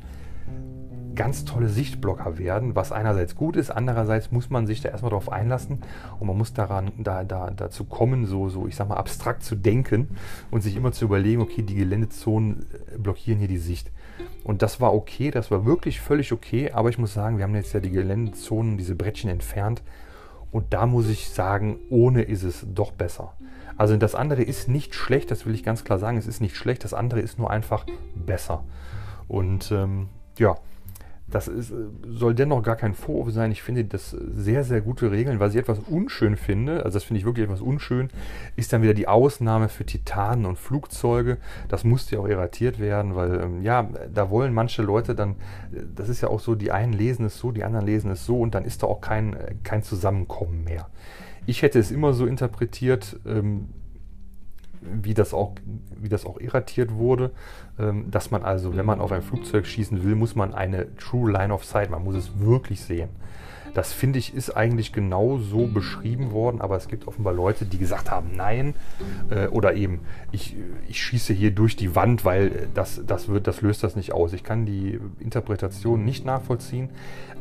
ganz 1.15 1.45
tolle 1.45 1.69
Sichtblocker 1.69 2.39
werden, 2.39 2.75
was 2.75 2.93
einerseits 2.93 3.35
gut 3.35 3.57
ist, 3.57 3.71
andererseits 3.71 4.31
muss 4.31 4.51
man 4.51 4.67
sich 4.67 4.81
da 4.81 4.89
erstmal 4.89 5.11
darauf 5.11 5.31
einlassen 5.31 5.81
und 6.19 6.27
man 6.27 6.37
muss 6.37 6.53
daran 6.53 6.93
da, 6.99 7.25
da, 7.25 7.51
dazu 7.51 7.85
kommen, 7.85 8.27
so, 8.27 8.49
so, 8.49 8.67
ich 8.67 8.77
sag 8.77 8.89
mal, 8.89 8.97
abstrakt 8.97 9.43
zu 9.43 9.57
denken 9.57 10.17
und 10.51 10.63
sich 10.63 10.77
immer 10.77 10.93
zu 10.93 11.05
überlegen, 11.05 11.43
okay, 11.43 11.63
die 11.63 11.75
Geländezonen 11.75 12.67
äh, 12.93 12.99
blockieren 12.99 13.39
hier 13.39 13.49
die 13.49 13.59
Sicht. 13.59 13.91
Und 14.45 14.63
das 14.63 14.81
war 14.81 14.95
okay, 14.95 15.31
das 15.31 15.51
war 15.51 15.65
wirklich 15.65 16.01
völlig 16.01 16.33
okay, 16.33 16.71
aber 16.73 16.89
ich 16.89 16.99
muss 16.99 17.15
sagen, 17.15 17.39
wir 17.39 17.45
haben 17.45 17.55
jetzt 17.55 17.73
ja 17.73 17.81
die 17.81 17.91
Geländezonen, 17.91 18.77
diese 18.77 18.95
Brettchen 18.95 19.31
entfernt 19.31 19.83
und 20.53 20.73
da 20.73 20.87
muss 20.87 21.09
ich 21.09 21.31
sagen, 21.31 21.79
ohne 21.91 22.23
ist 22.23 22.45
es 22.45 22.65
doch 22.73 22.93
besser. 22.93 23.33
Also 23.77 23.97
das 23.97 24.15
andere 24.15 24.43
ist 24.43 24.69
nicht 24.69 24.95
schlecht, 24.95 25.31
das 25.31 25.47
will 25.47 25.55
ich 25.55 25.65
ganz 25.65 25.83
klar 25.83 25.99
sagen, 25.99 26.17
es 26.17 26.27
ist 26.27 26.41
nicht 26.41 26.57
schlecht, 26.57 26.85
das 26.85 26.95
andere 26.95 27.21
ist 27.21 27.39
nur 27.39 27.51
einfach 27.51 27.87
besser. 28.15 28.63
Und 29.27 29.73
ähm, 29.73 30.09
ja, 30.39 30.57
das 31.27 31.49
ist, 31.49 31.71
äh, 31.71 31.75
soll 32.07 32.35
dennoch 32.35 32.63
gar 32.63 32.77
kein 32.77 32.95
Vorwurf 32.95 33.33
sein. 33.33 33.51
Ich 33.51 33.63
finde 33.63 33.85
das 33.85 34.11
sehr, 34.11 34.65
sehr 34.65 34.81
gute 34.81 35.11
Regeln. 35.11 35.41
Was 35.41 35.55
ich 35.55 35.61
etwas 35.61 35.79
unschön 35.79 36.37
finde, 36.37 36.85
also 36.85 36.97
das 36.97 37.05
finde 37.05 37.21
ich 37.21 37.25
wirklich 37.25 37.45
etwas 37.45 37.61
unschön, 37.61 38.11
ist 38.57 38.73
dann 38.73 38.83
wieder 38.83 38.95
die 38.95 39.09
Ausnahme 39.09 39.69
für 39.69 39.85
Titanen 39.85 40.45
und 40.45 40.59
Flugzeuge. 40.59 41.39
Das 41.69 41.85
musste 41.85 42.17
ja 42.17 42.23
auch 42.23 42.29
irratiert 42.29 42.79
werden, 42.79 43.15
weil 43.15 43.41
ähm, 43.41 43.63
ja, 43.63 43.89
da 44.13 44.31
wollen 44.31 44.53
manche 44.53 44.83
Leute 44.83 45.15
dann, 45.15 45.33
äh, 45.73 45.83
das 45.95 46.09
ist 46.09 46.21
ja 46.21 46.29
auch 46.29 46.41
so, 46.41 46.55
die 46.55 46.73
einen 46.73 46.93
lesen 46.93 47.25
es 47.25 47.39
so, 47.39 47.53
die 47.53 47.65
anderen 47.65 47.87
lesen 47.87 48.11
es 48.11 48.27
so 48.27 48.39
und 48.39 48.55
dann 48.55 48.65
ist 48.65 48.83
da 48.83 48.87
auch 48.87 49.01
kein, 49.01 49.35
äh, 49.35 49.55
kein 49.63 49.83
Zusammenkommen 49.83 50.65
mehr. 50.65 50.89
Ich 51.47 51.63
hätte 51.63 51.79
es 51.79 51.91
immer 51.91 52.13
so 52.13 52.27
interpretiert, 52.27 53.19
ähm, 53.27 53.69
wie 54.85 55.15
das 55.15 55.35
auch, 55.35 55.53
wie 56.01 56.09
das 56.09 56.27
auch 56.27 56.39
irratiert 56.41 56.95
wurde, 56.95 57.31
ähm, 57.79 58.11
dass 58.11 58.31
man 58.31 58.43
also, 58.43 58.77
wenn 58.77 58.87
man 58.87 59.01
auf 59.01 59.13
ein 59.13 59.23
Flugzeug 59.23 59.67
schießen 59.67 60.05
will, 60.05 60.15
muss 60.15 60.35
man 60.35 60.55
eine 60.55 60.95
True 60.97 61.31
Line 61.31 61.53
of 61.53 61.65
Sight, 61.65 61.91
man 61.91 62.05
muss 62.05 62.15
es 62.15 62.39
wirklich 62.39 62.81
sehen. 62.81 63.09
Das 63.75 63.93
finde 63.93 64.19
ich 64.19 64.35
ist 64.35 64.57
eigentlich 64.57 64.93
genau 64.93 65.39
so 65.39 65.67
beschrieben 65.67 66.31
worden, 66.31 66.61
aber 66.61 66.77
es 66.77 66.89
gibt 66.89 67.07
offenbar 67.07 67.35
Leute, 67.35 67.67
die 67.67 67.79
gesagt 67.79 68.11
haben, 68.11 68.31
nein, 68.35 68.75
äh, 69.31 69.49
oder 69.49 69.75
eben, 69.75 70.01
ich, 70.33 70.57
ich 70.89 71.03
schieße 71.03 71.33
hier 71.33 71.51
durch 71.51 71.77
die 71.77 71.95
Wand, 71.95 72.25
weil 72.25 72.69
das, 72.75 73.03
das, 73.07 73.29
wird, 73.29 73.47
das 73.47 73.61
löst 73.61 73.83
das 73.83 73.97
nicht 73.97 74.13
aus. 74.13 74.33
Ich 74.33 74.45
kann 74.45 74.65
die 74.65 75.01
Interpretation 75.19 76.05
nicht 76.05 76.25
nachvollziehen, 76.25 76.91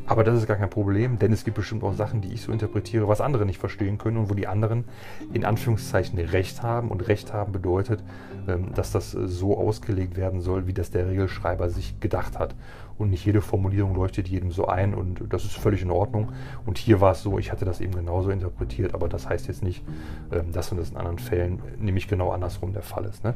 aber 0.05 0.23
das 0.23 0.37
ist 0.37 0.47
gar 0.47 0.57
kein 0.57 0.69
Problem, 0.69 1.17
denn 1.17 1.31
es 1.31 1.45
gibt 1.45 1.55
bestimmt 1.55 1.83
auch 1.83 1.93
Sachen, 1.93 2.19
die 2.19 2.33
ich 2.33 2.41
so 2.41 2.51
interpretiere, 2.51 3.07
was 3.07 3.21
andere 3.21 3.45
nicht 3.45 3.59
verstehen 3.59 3.97
können 3.97 4.17
und 4.17 4.29
wo 4.29 4.33
die 4.33 4.47
anderen 4.47 4.83
in 5.31 5.45
Anführungszeichen 5.45 6.19
Recht 6.19 6.61
haben. 6.61 6.89
Und 6.89 7.07
Recht 7.07 7.31
haben 7.31 7.53
bedeutet, 7.53 8.03
ähm, 8.47 8.73
dass 8.75 8.91
das 8.91 9.11
so 9.11 9.57
ausgelegt 9.57 10.17
werden 10.17 10.41
soll, 10.41 10.67
wie 10.67 10.73
das 10.73 10.91
der 10.91 11.07
Regelschreiber 11.07 11.69
sich 11.69 11.99
gedacht 12.01 12.37
hat. 12.37 12.53
Und 12.97 13.10
nicht 13.10 13.25
jede 13.25 13.41
Formulierung 13.41 13.95
leuchtet 13.95 14.27
jedem 14.27 14.51
so 14.51 14.67
ein 14.67 14.93
und 14.93 15.23
das 15.29 15.45
ist 15.45 15.56
völlig 15.56 15.82
in 15.82 15.91
Ordnung. 15.91 16.32
Und 16.65 16.77
hier 16.77 17.01
war 17.01 17.12
es 17.12 17.23
so, 17.23 17.39
ich 17.39 17.51
hatte 17.51 17.65
das 17.65 17.82
eben 17.82 17.93
genauso 17.93 18.29
interpretiert, 18.29 18.93
aber 18.93 19.10
das 19.10 19.27
heißt 19.27 19.47
jetzt 19.47 19.63
nicht, 19.63 19.84
ähm, 20.32 20.51
dass 20.51 20.69
das 20.69 20.91
in 20.91 20.97
anderen 20.97 21.19
Fällen 21.19 21.62
nämlich 21.79 22.08
genau 22.08 22.32
andersrum 22.32 22.73
der 22.73 22.84
Fall 22.84 23.06
ist. 23.06 23.23
Ne? 23.23 23.36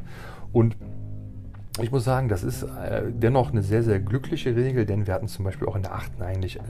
Und 0.52 0.76
ich 1.80 1.90
muss 1.92 2.04
sagen, 2.04 2.28
das 2.28 2.42
ist 2.42 2.62
äh, 2.62 3.02
dennoch 3.08 3.50
eine 3.50 3.62
sehr, 3.62 3.82
sehr 3.82 4.00
glückliche 4.00 4.54
Regel, 4.56 4.86
denn 4.86 5.06
wir 5.06 5.14
hatten 5.14 5.28
zum 5.28 5.44
Beispiel 5.44 5.68
auch 5.68 5.76
in 5.76 5.82
der 5.82 5.94
8. 5.94 6.20
eigentlich 6.20 6.56
äh, 6.56 6.62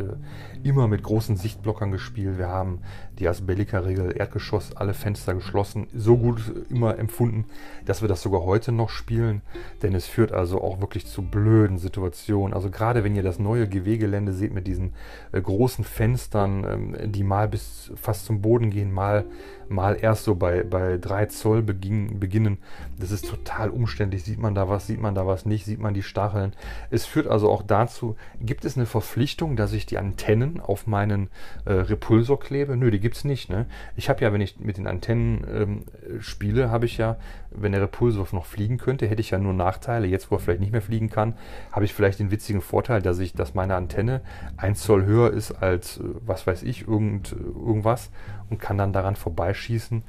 immer 0.62 0.88
mit 0.88 1.02
großen 1.02 1.36
Sichtblockern 1.36 1.90
gespielt. 1.90 2.38
Wir 2.38 2.48
haben 2.48 2.80
die 3.18 3.28
Asbellica-Regel, 3.28 4.16
Erdgeschoss, 4.16 4.76
alle 4.76 4.94
Fenster 4.94 5.34
geschlossen, 5.34 5.86
so 5.94 6.16
gut 6.16 6.40
immer 6.70 6.98
empfunden, 6.98 7.46
dass 7.84 8.02
wir 8.02 8.08
das 8.08 8.22
sogar 8.22 8.42
heute 8.42 8.72
noch 8.72 8.90
spielen, 8.90 9.42
denn 9.82 9.94
es 9.94 10.06
führt 10.06 10.32
also 10.32 10.60
auch 10.60 10.80
wirklich 10.80 11.06
zu 11.06 11.22
blöden 11.22 11.78
Situationen. 11.78 12.54
Also 12.54 12.70
gerade 12.70 13.04
wenn 13.04 13.16
ihr 13.16 13.22
das 13.22 13.38
neue 13.38 13.68
GW-Gelände 13.68 14.32
seht 14.32 14.52
mit 14.52 14.66
diesen 14.66 14.92
äh, 15.32 15.40
großen 15.40 15.84
Fenstern, 15.84 16.64
ähm, 16.64 17.12
die 17.12 17.24
mal 17.24 17.48
bis 17.48 17.92
fast 17.96 18.26
zum 18.26 18.42
Boden 18.42 18.70
gehen, 18.70 18.92
mal 18.92 19.24
mal 19.68 19.98
erst 20.00 20.24
so 20.24 20.34
bei, 20.34 20.62
bei 20.62 20.98
3 20.98 21.26
Zoll 21.26 21.62
beginn, 21.62 22.18
beginnen. 22.18 22.58
Das 22.98 23.10
ist 23.10 23.28
total 23.28 23.70
umständlich. 23.70 24.24
Sieht 24.24 24.38
man 24.38 24.54
da 24.54 24.68
was, 24.68 24.86
sieht 24.86 24.97
man 25.00 25.14
da 25.14 25.26
was 25.26 25.46
nicht, 25.46 25.64
sieht 25.64 25.80
man 25.80 25.94
die 25.94 26.02
Stacheln. 26.02 26.52
Es 26.90 27.06
führt 27.06 27.26
also 27.26 27.50
auch 27.50 27.62
dazu, 27.62 28.16
gibt 28.40 28.64
es 28.64 28.76
eine 28.76 28.86
Verpflichtung, 28.86 29.56
dass 29.56 29.72
ich 29.72 29.86
die 29.86 29.98
Antennen 29.98 30.60
auf 30.60 30.86
meinen 30.86 31.28
äh, 31.64 31.72
Repulsor 31.72 32.40
klebe? 32.40 32.76
Nö, 32.76 32.90
die 32.90 33.00
gibt 33.00 33.16
es 33.16 33.24
nicht. 33.24 33.50
Ne? 33.50 33.66
Ich 33.96 34.08
habe 34.08 34.22
ja, 34.22 34.32
wenn 34.32 34.40
ich 34.40 34.58
mit 34.58 34.76
den 34.76 34.86
Antennen 34.86 35.46
ähm, 35.52 36.20
spiele, 36.20 36.70
habe 36.70 36.86
ich 36.86 36.98
ja, 36.98 37.16
wenn 37.50 37.72
der 37.72 37.82
Repulsor 37.82 38.26
noch 38.32 38.46
fliegen 38.46 38.78
könnte, 38.78 39.06
hätte 39.06 39.20
ich 39.20 39.30
ja 39.30 39.38
nur 39.38 39.54
Nachteile. 39.54 40.06
Jetzt, 40.06 40.30
wo 40.30 40.36
er 40.36 40.40
vielleicht 40.40 40.60
nicht 40.60 40.72
mehr 40.72 40.82
fliegen 40.82 41.10
kann, 41.10 41.34
habe 41.72 41.84
ich 41.84 41.94
vielleicht 41.94 42.18
den 42.18 42.30
witzigen 42.30 42.60
Vorteil, 42.60 43.02
dass 43.02 43.18
ich, 43.18 43.32
dass 43.32 43.54
meine 43.54 43.76
Antenne 43.76 44.20
1 44.56 44.82
Zoll 44.82 45.04
höher 45.04 45.32
ist 45.32 45.52
als, 45.52 45.98
äh, 45.98 46.02
was 46.26 46.46
weiß 46.46 46.62
ich, 46.62 46.86
irgend, 46.88 47.32
irgendwas 47.32 48.10
und 48.50 48.58
kann 48.58 48.78
dann 48.78 48.92
daran 48.92 49.16
vorbeischießen. 49.16 50.02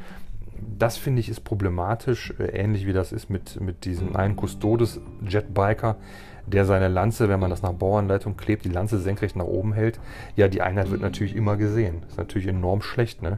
Das 0.77 0.97
finde 0.97 1.19
ich 1.19 1.29
ist 1.29 1.43
problematisch, 1.43 2.33
äh, 2.39 2.45
ähnlich 2.45 2.85
wie 2.85 2.93
das 2.93 3.11
ist 3.11 3.29
mit, 3.29 3.59
mit 3.61 3.85
diesem 3.85 4.15
einen 4.15 4.35
Custodes 4.35 4.99
Jetbiker, 5.27 5.97
der 6.45 6.65
seine 6.65 6.87
Lanze, 6.87 7.29
wenn 7.29 7.39
man 7.39 7.49
das 7.49 7.61
nach 7.61 7.73
Bauanleitung 7.73 8.37
klebt, 8.37 8.65
die 8.65 8.69
Lanze 8.69 8.99
senkrecht 8.99 9.35
nach 9.35 9.45
oben 9.45 9.73
hält. 9.73 9.99
Ja, 10.35 10.47
die 10.47 10.61
Einheit 10.61 10.89
wird 10.91 11.01
natürlich 11.01 11.35
immer 11.35 11.57
gesehen. 11.57 12.03
ist 12.07 12.17
natürlich 12.17 12.47
enorm 12.47 12.81
schlecht. 12.81 13.21
Ne? 13.21 13.37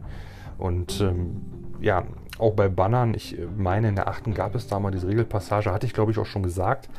Und 0.57 1.01
ähm, 1.01 1.41
ja, 1.81 2.03
auch 2.37 2.53
bei 2.53 2.69
Bannern, 2.69 3.13
ich 3.13 3.37
meine, 3.57 3.89
in 3.89 3.95
der 3.95 4.07
achten 4.07 4.33
gab 4.33 4.55
es 4.55 4.67
da 4.67 4.79
mal 4.79 4.91
diese 4.91 5.07
Regelpassage, 5.07 5.71
hatte 5.71 5.85
ich 5.85 5.93
glaube 5.93 6.11
ich 6.11 6.17
auch 6.17 6.25
schon 6.25 6.43
gesagt. 6.43 6.89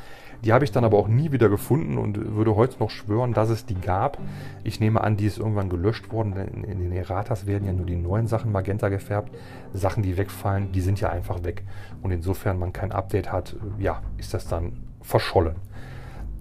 Die 0.44 0.52
habe 0.52 0.64
ich 0.64 0.72
dann 0.72 0.84
aber 0.84 0.98
auch 0.98 1.06
nie 1.06 1.30
wieder 1.30 1.48
gefunden 1.48 1.98
und 1.98 2.34
würde 2.34 2.56
heute 2.56 2.78
noch 2.80 2.90
schwören, 2.90 3.32
dass 3.32 3.48
es 3.48 3.64
die 3.64 3.76
gab. 3.76 4.18
Ich 4.64 4.80
nehme 4.80 5.00
an, 5.00 5.16
die 5.16 5.26
ist 5.26 5.38
irgendwann 5.38 5.68
gelöscht 5.68 6.10
worden, 6.12 6.34
denn 6.34 6.64
in 6.64 6.80
den 6.80 6.92
Erratas 6.92 7.46
werden 7.46 7.64
ja 7.64 7.72
nur 7.72 7.86
die 7.86 7.96
neuen 7.96 8.26
Sachen 8.26 8.50
magenta 8.50 8.88
gefärbt. 8.88 9.32
Sachen, 9.72 10.02
die 10.02 10.16
wegfallen, 10.16 10.72
die 10.72 10.80
sind 10.80 11.00
ja 11.00 11.10
einfach 11.10 11.44
weg. 11.44 11.62
Und 12.02 12.10
insofern 12.10 12.58
man 12.58 12.72
kein 12.72 12.90
Update 12.90 13.30
hat, 13.30 13.56
ja, 13.78 14.02
ist 14.18 14.34
das 14.34 14.48
dann 14.48 14.72
verschollen. 15.00 15.56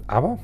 Aber 0.07 0.39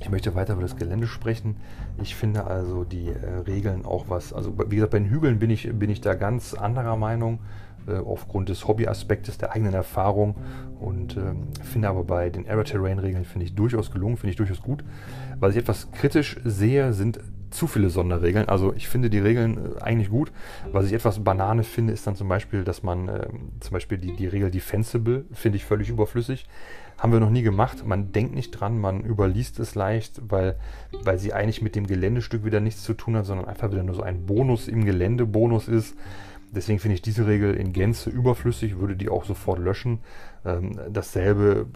ich 0.00 0.10
möchte 0.10 0.34
weiter 0.34 0.54
über 0.54 0.62
das 0.62 0.76
Gelände 0.76 1.06
sprechen. 1.06 1.56
Ich 2.02 2.14
finde 2.14 2.44
also 2.44 2.84
die 2.84 3.08
äh, 3.08 3.40
Regeln 3.46 3.84
auch 3.84 4.06
was, 4.08 4.32
also 4.32 4.54
wie 4.70 4.76
gesagt, 4.76 4.92
bei 4.92 4.98
den 4.98 5.10
Hügeln 5.10 5.38
bin 5.38 5.50
ich, 5.50 5.70
bin 5.72 5.90
ich 5.90 6.00
da 6.00 6.14
ganz 6.14 6.54
anderer 6.54 6.96
Meinung 6.96 7.38
aufgrund 7.86 8.48
des 8.48 8.66
Hobbyaspektes, 8.66 9.38
der 9.38 9.52
eigenen 9.52 9.74
Erfahrung 9.74 10.36
und 10.80 11.16
ähm, 11.16 11.48
finde 11.62 11.88
aber 11.88 12.04
bei 12.04 12.30
den 12.30 12.46
Error 12.46 12.64
Terrain 12.64 12.98
Regeln 12.98 13.24
finde 13.24 13.46
ich 13.46 13.54
durchaus 13.54 13.90
gelungen, 13.90 14.16
finde 14.16 14.30
ich 14.30 14.36
durchaus 14.36 14.62
gut. 14.62 14.84
Was 15.38 15.52
ich 15.52 15.58
etwas 15.58 15.90
kritisch 15.92 16.40
sehe, 16.44 16.92
sind 16.92 17.20
zu 17.50 17.66
viele 17.66 17.90
Sonderregeln. 17.90 18.48
Also 18.48 18.72
ich 18.74 18.88
finde 18.88 19.10
die 19.10 19.18
Regeln 19.18 19.58
äh, 19.58 19.82
eigentlich 19.82 20.10
gut. 20.10 20.32
Was 20.72 20.86
ich 20.86 20.92
etwas 20.92 21.22
Banane 21.22 21.64
finde, 21.64 21.92
ist 21.92 22.06
dann 22.06 22.16
zum 22.16 22.28
Beispiel, 22.28 22.64
dass 22.64 22.82
man 22.82 23.08
äh, 23.08 23.26
zum 23.60 23.72
Beispiel 23.72 23.98
die, 23.98 24.14
die 24.14 24.26
Regel 24.26 24.50
Defensible 24.50 25.24
finde 25.32 25.56
ich 25.56 25.64
völlig 25.64 25.88
überflüssig. 25.90 26.46
Haben 26.98 27.12
wir 27.12 27.20
noch 27.20 27.30
nie 27.30 27.42
gemacht. 27.42 27.84
Man 27.86 28.12
denkt 28.12 28.34
nicht 28.34 28.52
dran, 28.52 28.78
man 28.78 29.00
überliest 29.00 29.58
es 29.58 29.74
leicht, 29.74 30.20
weil, 30.28 30.56
weil 31.02 31.18
sie 31.18 31.32
eigentlich 31.32 31.62
mit 31.62 31.74
dem 31.74 31.86
Geländestück 31.86 32.44
wieder 32.44 32.60
nichts 32.60 32.82
zu 32.82 32.94
tun 32.94 33.16
hat, 33.16 33.26
sondern 33.26 33.48
einfach 33.48 33.70
wieder 33.72 33.82
nur 33.82 33.94
so 33.94 34.02
ein 34.02 34.26
Bonus 34.26 34.68
im 34.68 34.84
Geländebonus 34.84 35.66
ist. 35.68 35.96
Deswegen 36.52 36.80
finde 36.80 36.96
ich 36.96 37.02
diese 37.02 37.26
Regel 37.26 37.54
in 37.54 37.72
Gänze 37.72 38.10
überflüssig, 38.10 38.78
würde 38.78 38.96
die 38.96 39.08
auch 39.08 39.24
sofort 39.24 39.60
löschen. 39.60 40.00
Ähm, 40.44 40.78
dasselbe 40.90 41.66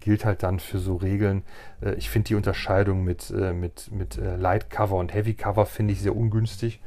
gilt 0.00 0.24
halt 0.24 0.42
dann 0.42 0.58
für 0.58 0.78
so 0.78 0.96
Regeln. 0.96 1.42
Äh, 1.80 1.94
ich 1.94 2.10
finde 2.10 2.28
die 2.28 2.34
Unterscheidung 2.34 3.04
mit, 3.04 3.30
äh, 3.30 3.52
mit, 3.52 3.92
mit 3.92 4.18
äh, 4.18 4.36
Light 4.36 4.70
Cover 4.70 4.96
und 4.96 5.14
Heavy 5.14 5.34
Cover 5.34 5.66
finde 5.66 5.92
ich 5.92 6.02
sehr 6.02 6.16
ungünstig. 6.16 6.80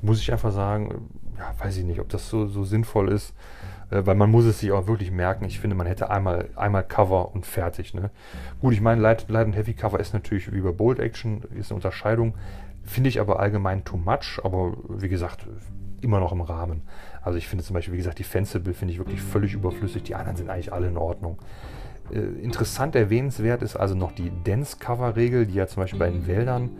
Muss 0.00 0.20
ich 0.20 0.32
einfach 0.32 0.52
sagen, 0.52 1.10
ja, 1.36 1.54
weiß 1.62 1.76
ich 1.76 1.84
nicht, 1.84 2.00
ob 2.00 2.08
das 2.08 2.30
so, 2.30 2.46
so 2.46 2.64
sinnvoll 2.64 3.10
ist, 3.10 3.34
weil 3.88 4.14
man 4.14 4.30
muss 4.30 4.44
es 4.44 4.60
sich 4.60 4.70
auch 4.72 4.88
wirklich 4.88 5.10
merken. 5.10 5.46
Ich 5.46 5.58
finde, 5.58 5.74
man 5.74 5.86
hätte 5.86 6.10
einmal, 6.10 6.50
einmal 6.54 6.84
Cover 6.84 7.34
und 7.34 7.46
fertig. 7.46 7.94
Ne? 7.94 8.10
Gut, 8.60 8.74
ich 8.74 8.82
meine, 8.82 9.00
Light, 9.00 9.28
Light 9.30 9.46
und 9.46 9.54
Heavy 9.54 9.72
Cover 9.72 9.98
ist 9.98 10.12
natürlich 10.12 10.52
wie 10.52 10.60
bei 10.60 10.72
Bold 10.72 10.98
Action, 10.98 11.42
ist 11.58 11.70
eine 11.70 11.76
Unterscheidung. 11.76 12.34
Finde 12.84 13.08
ich 13.08 13.20
aber 13.20 13.40
allgemein 13.40 13.84
too 13.84 13.96
much, 13.96 14.38
aber 14.44 14.76
wie 14.88 15.08
gesagt, 15.08 15.46
immer 16.06 16.20
noch 16.20 16.32
im 16.32 16.40
Rahmen. 16.40 16.82
Also 17.20 17.36
ich 17.36 17.48
finde 17.48 17.64
zum 17.64 17.74
Beispiel, 17.74 17.92
wie 17.92 17.98
gesagt, 17.98 18.18
die 18.18 18.22
Defensible 18.22 18.72
finde 18.72 18.92
ich 18.92 18.98
wirklich 18.98 19.20
völlig 19.20 19.52
überflüssig. 19.52 20.04
Die 20.04 20.14
anderen 20.14 20.36
sind 20.36 20.48
eigentlich 20.48 20.72
alle 20.72 20.88
in 20.88 20.96
Ordnung. 20.96 21.38
Äh, 22.10 22.20
interessant 22.42 22.94
erwähnenswert 22.94 23.62
ist 23.62 23.76
also 23.76 23.94
noch 23.94 24.12
die 24.12 24.30
Dense-Cover-Regel, 24.30 25.46
die 25.46 25.54
ja 25.54 25.66
zum 25.66 25.82
Beispiel 25.82 25.98
bei 25.98 26.08
den 26.08 26.26
Wäldern 26.26 26.70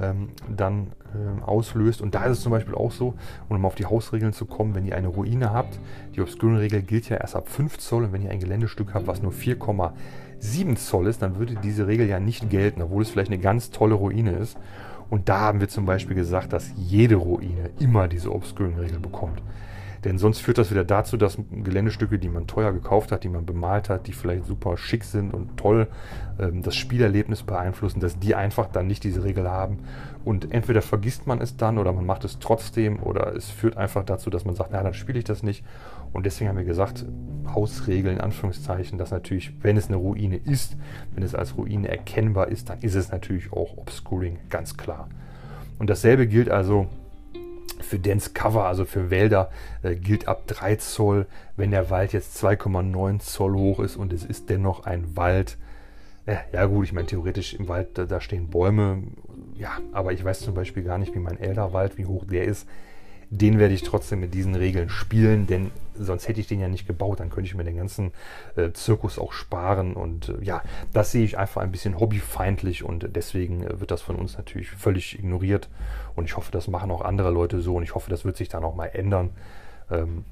ähm, 0.00 0.28
dann 0.48 0.92
ähm, 1.14 1.42
auslöst. 1.42 2.02
Und 2.02 2.14
da 2.14 2.24
ist 2.24 2.38
es 2.38 2.42
zum 2.42 2.52
Beispiel 2.52 2.74
auch 2.74 2.92
so, 2.92 3.14
um 3.48 3.64
auf 3.64 3.74
die 3.74 3.86
Hausregeln 3.86 4.32
zu 4.32 4.46
kommen, 4.46 4.74
wenn 4.74 4.84
ihr 4.84 4.96
eine 4.96 5.08
Ruine 5.08 5.52
habt, 5.52 5.78
die 6.14 6.20
Obscuring-Regel 6.20 6.82
gilt 6.82 7.08
ja 7.08 7.16
erst 7.16 7.36
ab 7.36 7.48
5 7.48 7.78
Zoll 7.78 8.04
und 8.04 8.12
wenn 8.12 8.22
ihr 8.22 8.30
ein 8.30 8.40
Geländestück 8.40 8.92
habt, 8.92 9.06
was 9.06 9.22
nur 9.22 9.32
4,7 9.32 10.76
Zoll 10.76 11.06
ist, 11.06 11.22
dann 11.22 11.38
würde 11.38 11.54
diese 11.62 11.86
Regel 11.86 12.08
ja 12.08 12.20
nicht 12.20 12.50
gelten, 12.50 12.82
obwohl 12.82 13.02
es 13.02 13.10
vielleicht 13.10 13.30
eine 13.30 13.40
ganz 13.40 13.70
tolle 13.70 13.94
Ruine 13.94 14.32
ist. 14.32 14.58
Und 15.10 15.28
da 15.28 15.40
haben 15.40 15.60
wir 15.60 15.68
zum 15.68 15.86
Beispiel 15.86 16.16
gesagt, 16.16 16.52
dass 16.52 16.72
jede 16.76 17.16
Ruine 17.16 17.70
immer 17.78 18.08
diese 18.08 18.32
Obscuring-Regel 18.32 18.98
bekommt. 18.98 19.42
Denn 20.04 20.18
sonst 20.18 20.40
führt 20.40 20.58
das 20.58 20.70
wieder 20.70 20.84
dazu, 20.84 21.16
dass 21.16 21.38
Geländestücke, 21.50 22.18
die 22.18 22.28
man 22.28 22.46
teuer 22.46 22.72
gekauft 22.72 23.10
hat, 23.10 23.24
die 23.24 23.30
man 23.30 23.46
bemalt 23.46 23.88
hat, 23.88 24.06
die 24.06 24.12
vielleicht 24.12 24.44
super 24.44 24.76
schick 24.76 25.02
sind 25.02 25.32
und 25.32 25.56
toll 25.56 25.88
ähm, 26.38 26.62
das 26.62 26.76
Spielerlebnis 26.76 27.42
beeinflussen, 27.42 28.00
dass 28.00 28.18
die 28.18 28.34
einfach 28.34 28.66
dann 28.66 28.86
nicht 28.86 29.02
diese 29.02 29.24
Regel 29.24 29.48
haben. 29.48 29.78
Und 30.24 30.52
entweder 30.52 30.82
vergisst 30.82 31.26
man 31.26 31.40
es 31.40 31.56
dann 31.56 31.78
oder 31.78 31.92
man 31.92 32.04
macht 32.04 32.24
es 32.24 32.38
trotzdem 32.38 33.02
oder 33.02 33.34
es 33.34 33.48
führt 33.48 33.78
einfach 33.78 34.04
dazu, 34.04 34.28
dass 34.28 34.44
man 34.44 34.54
sagt, 34.54 34.70
na, 34.72 34.82
dann 34.82 34.94
spiele 34.94 35.18
ich 35.18 35.24
das 35.24 35.42
nicht. 35.42 35.64
Und 36.14 36.24
deswegen 36.26 36.48
haben 36.48 36.56
wir 36.56 36.64
gesagt, 36.64 37.04
Hausregeln 37.54 38.16
in 38.16 38.20
Anführungszeichen, 38.20 38.98
dass 38.98 39.10
natürlich, 39.10 39.52
wenn 39.62 39.76
es 39.76 39.88
eine 39.88 39.96
Ruine 39.96 40.36
ist, 40.36 40.76
wenn 41.12 41.24
es 41.24 41.34
als 41.34 41.56
Ruine 41.58 41.88
erkennbar 41.88 42.48
ist, 42.48 42.70
dann 42.70 42.80
ist 42.80 42.94
es 42.94 43.10
natürlich 43.10 43.52
auch 43.52 43.76
Obscuring, 43.76 44.38
ganz 44.48 44.76
klar. 44.76 45.08
Und 45.78 45.90
dasselbe 45.90 46.28
gilt 46.28 46.48
also 46.48 46.86
für 47.80 47.98
Dense 47.98 48.30
Cover, 48.30 48.64
also 48.64 48.84
für 48.84 49.10
Wälder, 49.10 49.50
äh, 49.82 49.96
gilt 49.96 50.28
ab 50.28 50.46
3 50.46 50.76
Zoll. 50.76 51.26
Wenn 51.56 51.72
der 51.72 51.90
Wald 51.90 52.12
jetzt 52.12 52.42
2,9 52.42 53.18
Zoll 53.18 53.54
hoch 53.54 53.80
ist 53.80 53.96
und 53.96 54.12
es 54.12 54.24
ist 54.24 54.48
dennoch 54.48 54.86
ein 54.86 55.16
Wald, 55.16 55.58
äh, 56.26 56.36
ja 56.52 56.64
gut, 56.66 56.86
ich 56.86 56.92
meine 56.92 57.08
theoretisch 57.08 57.54
im 57.54 57.66
Wald, 57.66 57.98
da, 57.98 58.04
da, 58.04 58.20
stehen 58.20 58.50
Bäume, 58.50 59.02
ja, 59.56 59.72
aber 59.92 60.12
ich 60.12 60.24
weiß 60.24 60.40
zum 60.40 60.54
Beispiel 60.54 60.84
gar 60.84 60.98
nicht, 60.98 61.12
wie 61.14 61.18
mein 61.18 61.40
Elderwald, 61.40 61.98
wie 61.98 62.06
hoch 62.06 62.24
der 62.24 62.44
ist 62.44 62.68
den 63.38 63.58
werde 63.58 63.74
ich 63.74 63.82
trotzdem 63.82 64.20
mit 64.20 64.32
diesen 64.32 64.54
Regeln 64.54 64.88
spielen, 64.88 65.46
denn 65.46 65.72
sonst 65.94 66.28
hätte 66.28 66.40
ich 66.40 66.46
den 66.46 66.60
ja 66.60 66.68
nicht 66.68 66.86
gebaut. 66.86 67.18
Dann 67.18 67.30
könnte 67.30 67.48
ich 67.48 67.54
mir 67.54 67.64
den 67.64 67.76
ganzen 67.76 68.12
äh, 68.54 68.70
Zirkus 68.72 69.18
auch 69.18 69.32
sparen. 69.32 69.94
Und 69.94 70.28
äh, 70.28 70.44
ja, 70.44 70.62
das 70.92 71.10
sehe 71.10 71.24
ich 71.24 71.36
einfach 71.36 71.60
ein 71.60 71.72
bisschen 71.72 71.98
hobbyfeindlich 71.98 72.84
und 72.84 73.08
deswegen 73.16 73.64
äh, 73.64 73.80
wird 73.80 73.90
das 73.90 74.02
von 74.02 74.16
uns 74.16 74.36
natürlich 74.36 74.70
völlig 74.70 75.18
ignoriert. 75.18 75.68
Und 76.14 76.26
ich 76.26 76.36
hoffe, 76.36 76.52
das 76.52 76.68
machen 76.68 76.90
auch 76.92 77.00
andere 77.00 77.30
Leute 77.30 77.60
so 77.60 77.76
und 77.76 77.82
ich 77.82 77.94
hoffe, 77.94 78.08
das 78.08 78.24
wird 78.24 78.36
sich 78.36 78.48
dann 78.48 78.62
auch 78.62 78.76
mal 78.76 78.86
ändern. 78.86 79.30
Ähm, 79.90 80.24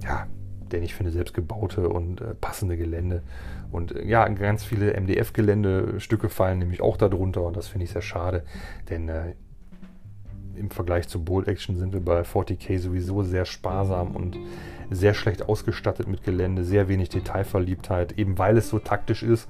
ja, 0.00 0.28
denn 0.70 0.84
ich 0.84 0.94
finde 0.94 1.10
selbst 1.10 1.34
gebaute 1.34 1.88
und 1.88 2.20
äh, 2.20 2.34
passende 2.34 2.76
Gelände 2.76 3.22
und 3.72 3.96
äh, 3.96 4.04
ja, 4.06 4.28
ganz 4.28 4.64
viele 4.64 4.92
MDF-Geländestücke 4.92 6.28
fallen 6.28 6.58
nämlich 6.58 6.82
auch 6.82 6.96
darunter 6.96 7.42
und 7.42 7.56
das 7.56 7.68
finde 7.68 7.84
ich 7.84 7.90
sehr 7.90 8.02
schade, 8.02 8.44
denn 8.90 9.08
äh, 9.08 9.34
im 10.58 10.70
Vergleich 10.70 11.08
zu 11.08 11.22
Bold 11.22 11.48
Action 11.48 11.76
sind 11.76 11.92
wir 11.92 12.00
bei 12.00 12.22
40k 12.22 12.78
sowieso 12.78 13.22
sehr 13.22 13.44
sparsam 13.44 14.16
und 14.16 14.36
sehr 14.90 15.14
schlecht 15.14 15.48
ausgestattet 15.48 16.08
mit 16.08 16.24
Gelände, 16.24 16.64
sehr 16.64 16.88
wenig 16.88 17.08
Detailverliebtheit, 17.08 18.18
eben 18.18 18.38
weil 18.38 18.56
es 18.56 18.68
so 18.68 18.78
taktisch 18.78 19.22
ist 19.22 19.48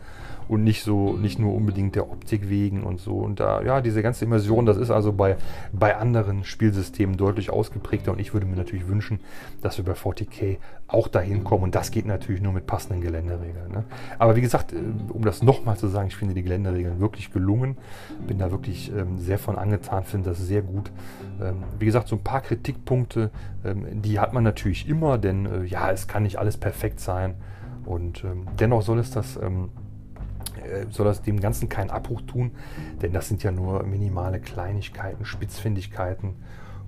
und 0.49 0.65
nicht 0.65 0.83
so, 0.83 1.13
nicht 1.13 1.39
nur 1.39 1.55
unbedingt 1.55 1.95
der 1.95 2.11
Optik 2.11 2.49
wegen 2.49 2.83
und 2.83 3.01
so. 3.01 3.19
Und 3.19 3.39
da, 3.39 3.63
ja, 3.63 3.81
diese 3.81 4.03
ganze 4.03 4.25
Immersion, 4.25 4.67
das 4.67 4.77
ist 4.79 4.91
also 4.91 5.13
bei, 5.13 5.37
bei 5.73 5.97
anderen 5.97 6.45
Spielsystemen 6.45 7.17
deutlich 7.17 7.51
ausgeprägter 7.51 8.13
und 8.13 8.19
ich 8.19 8.33
würde 8.33 8.47
mir 8.47 8.57
natürlich 8.57 8.89
wünschen, 8.89 9.21
dass 9.61 9.77
wir 9.77 9.85
bei 9.85 9.93
40k 9.93 10.57
auch 10.89 11.09
dahin 11.09 11.45
kommen 11.45 11.65
und 11.65 11.75
das 11.75 11.91
geht 11.91 12.07
natürlich 12.07 12.41
nur 12.41 12.53
mit 12.53 12.67
passenden 12.67 13.03
Geländeregeln. 13.03 13.71
Ne? 13.71 13.85
Aber 14.19 14.37
wie 14.37 14.41
gesagt, 14.41 14.73
äh, 14.73 14.77
um 15.13 15.23
das 15.23 15.43
nochmal 15.43 15.77
zu 15.77 15.89
sagen, 15.89 16.09
ich 16.09 16.17
finde 16.17 16.35
die 16.35 16.43
Geländeregeln 16.43 16.99
wirklich 16.99 17.31
gelungen, 17.31 17.77
bin 18.27 18.39
da 18.39 18.51
wirklich 18.51 18.91
ähm, 18.91 19.19
sehr 19.19 19.39
von 19.39 19.59
angetan, 19.59 20.05
finde 20.05 20.31
das 20.31 20.39
sehr 20.39 20.63
gut. 20.63 20.91
Ähm, 21.41 21.63
wie 21.79 21.87
gesagt, 21.87 22.09
so 22.09 22.17
ein 22.17 22.23
paar 22.23 22.41
Kritikpunkte, 22.41 23.31
ähm, 23.65 24.03
die 24.03 24.19
hat 24.19 24.33
man 24.33 24.45
natürlich 24.45 24.89
immer, 24.89 25.19
denn 25.19 25.47
äh, 25.47 25.65
ja, 25.65 25.91
es 25.91 26.09
kann 26.09 26.25
nicht 26.25 26.39
alles 26.39 26.57
perfekt 26.57 27.01
sein 27.01 27.35
und 27.85 28.25
ähm, 28.25 28.47
dennoch 28.59 28.83
soll 28.83 28.99
es 28.99 29.11
das 29.11 29.37
äh, 29.37 29.51
soll 30.91 31.07
das 31.07 31.23
dem 31.23 31.41
Ganzen 31.41 31.69
keinen 31.69 31.91
Abbruch 31.91 32.23
tun, 32.23 32.51
denn 33.03 33.13
das 33.13 33.29
sind 33.29 33.43
ja 33.43 33.53
nur 33.53 33.85
minimale 33.85 34.41
Kleinigkeiten, 34.41 35.25
Spitzfindigkeiten. 35.25 36.35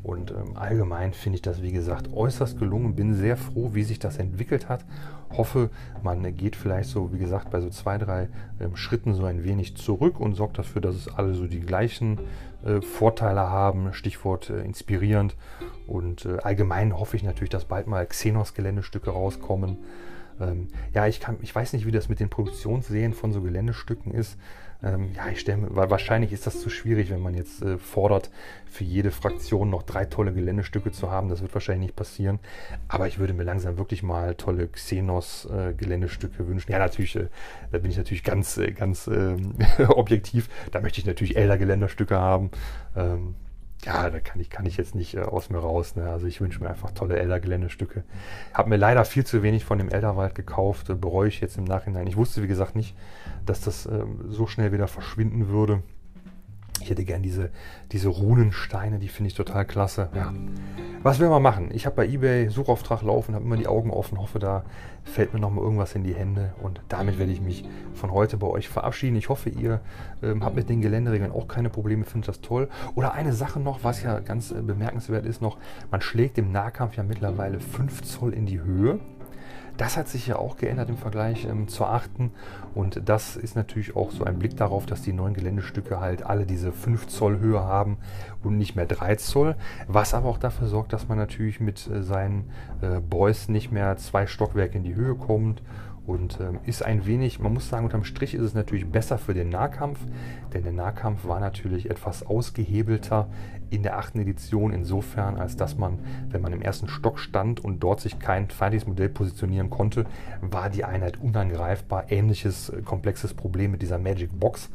Und 0.03 0.33
allgemein 0.55 1.13
finde 1.13 1.37
ich 1.37 1.43
das, 1.43 1.61
wie 1.61 1.73
gesagt, 1.73 2.11
äußerst 2.11 2.59
gelungen. 2.59 2.95
Bin 2.95 3.13
sehr 3.13 3.37
froh, 3.37 3.75
wie 3.75 3.83
sich 3.83 3.99
das 3.99 4.17
entwickelt 4.17 4.67
hat. 4.71 4.83
Hoffe, 5.37 5.69
man 6.03 6.23
geht 6.37 6.57
vielleicht 6.57 6.89
so, 6.89 7.13
wie 7.13 7.19
gesagt, 7.19 7.51
bei 7.51 7.61
so 7.61 7.69
zwei, 7.69 7.99
drei 7.99 8.29
Schritten 8.73 9.13
so 9.13 9.27
ein 9.27 9.45
wenig 9.45 9.77
zurück 9.77 10.19
und 10.19 10.37
sorgt 10.37 10.57
dafür, 10.57 10.81
dass 10.81 10.95
es 10.95 11.09
alle 11.09 11.35
so 11.35 11.47
die 11.47 11.61
gleichen 11.61 12.19
Vorteile 12.83 13.49
haben. 13.49 13.93
Stichwort 13.93 14.51
äh, 14.51 14.63
inspirierend. 14.63 15.37
Und 15.87 16.25
äh, 16.27 16.39
allgemein 16.43 16.99
hoffe 16.99 17.17
ich 17.17 17.23
natürlich, 17.23 17.51
dass 17.51 17.65
bald 17.65 17.87
mal 17.87 18.07
Xenos-Geländestücke 18.07 19.11
rauskommen. 19.11 19.79
Ähm, 20.41 20.69
ja, 20.95 21.07
ich, 21.07 21.21
kann, 21.21 21.39
ich 21.43 21.55
weiß 21.55 21.73
nicht, 21.73 21.87
wie 21.87 21.93
das 21.93 22.09
mit 22.09 22.21
den 22.21 22.31
Produktionsserien 22.31 23.13
von 23.13 23.33
so 23.33 23.43
Geländestücken 23.43 24.13
ist. 24.13 24.37
Ähm, 24.83 25.11
ja, 25.15 25.29
ich 25.29 25.41
stelle 25.41 25.59
mir, 25.59 25.91
wahrscheinlich 25.91 26.33
ist 26.33 26.47
das 26.47 26.61
zu 26.61 26.71
schwierig, 26.71 27.11
wenn 27.11 27.21
man 27.21 27.35
jetzt 27.35 27.63
äh, 27.63 27.77
fordert, 27.77 28.31
für 28.67 28.85
jede 28.85 29.11
Fraktion 29.11 29.69
noch 29.69 29.83
drei 29.83 30.07
tolle 30.07 30.33
Geländestücke 30.33 30.91
zu 30.91 31.11
haben. 31.11 31.29
Das 31.29 31.43
wird 31.43 31.53
wahrscheinlich 31.53 31.89
nicht 31.89 31.97
passieren. 31.97 32.39
Aber 32.89 33.07
ich 33.07 33.19
würde 33.19 33.35
mir 33.35 33.43
langsam 33.43 33.77
wirklich 33.77 34.03
mal 34.03 34.35
tolle 34.37 34.69
Xenos-Geländestücke 34.69 36.43
äh, 36.43 36.49
wünschen. 36.49 36.73
Ja, 36.73 36.79
natürlich, 36.79 37.17
äh, 37.17 37.29
da 37.73 37.79
bin 37.79 37.91
ich 37.91 37.99
natürlich 37.99 38.25
ganz, 38.25 38.57
äh, 38.57 38.73
ganz 38.73 39.07
ähm, 39.07 39.55
objektiv. 39.89 40.49
Da 40.71 40.81
möchte 40.81 41.01
ich 41.01 41.07
natürlich 41.07 41.37
Elder-Geländerstücke 41.37 42.17
haben. 42.17 42.51
Ähm, 42.97 43.35
ja, 43.85 44.11
da 44.11 44.21
kann 44.21 44.41
ich, 44.41 44.51
kann 44.51 44.67
ich 44.67 44.77
jetzt 44.77 44.95
nicht 44.95 45.15
äh, 45.15 45.21
aus 45.21 45.51
mir 45.51 45.59
raus. 45.59 45.97
Ne? 45.97 46.09
Also 46.09 46.27
ich 46.27 46.41
wünsche 46.41 46.63
mir 46.63 46.69
einfach 46.69 46.91
tolle 46.91 47.19
Elder-Geländestücke. 47.19 48.05
Habe 48.53 48.69
mir 48.69 48.77
leider 48.77 49.05
viel 49.05 49.25
zu 49.25 49.43
wenig 49.43 49.65
von 49.65 49.79
dem 49.79 49.89
Elderwald 49.89 50.35
gekauft, 50.35 50.91
äh, 50.91 50.95
bereue 50.95 51.29
ich 51.29 51.41
jetzt 51.41 51.57
im 51.57 51.65
Nachhinein. 51.65 52.07
Ich 52.07 52.17
wusste, 52.17 52.43
wie 52.43 52.49
gesagt, 52.49 52.77
nicht, 52.77 52.95
dass 53.47 53.61
das 53.61 53.87
äh, 53.87 54.05
so 54.29 54.47
schnell 54.47 54.73
wieder 54.73 54.89
verschwinden 54.89 55.49
würde. 55.49 55.83
Ich 56.81 56.91
hätte 56.91 57.05
gern 57.05 57.23
diese, 57.23 57.51
diese 57.93 58.09
Runensteine, 58.09 58.99
die 58.99 59.09
finde 59.09 59.29
ich 59.29 59.35
total 59.35 59.65
klasse. 59.65 60.09
Ja. 60.15 60.33
Was 61.03 61.19
will 61.19 61.29
man 61.29 61.43
machen? 61.43 61.71
Ich 61.73 61.87
habe 61.87 61.97
bei 61.97 62.07
eBay 62.07 62.49
Suchauftrag 62.49 63.03
laufen, 63.03 63.35
habe 63.35 63.45
immer 63.45 63.57
die 63.57 63.67
Augen 63.67 63.91
offen, 63.91 64.19
hoffe, 64.19 64.39
da 64.39 64.65
fällt 65.05 65.33
mir 65.33 65.41
nochmal 65.41 65.65
irgendwas 65.65 65.95
in 65.95 66.05
die 66.05 66.15
Hände. 66.15 66.53
Und 66.63 66.81
damit 66.89 67.19
werde 67.19 67.33
ich 67.33 67.41
mich 67.41 67.65
von 67.95 68.13
heute 68.13 68.37
bei 68.37 68.47
euch 68.47 68.69
verabschieden. 68.69 69.17
Ich 69.17 69.29
hoffe, 69.29 69.49
ihr 69.51 69.81
ähm, 70.23 70.45
habt 70.45 70.57
mit 70.57 70.69
den 70.69 70.81
Geländeregeln 70.81 71.33
auch 71.33 71.49
keine 71.49 71.71
Probleme, 71.71 72.05
findet 72.05 72.29
das 72.29 72.41
toll. 72.41 72.69
Oder 72.95 73.13
eine 73.13 73.33
Sache 73.33 73.61
noch, 73.61 73.83
was 73.83 74.03
ja 74.03 74.21
ganz 74.21 74.51
äh, 74.51 74.61
bemerkenswert 74.61 75.27
ist 75.27 75.41
noch, 75.41 75.59
man 75.91 76.01
schlägt 76.01 76.39
im 76.39 76.53
Nahkampf 76.53 76.97
ja 76.97 77.03
mittlerweile 77.03 77.61
5 77.61 78.03
Zoll 78.03 78.33
in 78.35 78.47
die 78.47 78.61
Höhe. 78.61 79.01
Das 79.77 79.97
hat 79.97 80.09
sich 80.09 80.27
ja 80.27 80.37
auch 80.37 80.57
geändert 80.57 80.89
im 80.89 80.97
Vergleich 80.97 81.45
ähm, 81.45 81.69
zur 81.69 81.91
achten. 81.91 82.33
Und 82.75 83.03
das 83.09 83.37
ist 83.37 83.57
natürlich 83.57 83.97
auch 83.97 84.11
so 84.11 84.25
ein 84.25 84.39
Blick 84.39 84.57
darauf, 84.57 84.87
dass 84.87 85.03
die 85.03 85.13
neuen 85.13 85.35
Geländestücke 85.35 86.01
halt 86.01 86.25
alle 86.25 86.47
diese 86.47 86.73
5 86.73 87.09
Zoll 87.09 87.39
Höhe 87.39 87.63
haben 87.63 87.99
und 88.43 88.57
nicht 88.57 88.77
mehr 88.77 88.87
3 88.87 89.17
Zoll. 89.17 89.57
Was 89.89 90.15
aber 90.15 90.29
auch 90.29 90.39
dafür 90.39 90.69
sorgt, 90.69 90.93
dass 90.93 91.09
man 91.09 91.19
natürlich 91.19 91.61
mit 91.61 91.87
äh, 91.89 92.03
seinen 92.03 92.51
äh, 92.81 93.01
Boys 93.01 93.49
nicht 93.49 93.73
mehr 93.73 93.97
zwei 93.97 94.27
Stockwerke 94.27 94.79
in 94.79 94.85
die 94.85 94.95
Höhe 94.95 95.15
kommt 95.15 95.63
und 96.07 96.39
ähm, 96.41 96.59
ist 96.65 96.85
ein 96.85 97.07
wenig, 97.07 97.41
man 97.41 97.55
muss 97.55 97.69
sagen, 97.69 97.85
unterm 97.85 98.05
Strich 98.05 98.35
ist 98.35 98.43
es 98.43 98.55
natürlich 98.55 98.87
besser 98.87 99.19
für 99.19 99.35
den 99.35 99.49
Nahkampf, 99.49 99.99
denn 100.53 100.63
der 100.65 100.73
Nahkampf 100.73 101.27
war 101.27 101.41
natürlich 101.41 101.91
etwas 101.91 102.27
ausgehebelter 102.27 103.29
in 103.71 103.83
der 103.83 103.97
achten 103.97 104.19
Edition 104.19 104.73
insofern, 104.73 105.37
als 105.37 105.57
dass 105.57 105.79
man, 105.79 106.01
wenn 106.29 106.43
man 106.43 106.53
im 106.53 106.61
ersten 106.61 106.89
Stock 106.89 107.19
stand 107.19 107.65
und 107.65 107.81
dort 107.81 108.01
sich 108.01 108.19
kein 108.19 108.51
feindliches 108.51 108.87
Modell 108.87 109.09
positionieren 109.09 109.71
konnte, 109.71 110.07
war 110.41 110.71
die 110.71 110.85
Einheit 110.85 111.21
unangreifbar. 111.21 112.11
Ähnliches 112.11 112.69
äh, 112.71 112.83
komplexes 112.83 113.33
Problem 113.33 113.71
mit 113.71 113.83
dieser 113.83 113.99
Magic 113.99 114.31
Box, 114.39 114.71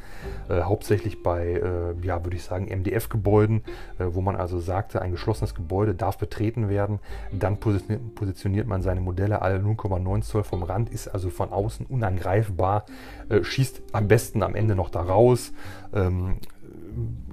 äh, 0.49 0.61
hauptsächlich 0.61 1.21
bei, 1.21 1.53
äh, 1.53 2.05
ja, 2.05 2.23
würde 2.23 2.37
ich 2.37 2.43
sagen, 2.43 2.67
MDF-Gebäuden, 2.67 3.61
äh, 3.99 4.05
wo 4.11 4.21
man 4.21 4.35
also 4.35 4.59
sagte, 4.59 5.01
ein 5.01 5.11
geschlossenes 5.11 5.53
Gebäude 5.55 5.93
darf 5.93 6.17
betreten 6.17 6.69
werden, 6.69 6.99
dann 7.31 7.57
positioniert 7.57 8.67
man 8.67 8.81
seine 8.81 9.01
Modelle 9.01 9.41
alle 9.41 9.59
0,9 9.59 10.21
Zoll 10.21 10.43
vom 10.43 10.63
Rand, 10.63 10.89
ist 10.89 11.07
also 11.15 11.29
von 11.29 11.53
außen 11.53 11.85
unangreifbar, 11.85 12.85
äh, 13.29 13.41
schießt 13.41 13.81
am 13.93 14.09
besten 14.09 14.43
am 14.43 14.53
Ende 14.53 14.75
noch 14.75 14.89
da 14.89 15.01
raus, 15.01 15.53
ähm, 15.93 16.39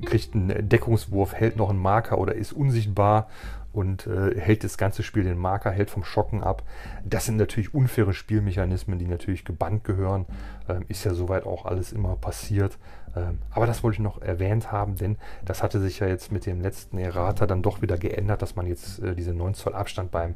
kriegt 0.04 0.34
einen 0.34 0.68
Deckungswurf, 0.68 1.34
hält 1.34 1.56
noch 1.56 1.70
einen 1.70 1.80
Marker 1.80 2.18
oder 2.18 2.36
ist 2.36 2.52
unsichtbar 2.52 3.28
und 3.72 4.06
äh, 4.06 4.38
hält 4.38 4.62
das 4.62 4.78
ganze 4.78 5.02
Spiel 5.02 5.24
den 5.24 5.38
Marker, 5.38 5.72
hält 5.72 5.90
vom 5.90 6.04
Schocken 6.04 6.44
ab. 6.44 6.62
Das 7.04 7.24
sind 7.24 7.38
natürlich 7.38 7.74
unfaire 7.74 8.12
Spielmechanismen, 8.12 9.00
die 9.00 9.06
natürlich 9.06 9.44
gebannt 9.44 9.82
gehören. 9.82 10.26
Ähm, 10.68 10.84
ist 10.86 11.04
ja 11.04 11.14
soweit 11.14 11.44
auch 11.44 11.64
alles 11.64 11.92
immer 11.92 12.14
passiert. 12.14 12.78
Ähm, 13.16 13.38
aber 13.50 13.66
das 13.66 13.82
wollte 13.82 13.96
ich 13.96 14.00
noch 14.00 14.22
erwähnt 14.22 14.70
haben, 14.70 14.94
denn 14.94 15.16
das 15.44 15.62
hatte 15.62 15.80
sich 15.80 15.98
ja 15.98 16.06
jetzt 16.06 16.30
mit 16.30 16.46
dem 16.46 16.60
letzten 16.60 16.98
Errata 16.98 17.46
dann 17.46 17.62
doch 17.62 17.82
wieder 17.82 17.98
geändert, 17.98 18.42
dass 18.42 18.54
man 18.54 18.66
jetzt 18.66 19.00
äh, 19.00 19.16
diese 19.16 19.34
9 19.34 19.54
Zoll 19.54 19.74
Abstand 19.74 20.12
beim 20.12 20.34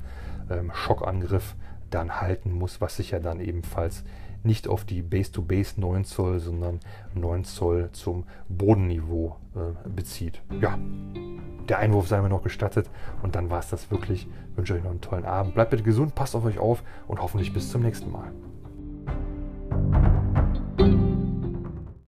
ähm, 0.50 0.72
Schockangriff 0.74 1.54
dann 1.90 2.20
halten 2.20 2.52
muss, 2.52 2.80
was 2.80 2.96
sich 2.96 3.10
ja 3.10 3.18
dann 3.18 3.40
ebenfalls 3.40 4.04
nicht 4.42 4.68
auf 4.68 4.84
die 4.84 5.02
Base-to-Base 5.02 5.74
-Base 5.74 5.80
9 5.80 6.04
Zoll, 6.04 6.38
sondern 6.38 6.80
9 7.14 7.44
Zoll 7.44 7.90
zum 7.92 8.24
Bodenniveau 8.48 9.36
äh, 9.54 9.88
bezieht. 9.88 10.40
Ja, 10.60 10.78
der 11.68 11.78
Einwurf 11.78 12.06
sei 12.06 12.20
mir 12.22 12.28
noch 12.28 12.42
gestattet 12.42 12.88
und 13.22 13.34
dann 13.34 13.50
war 13.50 13.58
es 13.58 13.68
das 13.70 13.90
wirklich. 13.90 14.28
Ich 14.50 14.56
wünsche 14.56 14.74
euch 14.74 14.84
noch 14.84 14.90
einen 14.90 15.00
tollen 15.00 15.24
Abend. 15.24 15.54
Bleibt 15.54 15.70
bitte 15.70 15.82
gesund, 15.82 16.14
passt 16.14 16.36
auf 16.36 16.44
euch 16.44 16.58
auf 16.58 16.82
und 17.08 17.20
hoffentlich 17.20 17.52
bis 17.52 17.70
zum 17.70 17.82
nächsten 17.82 18.10
Mal. 18.10 18.30